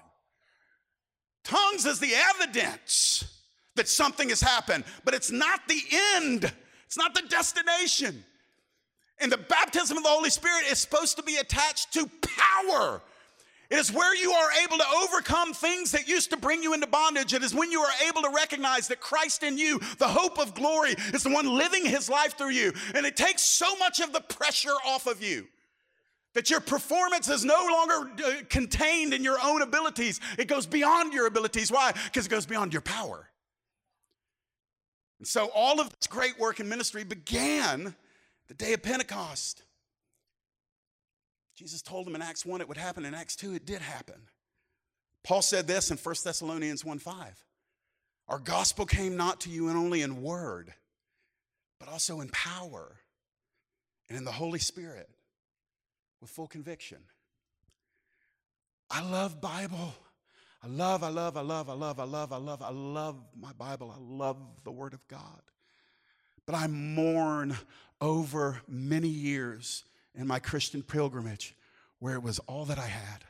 Tongues 1.44 1.86
is 1.86 2.00
the 2.00 2.14
evidence 2.36 3.44
that 3.76 3.88
something 3.88 4.30
has 4.30 4.42
happened, 4.42 4.86
but 5.06 5.14
it's 5.14 5.32
not 5.32 5.68
the 5.68 5.82
end, 6.16 6.52
it's 6.86 6.98
not 6.98 7.14
the 7.14 7.22
destination. 7.30 8.24
And 9.22 9.32
the 9.32 9.38
baptism 9.38 9.98
of 9.98 10.04
the 10.04 10.10
Holy 10.10 10.30
Spirit 10.30 10.66
is 10.72 10.80
supposed 10.80 11.18
to 11.18 11.24
be 11.24 11.36
attached 11.36 11.94
to 11.94 12.10
power. 12.22 13.02
It 13.70 13.78
is 13.78 13.92
where 13.92 14.14
you 14.14 14.32
are 14.32 14.50
able 14.66 14.78
to 14.78 14.86
overcome 15.02 15.54
things 15.54 15.92
that 15.92 16.08
used 16.08 16.30
to 16.32 16.38
bring 16.38 16.62
you 16.62 16.74
into 16.74 16.88
bondage. 16.88 17.34
It 17.34 17.42
is 17.42 17.56
when 17.56 17.72
you 17.72 17.80
are 17.80 17.94
able 18.06 18.22
to 18.24 18.30
recognize 18.30 18.90
that 18.90 19.00
Christ 19.00 19.44
in 19.44 19.58
you, 19.58 19.80
the 19.98 20.10
hope 20.10 20.40
of 20.40 20.54
glory, 20.54 20.96
is 21.14 21.24
the 21.24 21.30
one 21.30 21.48
living 21.48 21.86
his 21.86 22.10
life 22.10 22.38
through 22.38 22.50
you. 22.50 22.74
And 22.94 23.06
it 23.06 23.16
takes 23.16 23.44
so 23.44 23.74
much 23.78 24.02
of 24.02 24.12
the 24.12 24.20
pressure 24.20 24.76
off 24.86 25.08
of 25.08 25.24
you 25.24 25.48
that 26.34 26.50
your 26.50 26.60
performance 26.60 27.30
is 27.30 27.46
no 27.46 27.66
longer 27.72 28.12
uh, 28.26 28.32
contained 28.50 29.14
in 29.14 29.24
your 29.24 29.38
own 29.42 29.62
abilities. 29.62 30.20
It 30.38 30.48
goes 30.48 30.66
beyond 30.66 31.14
your 31.14 31.28
abilities. 31.28 31.72
Why? 31.72 31.94
Because 32.06 32.26
it 32.26 32.30
goes 32.30 32.46
beyond 32.46 32.74
your 32.74 32.82
power. 32.82 33.30
And 35.20 35.28
so 35.28 35.50
all 35.54 35.80
of 35.80 35.90
this 35.90 36.08
great 36.08 36.38
work 36.40 36.60
in 36.60 36.68
ministry 36.68 37.04
began 37.04 37.96
the 38.52 38.66
day 38.66 38.74
of 38.74 38.84
Pentecost. 38.84 39.64
Jesus 41.56 41.82
told 41.82 42.06
them 42.06 42.16
in 42.16 42.22
Acts 42.22 42.46
1 42.46 42.60
it 42.60 42.68
would 42.68 42.76
happen. 42.76 43.06
In 43.06 43.14
Acts 43.14 43.38
2, 43.38 43.54
it 43.54 43.66
did 43.66 43.82
happen. 43.82 44.28
Paul 45.24 45.42
said 45.42 45.68
this 45.68 45.90
in 45.90 45.96
1 45.96 46.16
Thessalonians 46.22 46.84
1 46.84 47.00
5. 47.00 47.46
Our 48.28 48.40
gospel 48.40 48.86
came 48.86 49.16
not 49.16 49.40
to 49.42 49.50
you 49.50 49.70
and 49.70 49.78
only 49.78 50.02
in 50.02 50.22
word, 50.22 50.74
but 51.80 51.88
also 51.88 52.20
in 52.20 52.28
power 52.28 52.98
and 54.10 54.18
in 54.18 54.26
the 54.26 54.34
Holy 54.34 54.60
Spirit 54.60 55.10
with 56.20 56.30
full 56.30 56.48
conviction. 56.48 56.98
I 58.90 59.02
love 59.02 59.40
Bible. 59.40 59.94
I 60.62 60.68
love, 60.68 61.04
I 61.06 61.10
love, 61.10 61.38
I 61.38 61.42
love, 61.42 61.70
I 61.70 61.74
love, 61.74 62.00
I 62.02 62.04
love, 62.04 62.34
I 62.34 62.38
love, 62.38 62.62
I 62.62 62.70
love 62.72 63.16
my 63.40 63.54
Bible. 63.54 63.96
I 63.96 64.02
love 64.02 64.36
the 64.66 64.72
Word 64.72 64.94
of 64.94 65.08
God. 65.08 65.42
But 66.52 66.58
I 66.58 66.68
mourn 66.68 67.56
over 68.02 68.62
many 68.68 69.08
years 69.08 69.86
in 70.14 70.28
my 70.28 70.40
Christian 70.40 70.84
pilgrimage 70.84 71.56
where 72.00 72.16
it 72.16 72.24
was 72.24 72.40
all 72.40 72.66
that 72.66 72.78
I 72.78 72.88
had. 72.88 73.24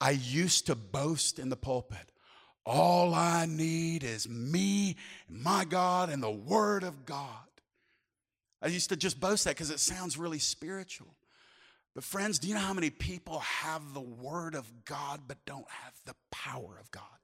I 0.00 0.12
used 0.12 0.68
to 0.68 0.74
boast 0.74 1.38
in 1.38 1.50
the 1.50 1.56
pulpit. 1.56 2.10
All 2.64 3.14
I 3.14 3.44
need 3.44 4.02
is 4.02 4.26
me, 4.26 4.96
my 5.28 5.66
God, 5.66 6.08
and 6.08 6.22
the 6.22 6.30
Word 6.30 6.84
of 6.84 7.04
God. 7.04 7.26
I 8.62 8.68
used 8.68 8.88
to 8.88 8.96
just 8.96 9.20
boast 9.20 9.44
that 9.44 9.56
because 9.56 9.70
it 9.70 9.78
sounds 9.78 10.16
really 10.16 10.38
spiritual. 10.38 11.14
But, 11.94 12.04
friends, 12.04 12.38
do 12.38 12.48
you 12.48 12.54
know 12.54 12.60
how 12.60 12.72
many 12.72 12.88
people 12.88 13.40
have 13.40 13.92
the 13.92 14.00
Word 14.00 14.54
of 14.54 14.86
God 14.86 15.20
but 15.28 15.44
don't 15.44 15.68
have 15.68 15.92
the 16.06 16.14
power 16.30 16.78
of 16.80 16.90
God? 16.90 17.19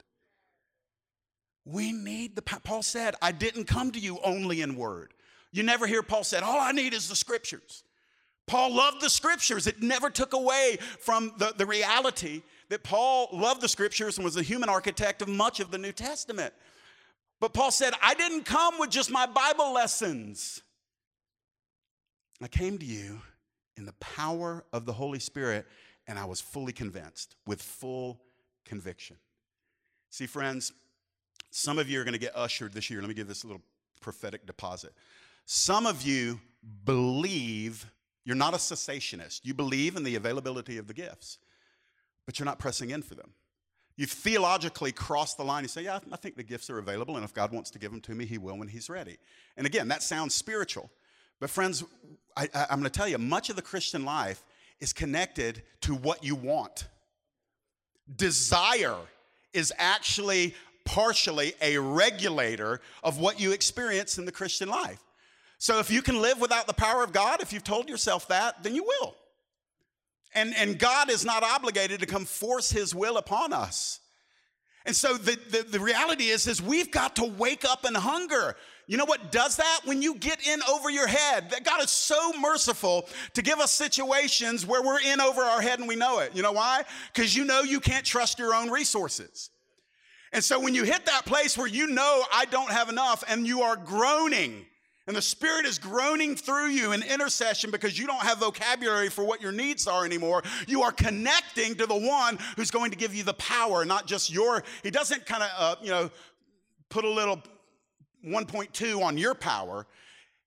We 1.66 1.90
need 1.90 2.36
the 2.36 2.42
Paul 2.42 2.82
said, 2.82 3.16
I 3.20 3.32
didn't 3.32 3.64
come 3.64 3.90
to 3.90 3.98
you 3.98 4.20
only 4.22 4.62
in 4.62 4.76
word. 4.76 5.12
You 5.50 5.64
never 5.64 5.86
hear 5.86 6.02
Paul 6.02 6.22
said, 6.22 6.44
All 6.44 6.60
I 6.60 6.70
need 6.70 6.94
is 6.94 7.08
the 7.08 7.16
scriptures. 7.16 7.82
Paul 8.46 8.72
loved 8.72 9.00
the 9.00 9.10
scriptures. 9.10 9.66
It 9.66 9.82
never 9.82 10.08
took 10.08 10.32
away 10.32 10.78
from 11.00 11.32
the, 11.38 11.52
the 11.56 11.66
reality 11.66 12.42
that 12.68 12.84
Paul 12.84 13.28
loved 13.32 13.60
the 13.60 13.68
scriptures 13.68 14.16
and 14.16 14.24
was 14.24 14.34
the 14.34 14.44
human 14.44 14.68
architect 14.68 15.20
of 15.20 15.28
much 15.28 15.58
of 15.58 15.72
the 15.72 15.78
New 15.78 15.90
Testament. 15.90 16.54
But 17.40 17.52
Paul 17.52 17.72
said, 17.72 17.94
I 18.00 18.14
didn't 18.14 18.44
come 18.44 18.78
with 18.78 18.90
just 18.90 19.10
my 19.10 19.26
Bible 19.26 19.72
lessons. 19.72 20.62
I 22.40 22.46
came 22.46 22.78
to 22.78 22.86
you 22.86 23.20
in 23.76 23.84
the 23.84 23.94
power 23.94 24.64
of 24.72 24.86
the 24.86 24.92
Holy 24.92 25.18
Spirit, 25.18 25.66
and 26.06 26.16
I 26.16 26.24
was 26.26 26.40
fully 26.40 26.72
convinced 26.72 27.34
with 27.46 27.60
full 27.60 28.20
conviction. 28.64 29.16
See, 30.10 30.26
friends, 30.26 30.72
some 31.56 31.78
of 31.78 31.88
you 31.88 31.98
are 31.98 32.04
going 32.04 32.12
to 32.12 32.20
get 32.20 32.36
ushered 32.36 32.74
this 32.74 32.90
year. 32.90 33.00
Let 33.00 33.08
me 33.08 33.14
give 33.14 33.28
this 33.28 33.42
a 33.42 33.46
little 33.46 33.62
prophetic 34.02 34.44
deposit. 34.44 34.92
Some 35.46 35.86
of 35.86 36.02
you 36.02 36.38
believe 36.84 37.86
you're 38.26 38.36
not 38.36 38.52
a 38.52 38.58
cessationist. 38.58 39.40
You 39.42 39.54
believe 39.54 39.96
in 39.96 40.02
the 40.02 40.16
availability 40.16 40.76
of 40.76 40.86
the 40.86 40.92
gifts, 40.92 41.38
but 42.26 42.38
you're 42.38 42.44
not 42.44 42.58
pressing 42.58 42.90
in 42.90 43.00
for 43.00 43.14
them. 43.14 43.30
You've 43.96 44.10
theologically 44.10 44.92
crossed 44.92 45.38
the 45.38 45.44
line. 45.44 45.64
You 45.64 45.68
say, 45.68 45.84
Yeah, 45.84 46.00
I 46.12 46.16
think 46.16 46.36
the 46.36 46.42
gifts 46.42 46.68
are 46.68 46.76
available, 46.76 47.16
and 47.16 47.24
if 47.24 47.32
God 47.32 47.52
wants 47.52 47.70
to 47.70 47.78
give 47.78 47.90
them 47.90 48.02
to 48.02 48.14
me, 48.14 48.26
He 48.26 48.36
will 48.36 48.58
when 48.58 48.68
He's 48.68 48.90
ready. 48.90 49.16
And 49.56 49.66
again, 49.66 49.88
that 49.88 50.02
sounds 50.02 50.34
spiritual. 50.34 50.90
But, 51.40 51.48
friends, 51.48 51.82
I, 52.36 52.50
am 52.52 52.80
going 52.80 52.82
to 52.82 52.90
tell 52.90 53.08
you, 53.08 53.16
much 53.16 53.48
of 53.48 53.56
the 53.56 53.62
Christian 53.62 54.04
life 54.04 54.44
is 54.78 54.92
connected 54.92 55.62
to 55.82 55.94
what 55.94 56.22
you 56.22 56.34
want. 56.34 56.86
Desire 58.14 58.98
is 59.56 59.72
actually 59.78 60.54
partially 60.86 61.52
a 61.60 61.76
regulator 61.76 62.80
of 63.04 63.20
what 63.20 63.38
you 63.38 63.52
experience 63.52 64.16
in 64.16 64.24
the 64.24 64.32
Christian 64.32 64.70
life. 64.70 65.02
So 65.58 65.78
if 65.78 65.90
you 65.90 66.00
can 66.00 66.22
live 66.22 66.40
without 66.40 66.66
the 66.66 66.72
power 66.72 67.02
of 67.02 67.12
God, 67.12 67.42
if 67.42 67.52
you've 67.52 67.64
told 67.64 67.88
yourself 67.88 68.28
that, 68.28 68.62
then 68.62 68.74
you 68.74 68.84
will. 68.84 69.14
And, 70.34 70.54
and 70.56 70.78
God 70.78 71.10
is 71.10 71.24
not 71.24 71.42
obligated 71.42 72.00
to 72.00 72.06
come 72.06 72.24
force 72.24 72.70
his 72.70 72.94
will 72.94 73.16
upon 73.16 73.52
us. 73.52 74.00
And 74.84 74.94
so 74.94 75.14
the, 75.14 75.36
the, 75.50 75.62
the, 75.62 75.80
reality 75.80 76.26
is, 76.26 76.46
is 76.46 76.62
we've 76.62 76.92
got 76.92 77.16
to 77.16 77.24
wake 77.24 77.64
up 77.64 77.84
and 77.84 77.96
hunger. 77.96 78.54
You 78.86 78.96
know 78.96 79.04
what 79.04 79.32
does 79.32 79.56
that? 79.56 79.80
When 79.84 80.00
you 80.00 80.14
get 80.14 80.46
in 80.46 80.60
over 80.70 80.90
your 80.90 81.08
head, 81.08 81.50
that 81.50 81.64
God 81.64 81.82
is 81.82 81.90
so 81.90 82.32
merciful 82.38 83.08
to 83.34 83.42
give 83.42 83.58
us 83.58 83.72
situations 83.72 84.64
where 84.64 84.82
we're 84.82 85.00
in 85.00 85.20
over 85.20 85.42
our 85.42 85.60
head 85.60 85.80
and 85.80 85.88
we 85.88 85.96
know 85.96 86.20
it. 86.20 86.36
You 86.36 86.42
know 86.42 86.52
why? 86.52 86.84
Because 87.12 87.34
you 87.34 87.44
know 87.44 87.62
you 87.62 87.80
can't 87.80 88.04
trust 88.04 88.38
your 88.38 88.54
own 88.54 88.70
resources. 88.70 89.50
And 90.32 90.42
so 90.42 90.60
when 90.60 90.74
you 90.74 90.84
hit 90.84 91.06
that 91.06 91.24
place 91.24 91.56
where 91.56 91.66
you 91.66 91.86
know 91.86 92.24
I 92.32 92.44
don't 92.46 92.70
have 92.70 92.88
enough 92.88 93.24
and 93.28 93.46
you 93.46 93.62
are 93.62 93.76
groaning, 93.76 94.66
and 95.06 95.16
the 95.16 95.22
Spirit 95.22 95.66
is 95.66 95.78
groaning 95.78 96.34
through 96.34 96.68
you 96.68 96.90
in 96.92 97.02
intercession 97.02 97.70
because 97.70 97.96
you 97.96 98.06
don't 98.08 98.22
have 98.22 98.38
vocabulary 98.38 99.08
for 99.08 99.24
what 99.24 99.40
your 99.40 99.52
needs 99.52 99.86
are 99.86 100.04
anymore. 100.04 100.42
You 100.66 100.82
are 100.82 100.90
connecting 100.90 101.76
to 101.76 101.86
the 101.86 101.96
one 101.96 102.38
who's 102.56 102.72
going 102.72 102.90
to 102.90 102.96
give 102.96 103.14
you 103.14 103.22
the 103.22 103.34
power, 103.34 103.84
not 103.84 104.06
just 104.06 104.32
your. 104.32 104.64
He 104.82 104.90
doesn't 104.90 105.24
kind 105.24 105.44
of, 105.44 105.50
uh, 105.56 105.76
you 105.80 105.90
know, 105.90 106.10
put 106.88 107.04
a 107.04 107.10
little 107.10 107.40
1.2 108.26 109.00
on 109.00 109.16
your 109.16 109.34
power. 109.34 109.86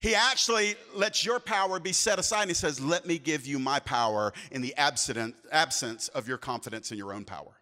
He 0.02 0.14
actually 0.14 0.76
lets 0.94 1.26
your 1.26 1.40
power 1.40 1.80
be 1.80 1.94
set 1.94 2.20
aside 2.20 2.44
and 2.44 2.50
he 2.50 2.56
says, 2.56 2.82
Let 2.82 3.06
me 3.06 3.18
give 3.18 3.46
you 3.46 3.60
my 3.60 3.80
power 3.80 4.34
in 4.52 4.62
the 4.62 4.74
absence 4.76 6.08
of 6.10 6.28
your 6.28 6.38
confidence 6.38 6.92
in 6.92 6.98
your 6.98 7.14
own 7.14 7.24
power. 7.24 7.59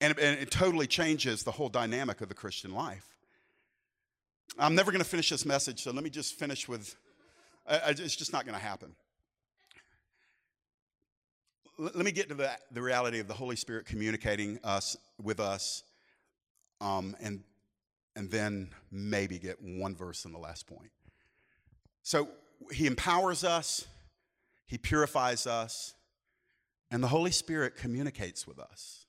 And 0.00 0.12
it, 0.12 0.18
and 0.22 0.38
it 0.38 0.50
totally 0.50 0.86
changes 0.86 1.42
the 1.42 1.52
whole 1.52 1.68
dynamic 1.68 2.20
of 2.20 2.28
the 2.28 2.34
Christian 2.34 2.74
life. 2.74 3.06
I'm 4.58 4.74
never 4.74 4.92
going 4.92 5.02
to 5.02 5.08
finish 5.08 5.30
this 5.30 5.44
message, 5.44 5.82
so 5.82 5.90
let 5.90 6.04
me 6.04 6.10
just 6.10 6.38
finish 6.38 6.68
with 6.68 6.96
I, 7.68 7.76
I, 7.76 7.90
it's 7.90 8.16
just 8.16 8.32
not 8.32 8.44
going 8.44 8.58
to 8.58 8.64
happen. 8.64 8.94
L- 11.78 11.90
let 11.94 12.04
me 12.04 12.12
get 12.12 12.28
to 12.28 12.34
the, 12.34 12.50
the 12.72 12.82
reality 12.82 13.18
of 13.18 13.28
the 13.28 13.34
Holy 13.34 13.56
Spirit 13.56 13.86
communicating 13.86 14.58
us 14.64 14.96
with 15.22 15.40
us, 15.40 15.82
um, 16.80 17.16
and, 17.20 17.42
and 18.14 18.30
then 18.30 18.70
maybe 18.90 19.38
get 19.38 19.60
one 19.60 19.96
verse 19.96 20.24
in 20.24 20.32
the 20.32 20.38
last 20.38 20.66
point. 20.66 20.90
So 22.02 22.28
he 22.72 22.86
empowers 22.86 23.44
us, 23.44 23.86
he 24.66 24.78
purifies 24.78 25.46
us, 25.46 25.94
and 26.90 27.02
the 27.02 27.08
Holy 27.08 27.32
Spirit 27.32 27.76
communicates 27.76 28.46
with 28.46 28.60
us. 28.60 29.05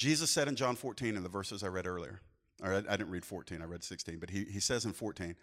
Jesus 0.00 0.30
said 0.30 0.48
in 0.48 0.56
John 0.56 0.76
14, 0.76 1.14
in 1.14 1.22
the 1.22 1.28
verses 1.28 1.62
I 1.62 1.66
read 1.66 1.86
earlier, 1.86 2.22
or 2.62 2.72
I, 2.72 2.78
I 2.78 2.96
didn't 2.96 3.10
read 3.10 3.22
14, 3.22 3.60
I 3.60 3.66
read 3.66 3.84
16, 3.84 4.18
but 4.18 4.30
he, 4.30 4.46
he 4.46 4.58
says 4.58 4.86
in 4.86 4.94
14, 4.94 5.36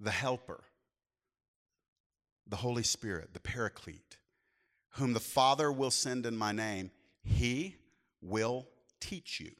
the 0.00 0.10
helper, 0.10 0.64
the 2.44 2.56
Holy 2.56 2.82
Spirit, 2.82 3.34
the 3.34 3.38
paraclete, 3.40 4.18
whom 4.94 5.12
the 5.12 5.20
Father 5.20 5.70
will 5.70 5.92
send 5.92 6.26
in 6.26 6.36
my 6.36 6.50
name, 6.50 6.90
he 7.22 7.76
will 8.20 8.66
teach 8.98 9.38
you 9.38 9.52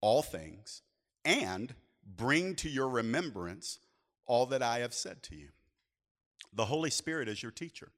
all 0.00 0.22
things 0.22 0.80
and 1.26 1.74
bring 2.16 2.54
to 2.54 2.70
your 2.70 2.88
remembrance 2.88 3.78
all 4.24 4.46
that 4.46 4.62
I 4.62 4.78
have 4.78 4.94
said 4.94 5.22
to 5.24 5.36
you. 5.36 5.48
The 6.54 6.64
Holy 6.64 6.88
Spirit 6.88 7.28
is 7.28 7.42
your 7.42 7.52
teacher. 7.52 7.92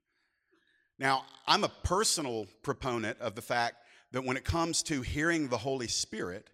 Now, 0.98 1.24
I'm 1.46 1.62
a 1.62 1.68
personal 1.68 2.48
proponent 2.64 3.20
of 3.20 3.36
the 3.36 3.42
fact 3.42 3.76
that 4.12 4.24
when 4.24 4.36
it 4.36 4.44
comes 4.44 4.82
to 4.84 5.02
hearing 5.02 5.48
the 5.48 5.58
Holy 5.58 5.88
Spirit, 5.88 6.48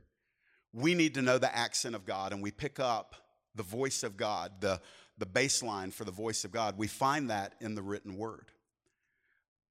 we 0.73 0.95
need 0.95 1.15
to 1.15 1.23
know 1.23 1.39
the 1.39 1.55
accent 1.55 1.95
of 1.95 2.07
God 2.07 2.33
and 2.33 2.43
we 2.43 2.51
pick 2.51 2.81
up 2.81 3.15
the 3.55 3.63
voice 3.63 4.03
of 4.03 4.17
God, 4.17 4.53
the, 4.61 4.81
the 5.19 5.27
baseline 5.27 5.93
for 5.93 6.05
the 6.05 6.13
voice 6.13 6.45
of 6.45 6.53
God. 6.53 6.79
We 6.79 6.87
find 6.87 7.31
that 7.31 7.55
in 7.61 7.75
the 7.75 7.83
written 7.83 8.17
word. 8.17 8.51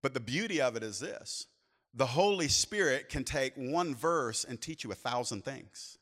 But 0.01 0.13
the 0.13 0.19
beauty 0.19 0.61
of 0.61 0.75
it 0.75 0.83
is 0.83 0.99
this 0.99 1.47
the 1.93 2.05
Holy 2.05 2.47
Spirit 2.47 3.09
can 3.09 3.23
take 3.23 3.53
one 3.55 3.93
verse 3.95 4.43
and 4.43 4.61
teach 4.61 4.83
you 4.83 4.91
a 4.91 4.95
thousand 4.95 5.43
things. 5.43 5.97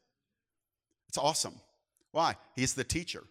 It's 1.07 1.17
awesome. 1.17 1.59
Why? 2.11 2.35
He's 2.55 2.75
the 2.75 2.83
teacher. 2.83 3.23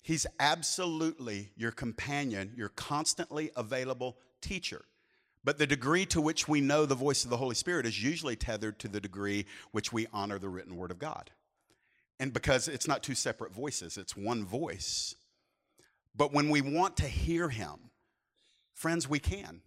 He's 0.00 0.26
absolutely 0.40 1.50
your 1.56 1.70
companion, 1.70 2.52
your 2.56 2.70
constantly 2.70 3.50
available 3.56 4.16
teacher. 4.40 4.82
But 5.44 5.58
the 5.58 5.66
degree 5.66 6.06
to 6.06 6.20
which 6.20 6.46
we 6.46 6.60
know 6.60 6.86
the 6.86 6.94
voice 6.94 7.24
of 7.24 7.30
the 7.30 7.36
Holy 7.36 7.54
Spirit 7.54 7.86
is 7.86 8.02
usually 8.02 8.36
tethered 8.36 8.78
to 8.80 8.88
the 8.88 9.00
degree 9.00 9.46
which 9.72 9.92
we 9.92 10.06
honor 10.12 10.38
the 10.38 10.48
written 10.48 10.76
word 10.76 10.90
of 10.90 10.98
God. 10.98 11.30
And 12.20 12.32
because 12.32 12.68
it's 12.68 12.86
not 12.86 13.02
two 13.02 13.16
separate 13.16 13.52
voices, 13.52 13.96
it's 13.96 14.16
one 14.16 14.44
voice. 14.44 15.16
But 16.14 16.32
when 16.32 16.50
we 16.50 16.60
want 16.60 16.96
to 16.98 17.08
hear 17.08 17.48
him 17.48 17.90
Friends, 18.82 19.08
we 19.08 19.20
can. 19.20 19.60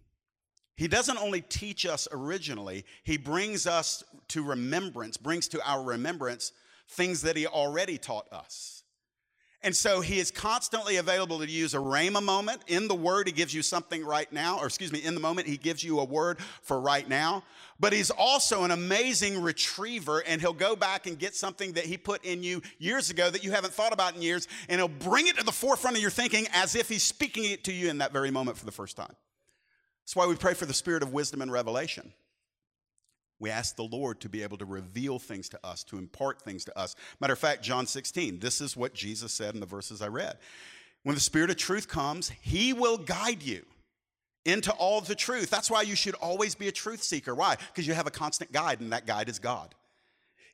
He 0.76 0.88
doesn't 0.88 1.16
only 1.16 1.40
teach 1.40 1.86
us 1.86 2.06
originally, 2.12 2.84
he 3.02 3.16
brings 3.16 3.66
us 3.66 4.04
to 4.28 4.42
remembrance, 4.42 5.16
brings 5.16 5.48
to 5.48 5.66
our 5.66 5.82
remembrance 5.82 6.52
things 6.90 7.22
that 7.22 7.34
he 7.34 7.46
already 7.46 7.96
taught 7.96 8.30
us. 8.30 8.82
And 9.66 9.74
so 9.74 10.00
he 10.00 10.20
is 10.20 10.30
constantly 10.30 10.98
available 10.98 11.40
to 11.40 11.50
use 11.50 11.74
a 11.74 11.78
rhema 11.78 12.22
moment. 12.22 12.62
In 12.68 12.86
the 12.86 12.94
word, 12.94 13.26
he 13.26 13.32
gives 13.32 13.52
you 13.52 13.62
something 13.62 14.04
right 14.04 14.32
now, 14.32 14.60
or 14.60 14.66
excuse 14.66 14.92
me, 14.92 15.02
in 15.02 15.14
the 15.14 15.20
moment, 15.20 15.48
he 15.48 15.56
gives 15.56 15.82
you 15.82 15.98
a 15.98 16.04
word 16.04 16.38
for 16.62 16.80
right 16.80 17.06
now. 17.08 17.42
But 17.80 17.92
he's 17.92 18.10
also 18.10 18.62
an 18.62 18.70
amazing 18.70 19.42
retriever, 19.42 20.20
and 20.20 20.40
he'll 20.40 20.52
go 20.52 20.76
back 20.76 21.08
and 21.08 21.18
get 21.18 21.34
something 21.34 21.72
that 21.72 21.84
he 21.84 21.96
put 21.98 22.24
in 22.24 22.44
you 22.44 22.62
years 22.78 23.10
ago 23.10 23.28
that 23.28 23.42
you 23.42 23.50
haven't 23.50 23.72
thought 23.72 23.92
about 23.92 24.14
in 24.14 24.22
years, 24.22 24.46
and 24.68 24.78
he'll 24.78 24.86
bring 24.86 25.26
it 25.26 25.36
to 25.36 25.44
the 25.44 25.50
forefront 25.50 25.96
of 25.96 26.00
your 26.00 26.12
thinking 26.12 26.46
as 26.52 26.76
if 26.76 26.88
he's 26.88 27.02
speaking 27.02 27.42
it 27.50 27.64
to 27.64 27.72
you 27.72 27.90
in 27.90 27.98
that 27.98 28.12
very 28.12 28.30
moment 28.30 28.56
for 28.56 28.66
the 28.66 28.72
first 28.72 28.96
time. 28.96 29.16
That's 30.04 30.14
why 30.14 30.28
we 30.28 30.36
pray 30.36 30.54
for 30.54 30.66
the 30.66 30.74
spirit 30.74 31.02
of 31.02 31.12
wisdom 31.12 31.42
and 31.42 31.50
revelation. 31.50 32.12
We 33.38 33.50
ask 33.50 33.76
the 33.76 33.82
Lord 33.82 34.20
to 34.20 34.28
be 34.28 34.42
able 34.42 34.56
to 34.58 34.64
reveal 34.64 35.18
things 35.18 35.48
to 35.50 35.60
us, 35.64 35.84
to 35.84 35.98
impart 35.98 36.40
things 36.42 36.64
to 36.64 36.78
us. 36.78 36.96
Matter 37.20 37.34
of 37.34 37.38
fact, 37.38 37.62
John 37.62 37.86
16, 37.86 38.38
this 38.38 38.60
is 38.60 38.76
what 38.76 38.94
Jesus 38.94 39.32
said 39.32 39.54
in 39.54 39.60
the 39.60 39.66
verses 39.66 40.00
I 40.00 40.08
read. 40.08 40.38
When 41.02 41.14
the 41.14 41.20
Spirit 41.20 41.50
of 41.50 41.56
truth 41.56 41.86
comes, 41.86 42.30
He 42.40 42.72
will 42.72 42.96
guide 42.98 43.42
you 43.42 43.64
into 44.46 44.72
all 44.72 45.00
the 45.00 45.14
truth. 45.14 45.50
That's 45.50 45.70
why 45.70 45.82
you 45.82 45.96
should 45.96 46.14
always 46.14 46.54
be 46.54 46.68
a 46.68 46.72
truth 46.72 47.02
seeker. 47.02 47.34
Why? 47.34 47.56
Because 47.56 47.86
you 47.86 47.94
have 47.94 48.06
a 48.06 48.12
constant 48.12 48.52
guide, 48.52 48.80
and 48.80 48.92
that 48.92 49.06
guide 49.06 49.28
is 49.28 49.38
God. 49.38 49.74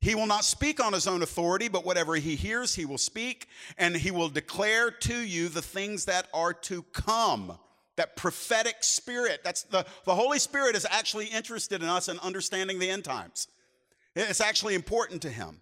He 0.01 0.16
will 0.16 0.26
not 0.26 0.45
speak 0.45 0.83
on 0.85 0.93
his 0.93 1.07
own 1.07 1.22
authority, 1.22 1.68
but 1.68 1.87
whatever 1.87 2.16
he 2.16 2.35
hears, 2.35 2.74
he 2.74 2.85
will 2.85 2.99
speak, 2.99 3.47
and 3.78 3.97
he 3.97 4.11
will 4.11 4.28
declare 4.28 4.91
to 4.91 5.16
you 5.16 5.49
the 5.49 5.62
things 5.62 6.07
that 6.07 6.26
are 6.35 6.53
to 6.55 6.83
come 6.93 7.57
that 8.03 8.17
prophetic 8.17 8.79
spirit. 8.81 9.43
That's 9.45 9.63
the, 9.63 9.87
the 10.05 10.15
Holy 10.15 10.41
Spirit 10.41 10.75
is 10.75 10.85
actually 10.91 11.27
interested 11.27 11.83
in 11.83 11.89
us 11.89 12.09
in 12.09 12.19
understanding 12.19 12.81
the 12.81 12.91
end 12.91 13.05
times. 13.05 13.47
It's 14.17 14.41
actually 14.41 14.75
important 14.75 15.23
to 15.23 15.31
him. 15.31 15.61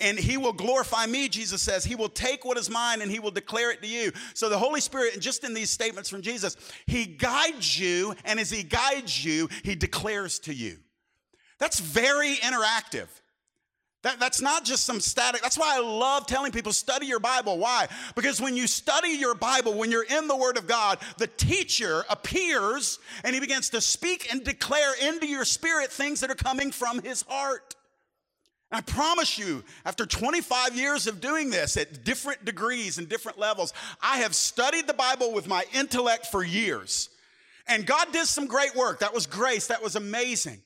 And 0.00 0.18
he 0.18 0.36
will 0.36 0.52
glorify 0.52 1.06
me, 1.06 1.28
Jesus 1.28 1.62
says. 1.62 1.84
He 1.84 1.94
will 1.94 2.08
take 2.08 2.44
what 2.44 2.58
is 2.58 2.68
mine 2.68 3.00
and 3.00 3.10
he 3.10 3.20
will 3.20 3.30
declare 3.30 3.70
it 3.70 3.80
to 3.82 3.88
you. 3.88 4.10
So 4.34 4.48
the 4.48 4.58
Holy 4.58 4.80
Spirit, 4.80 5.14
and 5.14 5.22
just 5.22 5.44
in 5.44 5.54
these 5.54 5.70
statements 5.70 6.10
from 6.10 6.20
Jesus, 6.20 6.56
he 6.86 7.06
guides 7.06 7.78
you, 7.78 8.14
and 8.24 8.40
as 8.40 8.50
he 8.50 8.64
guides 8.64 9.24
you, 9.24 9.48
he 9.62 9.76
declares 9.76 10.40
to 10.40 10.54
you. 10.54 10.78
That's 11.60 11.78
very 11.78 12.34
interactive. 12.36 13.06
That, 14.02 14.20
that's 14.20 14.40
not 14.40 14.64
just 14.64 14.84
some 14.84 15.00
static. 15.00 15.42
That's 15.42 15.58
why 15.58 15.76
I 15.76 15.80
love 15.80 16.26
telling 16.26 16.52
people 16.52 16.72
study 16.72 17.06
your 17.06 17.18
Bible. 17.18 17.58
Why? 17.58 17.88
Because 18.14 18.40
when 18.40 18.56
you 18.56 18.68
study 18.68 19.08
your 19.08 19.34
Bible, 19.34 19.74
when 19.74 19.90
you're 19.90 20.04
in 20.04 20.28
the 20.28 20.36
Word 20.36 20.56
of 20.56 20.68
God, 20.68 20.98
the 21.16 21.26
teacher 21.26 22.04
appears 22.08 23.00
and 23.24 23.34
he 23.34 23.40
begins 23.40 23.70
to 23.70 23.80
speak 23.80 24.32
and 24.32 24.44
declare 24.44 24.94
into 25.02 25.26
your 25.26 25.44
spirit 25.44 25.90
things 25.90 26.20
that 26.20 26.30
are 26.30 26.36
coming 26.36 26.70
from 26.70 27.02
his 27.02 27.22
heart. 27.28 27.74
I 28.70 28.82
promise 28.82 29.38
you, 29.38 29.64
after 29.84 30.06
25 30.06 30.76
years 30.76 31.06
of 31.06 31.20
doing 31.20 31.50
this 31.50 31.76
at 31.76 32.04
different 32.04 32.44
degrees 32.44 32.98
and 32.98 33.08
different 33.08 33.38
levels, 33.38 33.72
I 34.00 34.18
have 34.18 34.34
studied 34.34 34.86
the 34.86 34.94
Bible 34.94 35.32
with 35.32 35.48
my 35.48 35.64
intellect 35.72 36.26
for 36.26 36.44
years. 36.44 37.08
And 37.66 37.86
God 37.86 38.12
did 38.12 38.26
some 38.26 38.46
great 38.46 38.76
work. 38.76 39.00
That 39.00 39.14
was 39.14 39.26
grace. 39.26 39.66
That 39.68 39.82
was 39.82 39.96
amazing. 39.96 40.60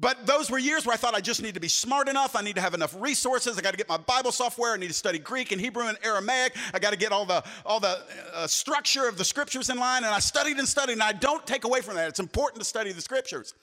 But 0.00 0.26
those 0.26 0.48
were 0.48 0.58
years 0.58 0.86
where 0.86 0.94
I 0.94 0.96
thought 0.96 1.14
I 1.14 1.20
just 1.20 1.42
need 1.42 1.54
to 1.54 1.60
be 1.60 1.68
smart 1.68 2.08
enough. 2.08 2.36
I 2.36 2.42
need 2.42 2.54
to 2.54 2.60
have 2.60 2.72
enough 2.72 2.94
resources. 3.00 3.58
I 3.58 3.62
got 3.62 3.72
to 3.72 3.76
get 3.76 3.88
my 3.88 3.96
Bible 3.96 4.30
software. 4.30 4.72
I 4.72 4.76
need 4.76 4.88
to 4.88 4.94
study 4.94 5.18
Greek 5.18 5.50
and 5.50 5.60
Hebrew 5.60 5.88
and 5.88 5.98
Aramaic. 6.04 6.54
I 6.72 6.78
got 6.78 6.92
to 6.92 6.98
get 6.98 7.10
all 7.10 7.26
the 7.26 7.42
all 7.66 7.80
the 7.80 8.00
uh, 8.32 8.46
structure 8.46 9.08
of 9.08 9.18
the 9.18 9.24
scriptures 9.24 9.70
in 9.70 9.76
line. 9.76 10.04
And 10.04 10.14
I 10.14 10.20
studied 10.20 10.58
and 10.58 10.68
studied. 10.68 10.92
And 10.92 11.02
I 11.02 11.12
don't 11.12 11.44
take 11.46 11.64
away 11.64 11.80
from 11.80 11.96
that. 11.96 12.08
It's 12.08 12.20
important 12.20 12.60
to 12.60 12.64
study 12.64 12.92
the 12.92 13.00
scriptures. 13.00 13.54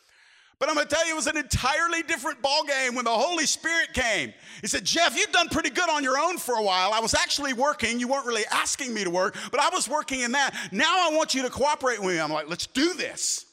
But 0.60 0.70
I'm 0.70 0.76
going 0.76 0.88
to 0.88 0.94
tell 0.94 1.06
you, 1.06 1.14
it 1.14 1.16
was 1.16 1.28
an 1.28 1.38
entirely 1.38 2.02
different 2.04 2.42
ballgame 2.42 2.96
when 2.96 3.04
the 3.04 3.12
Holy 3.12 3.46
Spirit 3.46 3.94
came. 3.94 4.34
He 4.62 4.68
said, 4.68 4.86
Jeff, 4.86 5.18
you've 5.18 5.32
done 5.32 5.50
pretty 5.50 5.70
good 5.70 5.90
on 5.90 6.02
your 6.02 6.18
own 6.18 6.38
for 6.38 6.56
a 6.56 6.64
while. 6.64 6.94
I 6.94 7.00
was 7.00 7.14
actually 7.14 7.52
working. 7.54 8.00
You 8.00 8.08
weren't 8.08 8.26
really 8.26 8.46
asking 8.52 8.94
me 8.94 9.04
to 9.04 9.10
work, 9.10 9.36
but 9.52 9.60
I 9.60 9.70
was 9.70 9.90
working 9.90 10.22
in 10.22 10.32
that. 10.32 10.56
Now 10.72 11.10
I 11.10 11.16
want 11.16 11.34
you 11.34 11.42
to 11.42 11.50
cooperate 11.50 12.00
with 12.00 12.16
me. 12.16 12.20
I'm 12.20 12.32
like, 12.32 12.50
let's 12.50 12.68
do 12.68 12.94
this. 12.94 13.46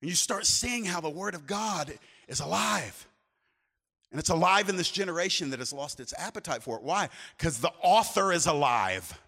And 0.00 0.08
you 0.08 0.16
start 0.16 0.46
seeing 0.46 0.84
how 0.84 1.00
the 1.00 1.10
Word 1.10 1.34
of 1.34 1.46
God 1.46 1.92
is 2.28 2.40
alive. 2.40 3.06
And 4.10 4.18
it's 4.18 4.30
alive 4.30 4.68
in 4.68 4.76
this 4.76 4.90
generation 4.90 5.50
that 5.50 5.58
has 5.58 5.72
lost 5.72 6.00
its 6.00 6.14
appetite 6.16 6.62
for 6.62 6.76
it. 6.76 6.82
Why? 6.82 7.08
Because 7.36 7.60
the 7.60 7.72
author 7.82 8.32
is 8.32 8.46
alive. 8.46 9.20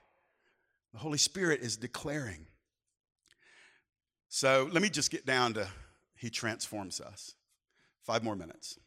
The 0.93 0.99
Holy 0.99 1.19
Spirit 1.19 1.61
is 1.61 1.77
declaring. 1.77 2.47
So 4.29 4.69
let 4.73 4.81
me 4.81 4.89
just 4.89 5.11
get 5.11 5.27
down 5.27 5.55
to 5.55 5.67
He 6.17 6.31
transforms 6.31 7.01
us. 7.01 7.35
Five 8.05 8.25
more 8.25 8.37
minutes. 8.37 8.79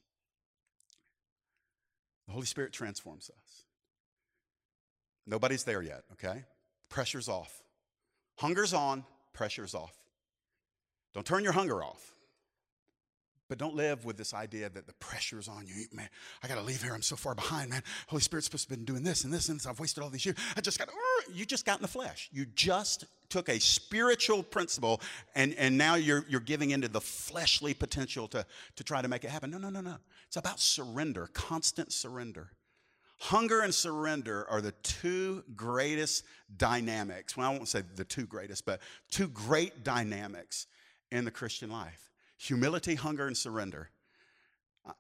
The 2.28 2.34
Holy 2.34 2.46
Spirit 2.46 2.74
transforms 2.74 3.30
us. 3.30 3.64
Nobody's 5.28 5.64
there 5.64 5.82
yet, 5.82 6.04
okay? 6.14 6.44
Pressure's 6.90 7.30
off. 7.30 7.62
Hunger's 8.38 8.74
on, 8.74 9.06
pressure's 9.34 9.76
off. 9.76 9.94
Don't 11.14 11.26
turn 11.26 11.44
your 11.44 11.54
hunger 11.54 11.84
off. 11.84 12.14
But 13.50 13.58
don't 13.58 13.76
live 13.76 14.06
with 14.06 14.18
this 14.18 14.34
idea 14.34 14.70
that 14.70 14.88
the 14.88 14.94
pressure 14.94 15.38
is 15.38 15.48
on 15.48 15.68
you. 15.68 15.86
Man, 15.92 16.10
I 16.42 16.48
got 16.48 16.56
to 16.56 16.62
leave 16.62 16.82
here. 16.82 16.94
I'm 16.94 17.02
so 17.02 17.16
far 17.16 17.36
behind, 17.36 17.70
man. 17.70 17.84
Holy 18.08 18.22
Spirit's 18.22 18.46
supposed 18.46 18.68
to 18.68 18.74
have 18.74 18.80
been 18.80 18.86
doing 18.86 19.04
this 19.04 19.26
and 19.26 19.34
this 19.34 19.50
and 19.50 19.60
this. 19.60 19.68
I've 19.68 19.80
wasted 19.80 20.02
all 20.02 20.10
these 20.10 20.26
years. 20.26 20.38
I 20.56 20.62
just 20.62 20.80
got, 20.80 20.88
uh, 20.88 20.92
you 21.32 21.46
just 21.46 21.66
got 21.66 21.78
in 21.78 21.82
the 21.82 21.88
flesh. 21.88 22.30
You 22.32 22.46
just 22.56 23.06
took 23.30 23.50
a 23.50 23.60
spiritual 23.60 24.44
principle 24.44 25.02
and, 25.36 25.54
and 25.56 25.78
now 25.78 25.96
you're, 25.96 26.26
you're 26.30 26.40
giving 26.40 26.72
into 26.72 26.88
the 26.88 27.02
fleshly 27.02 27.74
potential 27.74 28.28
to, 28.30 28.46
to 28.78 28.84
try 28.84 29.02
to 29.02 29.08
make 29.08 29.24
it 29.24 29.30
happen. 29.30 29.52
No, 29.52 29.58
no, 29.58 29.70
no, 29.70 29.82
no. 29.82 29.98
It's 30.28 30.38
about 30.38 30.60
surrender, 30.60 31.30
constant 31.34 31.92
surrender. 31.92 32.50
Hunger 33.20 33.62
and 33.62 33.74
surrender 33.74 34.48
are 34.50 34.62
the 34.62 34.72
two 34.84 35.44
greatest 35.56 36.24
dynamics. 36.58 37.38
Well, 37.38 37.52
I 37.52 37.54
won't 37.54 37.68
say 37.68 37.84
the 37.96 38.04
two 38.04 38.26
greatest, 38.26 38.66
but 38.66 38.80
two 39.12 39.28
great 39.28 39.84
dynamics 39.84 40.68
in 41.14 41.26
the 41.26 41.32
Christian 41.32 41.70
life 41.70 42.10
humility, 42.38 42.96
hunger, 42.96 43.28
and 43.28 43.38
surrender. 43.38 43.90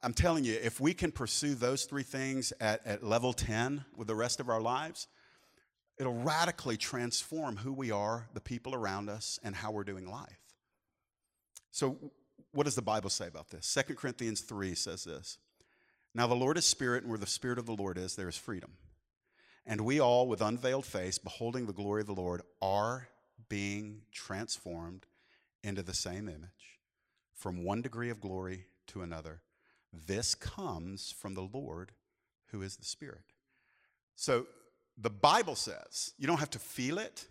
I'm 0.01 0.13
telling 0.13 0.45
you, 0.45 0.57
if 0.63 0.79
we 0.79 0.93
can 0.93 1.11
pursue 1.11 1.55
those 1.55 1.83
three 1.83 2.03
things 2.03 2.53
at, 2.61 2.85
at 2.85 3.03
level 3.03 3.33
10 3.33 3.83
with 3.97 4.07
the 4.07 4.15
rest 4.15 4.39
of 4.39 4.47
our 4.47 4.61
lives, 4.61 5.07
it'll 5.97 6.13
radically 6.13 6.77
transform 6.77 7.57
who 7.57 7.73
we 7.73 7.91
are, 7.91 8.29
the 8.33 8.39
people 8.39 8.73
around 8.73 9.09
us, 9.09 9.39
and 9.43 9.55
how 9.55 9.71
we're 9.71 9.83
doing 9.83 10.09
life. 10.09 10.39
So, 11.71 11.97
what 12.53 12.63
does 12.63 12.75
the 12.75 12.81
Bible 12.81 13.09
say 13.09 13.27
about 13.27 13.49
this? 13.49 13.77
2 13.87 13.95
Corinthians 13.95 14.41
3 14.41 14.73
says 14.75 15.03
this 15.03 15.37
Now 16.13 16.27
the 16.27 16.35
Lord 16.35 16.57
is 16.57 16.65
spirit, 16.65 17.03
and 17.03 17.09
where 17.09 17.19
the 17.19 17.27
spirit 17.27 17.57
of 17.57 17.65
the 17.65 17.75
Lord 17.75 17.97
is, 17.97 18.15
there 18.15 18.29
is 18.29 18.37
freedom. 18.37 18.73
And 19.65 19.81
we 19.81 19.99
all, 19.99 20.27
with 20.29 20.41
unveiled 20.41 20.85
face, 20.85 21.17
beholding 21.17 21.65
the 21.65 21.73
glory 21.73 22.01
of 22.01 22.07
the 22.07 22.13
Lord, 22.13 22.41
are 22.61 23.09
being 23.49 24.03
transformed 24.13 25.07
into 25.63 25.83
the 25.83 25.93
same 25.93 26.27
image 26.27 26.79
from 27.33 27.63
one 27.63 27.81
degree 27.81 28.09
of 28.09 28.21
glory 28.21 28.65
to 28.87 29.01
another. 29.01 29.41
This 30.07 30.35
comes 30.35 31.13
from 31.17 31.33
the 31.33 31.47
Lord 31.53 31.91
who 32.51 32.61
is 32.61 32.75
the 32.75 32.85
Spirit. 32.85 33.23
So 34.15 34.45
the 34.97 35.09
Bible 35.09 35.55
says 35.55 36.13
you 36.17 36.27
don't 36.27 36.39
have 36.39 36.49
to 36.51 36.59
feel 36.59 36.97
it. 36.97 37.27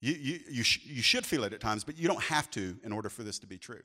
You, 0.00 0.14
you, 0.14 0.40
you, 0.50 0.62
sh- 0.62 0.84
you 0.84 1.02
should 1.02 1.24
feel 1.24 1.44
it 1.44 1.52
at 1.52 1.60
times, 1.60 1.84
but 1.84 1.98
you 1.98 2.06
don't 2.06 2.22
have 2.22 2.50
to 2.52 2.76
in 2.84 2.92
order 2.92 3.08
for 3.08 3.22
this 3.22 3.38
to 3.40 3.46
be 3.46 3.58
true. 3.58 3.80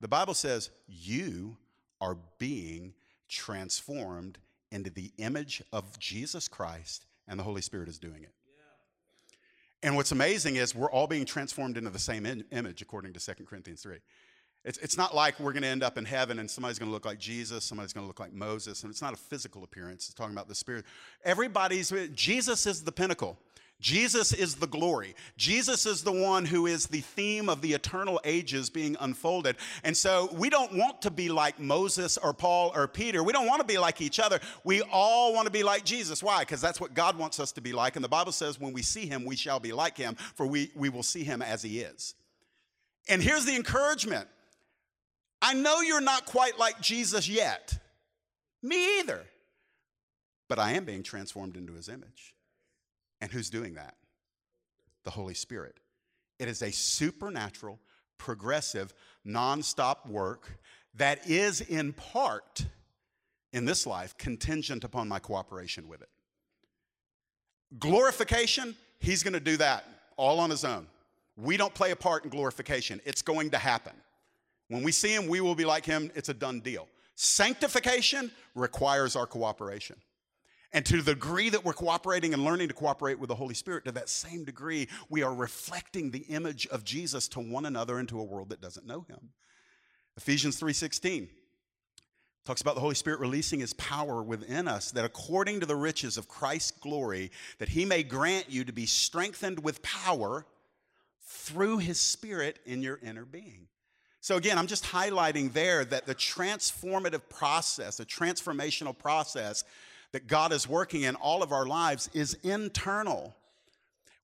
The 0.00 0.08
Bible 0.08 0.34
says 0.34 0.70
you 0.86 1.56
are 2.00 2.16
being 2.38 2.94
transformed 3.28 4.38
into 4.70 4.90
the 4.90 5.12
image 5.18 5.62
of 5.72 5.98
Jesus 5.98 6.48
Christ, 6.48 7.06
and 7.26 7.38
the 7.38 7.44
Holy 7.44 7.62
Spirit 7.62 7.88
is 7.88 7.98
doing 7.98 8.22
it. 8.22 8.32
And 9.86 9.94
what's 9.94 10.10
amazing 10.10 10.56
is 10.56 10.74
we're 10.74 10.90
all 10.90 11.06
being 11.06 11.24
transformed 11.24 11.76
into 11.76 11.90
the 11.90 11.98
same 12.00 12.26
in- 12.26 12.44
image, 12.50 12.82
according 12.82 13.12
to 13.12 13.20
2 13.24 13.44
Corinthians 13.44 13.82
3. 13.82 13.98
It's, 14.64 14.78
it's 14.78 14.96
not 14.96 15.14
like 15.14 15.38
we're 15.38 15.52
going 15.52 15.62
to 15.62 15.68
end 15.68 15.84
up 15.84 15.96
in 15.96 16.04
heaven 16.04 16.40
and 16.40 16.50
somebody's 16.50 16.76
going 16.76 16.88
to 16.88 16.92
look 16.92 17.06
like 17.06 17.20
Jesus, 17.20 17.64
somebody's 17.64 17.92
going 17.92 18.02
to 18.02 18.08
look 18.08 18.18
like 18.18 18.32
Moses, 18.32 18.82
and 18.82 18.90
it's 18.90 19.00
not 19.00 19.14
a 19.14 19.16
physical 19.16 19.62
appearance. 19.62 20.06
It's 20.06 20.14
talking 20.14 20.34
about 20.34 20.48
the 20.48 20.56
Spirit. 20.56 20.86
Everybody's, 21.24 21.92
Jesus 22.16 22.66
is 22.66 22.82
the 22.82 22.90
pinnacle. 22.90 23.38
Jesus 23.80 24.32
is 24.32 24.54
the 24.54 24.66
glory. 24.66 25.14
Jesus 25.36 25.84
is 25.84 26.02
the 26.02 26.12
one 26.12 26.46
who 26.46 26.66
is 26.66 26.86
the 26.86 27.02
theme 27.02 27.50
of 27.50 27.60
the 27.60 27.74
eternal 27.74 28.18
ages 28.24 28.70
being 28.70 28.96
unfolded. 29.00 29.56
And 29.84 29.94
so 29.94 30.30
we 30.32 30.48
don't 30.48 30.74
want 30.74 31.02
to 31.02 31.10
be 31.10 31.28
like 31.28 31.60
Moses 31.60 32.16
or 32.16 32.32
Paul 32.32 32.72
or 32.74 32.88
Peter. 32.88 33.22
We 33.22 33.34
don't 33.34 33.46
want 33.46 33.60
to 33.60 33.66
be 33.66 33.76
like 33.76 34.00
each 34.00 34.18
other. 34.18 34.40
We 34.64 34.80
all 34.90 35.34
want 35.34 35.44
to 35.44 35.52
be 35.52 35.62
like 35.62 35.84
Jesus. 35.84 36.22
Why? 36.22 36.40
Because 36.40 36.62
that's 36.62 36.80
what 36.80 36.94
God 36.94 37.18
wants 37.18 37.38
us 37.38 37.52
to 37.52 37.60
be 37.60 37.74
like. 37.74 37.96
And 37.96 38.04
the 38.04 38.08
Bible 38.08 38.32
says 38.32 38.58
when 38.58 38.72
we 38.72 38.82
see 38.82 39.06
him, 39.06 39.26
we 39.26 39.36
shall 39.36 39.60
be 39.60 39.72
like 39.72 39.98
him, 39.98 40.14
for 40.34 40.46
we, 40.46 40.70
we 40.74 40.88
will 40.88 41.02
see 41.02 41.22
him 41.22 41.42
as 41.42 41.62
he 41.62 41.80
is. 41.80 42.14
And 43.08 43.22
here's 43.22 43.44
the 43.44 43.56
encouragement 43.56 44.26
I 45.42 45.52
know 45.52 45.82
you're 45.82 46.00
not 46.00 46.24
quite 46.24 46.58
like 46.58 46.80
Jesus 46.80 47.28
yet. 47.28 47.78
Me 48.62 49.00
either. 49.00 49.26
But 50.48 50.58
I 50.58 50.72
am 50.72 50.84
being 50.84 51.02
transformed 51.02 51.56
into 51.56 51.74
his 51.74 51.88
image. 51.88 52.35
And 53.20 53.30
who's 53.30 53.50
doing 53.50 53.74
that? 53.74 53.94
The 55.04 55.10
Holy 55.10 55.34
Spirit 55.34 55.76
It 56.38 56.48
is 56.48 56.62
a 56.62 56.70
supernatural, 56.70 57.78
progressive, 58.18 58.92
nonstop 59.26 60.08
work 60.08 60.58
that 60.94 61.28
is 61.28 61.60
in 61.60 61.92
part 61.92 62.66
in 63.52 63.64
this 63.64 63.86
life 63.86 64.16
contingent 64.18 64.84
upon 64.84 65.08
my 65.08 65.18
cooperation 65.18 65.88
with 65.88 66.02
it. 66.02 66.08
Glorification, 67.78 68.76
he's 68.98 69.22
going 69.22 69.34
to 69.34 69.40
do 69.40 69.56
that 69.56 69.84
all 70.16 70.40
on 70.40 70.50
his 70.50 70.64
own. 70.64 70.86
We 71.36 71.56
don't 71.56 71.74
play 71.74 71.90
a 71.90 71.96
part 71.96 72.24
in 72.24 72.30
glorification, 72.30 73.00
it's 73.04 73.22
going 73.22 73.50
to 73.50 73.58
happen. 73.58 73.92
When 74.68 74.82
we 74.82 74.92
see 74.92 75.14
him, 75.14 75.28
we 75.28 75.40
will 75.40 75.54
be 75.54 75.64
like 75.64 75.86
him. 75.86 76.10
It's 76.14 76.28
a 76.28 76.34
done 76.34 76.60
deal. 76.60 76.88
Sanctification 77.14 78.30
requires 78.54 79.14
our 79.14 79.26
cooperation. 79.26 79.96
And 80.72 80.84
to 80.86 81.00
the 81.00 81.14
degree 81.14 81.48
that 81.50 81.64
we're 81.64 81.72
cooperating 81.72 82.34
and 82.34 82.44
learning 82.44 82.68
to 82.68 82.74
cooperate 82.74 83.18
with 83.18 83.28
the 83.28 83.34
Holy 83.34 83.54
Spirit, 83.54 83.84
to 83.84 83.92
that 83.92 84.08
same 84.08 84.44
degree, 84.44 84.88
we 85.08 85.22
are 85.22 85.34
reflecting 85.34 86.10
the 86.10 86.24
image 86.28 86.66
of 86.68 86.84
Jesus 86.84 87.28
to 87.28 87.40
one 87.40 87.66
another 87.66 87.98
into 87.98 88.18
a 88.20 88.24
world 88.24 88.50
that 88.50 88.60
doesn't 88.60 88.86
know 88.86 89.06
him. 89.08 89.30
Ephesians 90.16 90.58
3:16 90.58 91.28
talks 92.44 92.60
about 92.60 92.74
the 92.74 92.80
Holy 92.80 92.94
Spirit 92.94 93.20
releasing 93.20 93.60
his 93.60 93.72
power 93.74 94.22
within 94.22 94.68
us 94.68 94.92
that 94.92 95.04
according 95.04 95.60
to 95.60 95.66
the 95.66 95.76
riches 95.76 96.16
of 96.16 96.28
Christ's 96.28 96.70
glory 96.70 97.30
that 97.58 97.70
he 97.70 97.84
may 97.84 98.02
grant 98.02 98.48
you 98.48 98.64
to 98.64 98.72
be 98.72 98.86
strengthened 98.86 99.62
with 99.62 99.82
power 99.82 100.46
through 101.26 101.78
his 101.78 102.00
spirit 102.00 102.60
in 102.64 102.82
your 102.82 102.98
inner 103.02 103.24
being. 103.24 103.66
So 104.20 104.36
again, 104.36 104.58
I'm 104.58 104.66
just 104.66 104.84
highlighting 104.84 105.52
there 105.52 105.84
that 105.84 106.06
the 106.06 106.14
transformative 106.14 107.28
process, 107.28 107.96
the 107.96 108.06
transformational 108.06 108.96
process 108.96 109.64
that 110.12 110.26
God 110.26 110.52
is 110.52 110.68
working 110.68 111.02
in 111.02 111.14
all 111.16 111.42
of 111.42 111.52
our 111.52 111.66
lives 111.66 112.08
is 112.12 112.34
internal. 112.42 113.34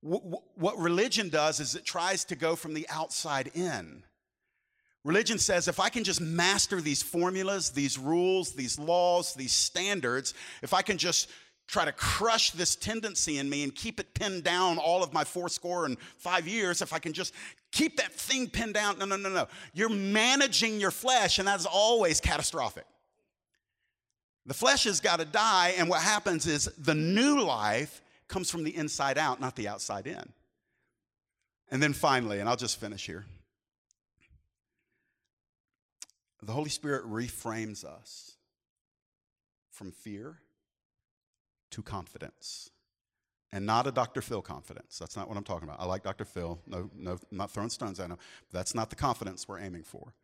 What 0.01 0.79
religion 0.79 1.29
does 1.29 1.61
is 1.61 1.75
it 1.75 1.85
tries 1.85 2.25
to 2.27 2.37
go 2.37 2.57
from 2.57 2.75
the 2.75 2.87
outside 2.89 3.51
in. 3.55 4.03
Religion 5.05 5.39
says 5.39 5.69
if 5.69 5.81
I 5.81 5.89
can 5.89 6.05
just 6.05 6.21
master 6.21 6.81
these 6.81 7.03
formulas, 7.03 7.71
these 7.71 7.99
rules, 7.99 8.53
these 8.53 8.79
laws, 8.79 9.35
these 9.35 9.53
standards, 9.53 10.35
if 10.63 10.73
I 10.75 10.83
can 10.83 10.99
just 10.99 11.29
try 11.67 11.85
to 11.85 11.93
crush 11.93 12.51
this 12.51 12.77
tendency 12.77 13.39
in 13.39 13.49
me 13.49 13.63
and 13.63 13.75
keep 13.75 13.99
it 13.99 14.15
pinned 14.15 14.45
down 14.45 14.79
all 14.79 15.03
of 15.03 15.13
my 15.13 15.25
four 15.25 15.49
score 15.49 15.87
and 15.87 15.99
five 16.19 16.47
years, 16.47 16.83
if 16.83 16.93
I 16.93 16.99
can 16.99 17.13
just 17.13 17.33
keep 17.71 17.97
that 17.97 18.13
thing 18.13 18.49
pinned 18.49 18.75
down, 18.75 18.99
no, 18.99 19.05
no, 19.05 19.17
no, 19.17 19.29
no. 19.29 19.49
You're 19.73 19.89
managing 19.89 20.79
your 20.79 20.91
flesh, 20.91 21.39
and 21.39 21.49
that's 21.49 21.67
always 21.67 22.21
catastrophic. 22.21 22.85
The 24.47 24.55
flesh 24.55 24.85
has 24.85 25.01
got 25.01 25.21
to 25.21 25.25
die, 25.25 25.75
and 25.79 25.89
what 25.89 26.03
happens 26.03 26.47
is 26.47 26.65
the 26.79 26.95
new 26.95 27.41
life 27.43 28.03
comes 28.29 28.51
from 28.51 28.65
the 28.65 28.75
inside 28.77 29.19
out, 29.19 29.41
not 29.41 29.57
the 29.57 29.69
outside 29.69 30.07
in. 30.07 30.33
And 31.71 31.83
then 31.83 31.93
finally, 31.93 32.41
and 32.41 32.49
I'll 32.49 32.57
just 32.57 32.81
finish 32.81 33.07
here 33.07 33.25
the 36.43 36.53
Holy 36.53 36.71
Spirit 36.71 37.05
reframes 37.09 37.85
us 37.85 38.33
from 39.71 39.93
fear 39.93 40.39
to 41.71 41.83
confidence. 41.83 42.71
And 43.55 43.67
not 43.67 43.87
a 43.87 43.93
Dr. 43.93 44.23
Phil 44.23 44.41
confidence. 44.41 44.99
That's 44.99 45.15
not 45.15 45.29
what 45.29 45.37
I'm 45.37 45.45
talking 45.45 45.69
about. 45.69 45.79
I 45.79 45.85
like 45.85 46.03
Dr. 46.03 46.25
Phil. 46.25 46.59
No, 46.67 46.91
no, 46.97 47.13
I'm 47.13 47.37
not 47.37 47.51
throwing 47.51 47.69
stones 47.69 48.01
at 48.01 48.11
him. 48.11 48.17
That's 48.51 48.75
not 48.75 48.89
the 48.89 48.97
confidence 48.97 49.47
we're 49.47 49.61
aiming 49.61 49.85
for. 49.85 50.15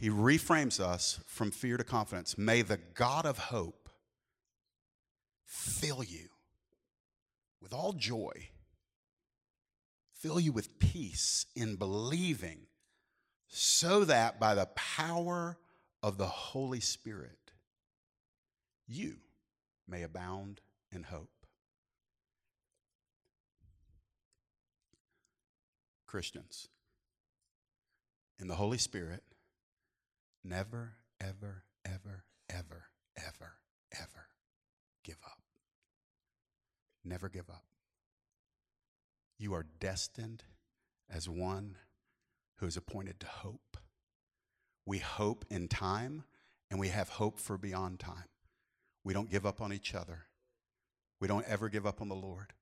He 0.00 0.08
reframes 0.08 0.80
us 0.80 1.20
from 1.26 1.50
fear 1.50 1.76
to 1.76 1.84
confidence. 1.84 2.36
May 2.36 2.62
the 2.62 2.78
God 2.94 3.24
of 3.24 3.38
hope 3.38 3.88
fill 5.44 6.02
you 6.02 6.28
with 7.60 7.72
all 7.72 7.92
joy, 7.92 8.48
fill 10.12 10.40
you 10.40 10.52
with 10.52 10.78
peace 10.78 11.46
in 11.54 11.76
believing, 11.76 12.66
so 13.48 14.04
that 14.04 14.40
by 14.40 14.54
the 14.54 14.66
power 14.74 15.58
of 16.02 16.18
the 16.18 16.26
Holy 16.26 16.80
Spirit, 16.80 17.52
you 18.88 19.16
may 19.86 20.02
abound 20.02 20.60
in 20.90 21.04
hope. 21.04 21.28
Christians, 26.06 26.68
in 28.38 28.48
the 28.48 28.56
Holy 28.56 28.76
Spirit, 28.76 29.22
never, 30.44 30.94
ever, 31.20 31.64
ever, 31.84 32.24
ever, 32.48 32.84
ever, 33.16 33.52
ever 33.92 34.26
give 35.04 35.18
up. 35.24 35.42
Never 37.04 37.28
give 37.28 37.50
up. 37.50 37.64
You 39.38 39.54
are 39.54 39.66
destined 39.80 40.44
as 41.10 41.28
one 41.28 41.76
who 42.56 42.66
is 42.66 42.76
appointed 42.76 43.18
to 43.20 43.26
hope. 43.26 43.76
We 44.86 44.98
hope 44.98 45.44
in 45.50 45.68
time 45.68 46.24
and 46.70 46.78
we 46.78 46.88
have 46.88 47.08
hope 47.08 47.38
for 47.38 47.58
beyond 47.58 47.98
time. 47.98 48.28
We 49.04 49.12
don't 49.12 49.30
give 49.30 49.44
up 49.44 49.60
on 49.60 49.72
each 49.72 49.94
other. 49.94 50.26
We 51.20 51.28
don't 51.28 51.46
ever 51.46 51.68
give 51.68 51.86
up 51.86 52.00
on 52.00 52.08
the 52.08 52.14
Lord. 52.14 52.52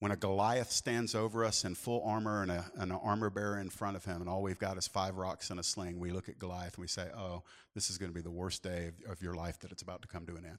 When 0.00 0.12
a 0.12 0.16
Goliath 0.16 0.70
stands 0.70 1.14
over 1.14 1.44
us 1.44 1.64
in 1.64 1.74
full 1.74 2.02
armor 2.04 2.42
and, 2.42 2.52
a, 2.52 2.64
and 2.76 2.92
an 2.92 2.98
armor 3.02 3.30
bearer 3.30 3.58
in 3.58 3.68
front 3.68 3.96
of 3.96 4.04
him, 4.04 4.20
and 4.20 4.30
all 4.30 4.42
we've 4.42 4.58
got 4.58 4.78
is 4.78 4.86
five 4.86 5.16
rocks 5.16 5.50
and 5.50 5.58
a 5.58 5.62
sling, 5.64 5.98
we 5.98 6.12
look 6.12 6.28
at 6.28 6.38
Goliath 6.38 6.74
and 6.74 6.82
we 6.82 6.86
say, 6.86 7.08
Oh, 7.16 7.42
this 7.74 7.90
is 7.90 7.98
going 7.98 8.10
to 8.10 8.14
be 8.14 8.20
the 8.20 8.30
worst 8.30 8.62
day 8.62 8.92
of, 9.06 9.12
of 9.12 9.22
your 9.22 9.34
life 9.34 9.58
that 9.60 9.72
it's 9.72 9.82
about 9.82 10.02
to 10.02 10.08
come 10.08 10.24
to 10.26 10.36
an 10.36 10.44
end. 10.44 10.58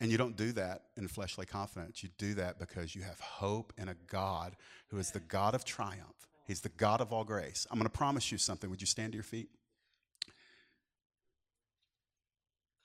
And 0.00 0.12
you 0.12 0.18
don't 0.18 0.36
do 0.36 0.52
that 0.52 0.82
in 0.96 1.08
fleshly 1.08 1.46
confidence. 1.46 2.02
You 2.02 2.10
do 2.18 2.34
that 2.34 2.58
because 2.58 2.94
you 2.94 3.02
have 3.02 3.18
hope 3.18 3.72
in 3.78 3.88
a 3.88 3.96
God 4.08 4.56
who 4.88 4.98
is 4.98 5.10
the 5.10 5.20
God 5.20 5.54
of 5.54 5.64
triumph. 5.64 6.28
He's 6.46 6.60
the 6.60 6.68
God 6.68 7.00
of 7.00 7.12
all 7.12 7.24
grace. 7.24 7.66
I'm 7.70 7.78
going 7.78 7.90
to 7.90 7.96
promise 7.96 8.30
you 8.30 8.38
something. 8.38 8.70
Would 8.70 8.80
you 8.80 8.86
stand 8.86 9.12
to 9.12 9.16
your 9.16 9.24
feet? 9.24 9.48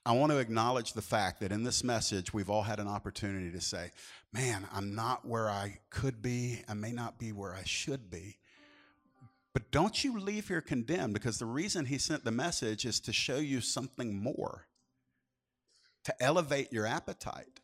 I 0.05 0.11
want 0.13 0.31
to 0.33 0.39
acknowledge 0.39 0.93
the 0.93 1.01
fact 1.01 1.39
that 1.39 1.53
in 1.53 1.63
this 1.63 1.83
message, 1.83 2.33
we've 2.33 2.49
all 2.49 2.63
had 2.63 2.79
an 2.79 2.87
opportunity 2.87 3.51
to 3.51 3.61
say, 3.61 3.91
Man, 4.33 4.67
I'm 4.73 4.95
not 4.95 5.25
where 5.25 5.49
I 5.49 5.79
could 5.89 6.21
be. 6.21 6.61
I 6.67 6.73
may 6.73 6.91
not 6.91 7.19
be 7.19 7.31
where 7.31 7.53
I 7.53 7.63
should 7.63 8.09
be. 8.09 8.37
But 9.53 9.71
don't 9.71 10.03
you 10.03 10.19
leave 10.19 10.47
here 10.47 10.61
condemned 10.61 11.13
because 11.13 11.37
the 11.37 11.45
reason 11.45 11.85
he 11.85 11.99
sent 11.99 12.25
the 12.25 12.31
message 12.31 12.85
is 12.85 12.99
to 13.01 13.13
show 13.13 13.37
you 13.37 13.61
something 13.61 14.17
more, 14.17 14.65
to 16.05 16.23
elevate 16.23 16.73
your 16.73 16.87
appetite. 16.87 17.59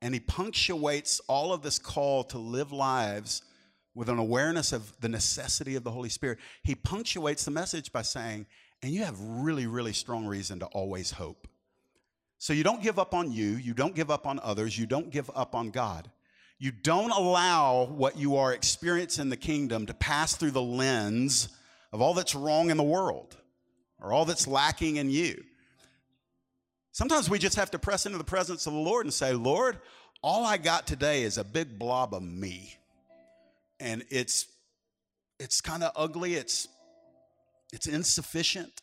And 0.00 0.14
he 0.14 0.20
punctuates 0.20 1.20
all 1.28 1.52
of 1.52 1.62
this 1.62 1.78
call 1.78 2.22
to 2.24 2.38
live 2.38 2.70
lives 2.70 3.42
with 3.94 4.08
an 4.08 4.18
awareness 4.18 4.72
of 4.72 4.92
the 5.00 5.08
necessity 5.08 5.74
of 5.74 5.82
the 5.82 5.90
Holy 5.90 6.08
Spirit. 6.08 6.38
He 6.62 6.74
punctuates 6.74 7.44
the 7.44 7.50
message 7.50 7.92
by 7.92 8.02
saying, 8.02 8.46
and 8.82 8.92
you 8.92 9.02
have 9.02 9.18
really, 9.18 9.66
really 9.66 9.92
strong 9.92 10.26
reason 10.26 10.60
to 10.60 10.66
always 10.66 11.10
hope. 11.10 11.48
So 12.44 12.52
you 12.52 12.62
don't 12.62 12.82
give 12.82 12.98
up 12.98 13.14
on 13.14 13.32
you, 13.32 13.52
you 13.52 13.72
don't 13.72 13.94
give 13.94 14.10
up 14.10 14.26
on 14.26 14.38
others, 14.38 14.78
you 14.78 14.84
don't 14.84 15.08
give 15.08 15.30
up 15.34 15.54
on 15.54 15.70
God. 15.70 16.10
You 16.58 16.72
don't 16.72 17.10
allow 17.10 17.86
what 17.86 18.18
you 18.18 18.36
are 18.36 18.52
experiencing 18.52 19.22
in 19.22 19.28
the 19.30 19.36
kingdom 19.38 19.86
to 19.86 19.94
pass 19.94 20.36
through 20.36 20.50
the 20.50 20.60
lens 20.60 21.48
of 21.90 22.02
all 22.02 22.12
that's 22.12 22.34
wrong 22.34 22.68
in 22.68 22.76
the 22.76 22.82
world 22.82 23.34
or 23.98 24.12
all 24.12 24.26
that's 24.26 24.46
lacking 24.46 24.96
in 24.96 25.08
you. 25.08 25.42
Sometimes 26.92 27.30
we 27.30 27.38
just 27.38 27.56
have 27.56 27.70
to 27.70 27.78
press 27.78 28.04
into 28.04 28.18
the 28.18 28.24
presence 28.24 28.66
of 28.66 28.74
the 28.74 28.78
Lord 28.78 29.06
and 29.06 29.14
say, 29.14 29.32
Lord, 29.32 29.78
all 30.22 30.44
I 30.44 30.58
got 30.58 30.86
today 30.86 31.22
is 31.22 31.38
a 31.38 31.44
big 31.44 31.78
blob 31.78 32.12
of 32.12 32.22
me. 32.22 32.76
And 33.80 34.04
it's 34.10 34.48
it's 35.40 35.62
kind 35.62 35.82
of 35.82 35.92
ugly, 35.96 36.34
it's 36.34 36.68
it's 37.72 37.86
insufficient 37.86 38.82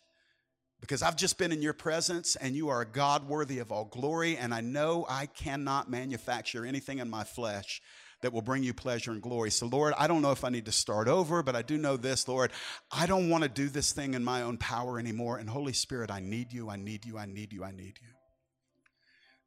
because 0.82 1.04
I've 1.04 1.16
just 1.16 1.38
been 1.38 1.52
in 1.52 1.62
your 1.62 1.74
presence 1.74 2.36
and 2.36 2.56
you 2.56 2.70
are 2.70 2.82
a 2.82 2.86
God 2.86 3.28
worthy 3.28 3.60
of 3.60 3.72
all 3.72 3.86
glory. 3.86 4.36
And 4.36 4.54
I 4.54 4.62
know 4.62 5.06
I 5.08 5.28
cannot 5.28 5.90
manufacture 5.90 6.66
anything 6.66 6.98
in 6.98 7.10
my 7.10 7.24
flesh 7.24 7.82
that 8.22 8.34
will 8.34 8.42
bring 8.42 8.64
you 8.64 8.74
pleasure 8.74 9.12
and 9.12 9.22
glory. 9.22 9.52
So, 9.52 9.68
Lord, 9.68 9.94
I 9.98 10.08
don't 10.08 10.22
know 10.22 10.32
if 10.32 10.44
I 10.44 10.50
need 10.50 10.66
to 10.66 10.72
start 10.72 11.08
over, 11.08 11.44
but 11.44 11.56
I 11.56 11.62
do 11.62 11.78
know 11.78 11.98
this, 11.98 12.28
Lord. 12.28 12.52
I 12.92 13.06
don't 13.06 13.30
want 13.30 13.44
to 13.44 13.50
do 13.50 13.70
this 13.70 13.94
thing 13.94 14.16
in 14.16 14.24
my 14.24 14.42
own 14.42 14.58
power 14.58 15.00
anymore. 15.00 15.38
And, 15.38 15.50
Holy 15.50 15.74
Spirit, 15.74 16.12
I 16.12 16.20
need 16.20 16.52
you, 16.52 16.70
I 16.70 16.76
need 16.76 17.06
you, 17.06 17.18
I 17.18 17.26
need 17.26 17.54
you, 17.54 17.64
I 17.64 17.72
need 17.72 18.00
you. 18.02 18.10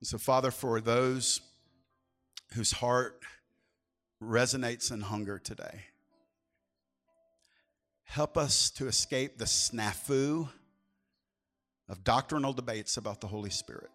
And 0.00 0.06
so, 0.06 0.18
Father, 0.18 0.50
for 0.50 0.80
those 0.80 1.40
whose 2.54 2.72
heart 2.72 3.20
resonates 4.22 4.92
in 4.92 5.02
hunger 5.02 5.38
today, 5.38 5.86
help 8.04 8.36
us 8.36 8.70
to 8.70 8.86
escape 8.86 9.38
the 9.38 9.44
snafu 9.44 10.48
of 11.88 12.04
doctrinal 12.04 12.52
debates 12.52 12.96
about 12.96 13.20
the 13.20 13.26
Holy 13.26 13.50
Spirit 13.50 13.90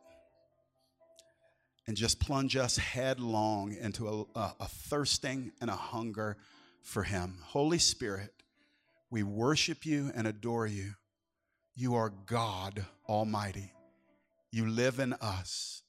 and 1.87 1.97
just 1.97 2.19
plunge 2.19 2.55
us 2.55 2.77
headlong 2.77 3.75
into 3.75 4.07
a, 4.07 4.39
a, 4.39 4.55
a, 4.59 4.67
thirsting 4.67 5.51
and 5.59 5.71
a 5.71 5.75
hunger 5.75 6.37
for 6.83 7.01
Him. 7.01 7.39
Holy 7.43 7.79
Spirit, 7.79 8.31
we 9.09 9.23
worship 9.23 9.85
you 9.87 10.11
and 10.13 10.27
adore 10.27 10.67
you. 10.67 10.93
You 11.75 11.95
are 11.95 12.13
God 12.27 12.85
Almighty. 13.07 13.73
You 14.51 14.67
live 14.67 14.99
in 14.99 15.13
us. 15.13 15.81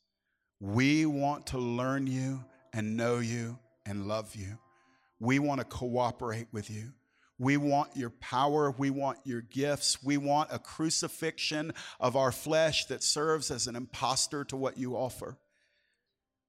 We 0.58 1.04
want 1.04 1.48
to 1.48 1.58
learn 1.58 2.06
you 2.06 2.44
and 2.72 2.96
know 2.96 3.18
you 3.18 3.58
and 3.84 4.06
love 4.06 4.34
you. 4.34 4.58
We 5.18 5.38
want 5.38 5.60
to 5.60 5.66
cooperate 5.66 6.46
with 6.50 6.70
you. 6.70 6.92
We 7.40 7.56
want 7.56 7.96
your 7.96 8.10
power. 8.10 8.70
We 8.70 8.90
want 8.90 9.20
your 9.24 9.40
gifts. 9.40 10.04
We 10.04 10.18
want 10.18 10.50
a 10.52 10.58
crucifixion 10.58 11.72
of 11.98 12.14
our 12.14 12.32
flesh 12.32 12.84
that 12.84 13.02
serves 13.02 13.50
as 13.50 13.66
an 13.66 13.76
impostor 13.76 14.44
to 14.44 14.56
what 14.56 14.76
you 14.76 14.94
offer. 14.94 15.38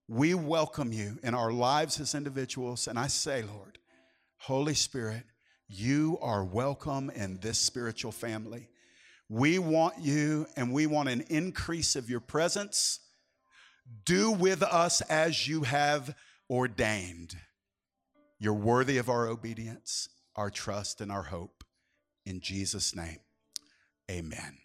We 0.10 0.34
welcome 0.34 0.92
you 0.92 1.18
in 1.24 1.34
our 1.34 1.50
lives 1.50 2.02
as 2.02 2.14
individuals. 2.14 2.90
And 2.90 3.00
I 3.00 3.08
say, 3.08 3.42
Lord, 3.42 3.78
Holy 4.40 4.74
Spirit, 4.74 5.24
you 5.70 6.18
are 6.22 6.44
welcome 6.44 7.10
in 7.10 7.38
this 7.38 7.58
spiritual 7.58 8.12
family. 8.12 8.68
We 9.30 9.60
want 9.60 9.98
you 10.00 10.46
and 10.58 10.74
we 10.74 10.88
want 10.88 11.08
an 11.08 11.22
increase 11.30 11.96
of 11.96 12.10
your 12.10 12.20
presence. 12.20 13.00
Do 14.04 14.30
with 14.30 14.62
us 14.62 15.00
as 15.00 15.48
you 15.48 15.64
have 15.64 16.14
ordained. 16.50 17.38
You're 18.40 18.54
worthy 18.54 18.98
of 18.98 19.08
our 19.08 19.28
obedience, 19.28 20.10
our 20.36 20.50
trust, 20.50 21.02
and 21.02 21.12
our 21.12 21.24
hope. 21.24 21.64
In 22.26 22.40
Jesus' 22.40 22.96
name, 22.96 23.20
amen. 24.10 24.61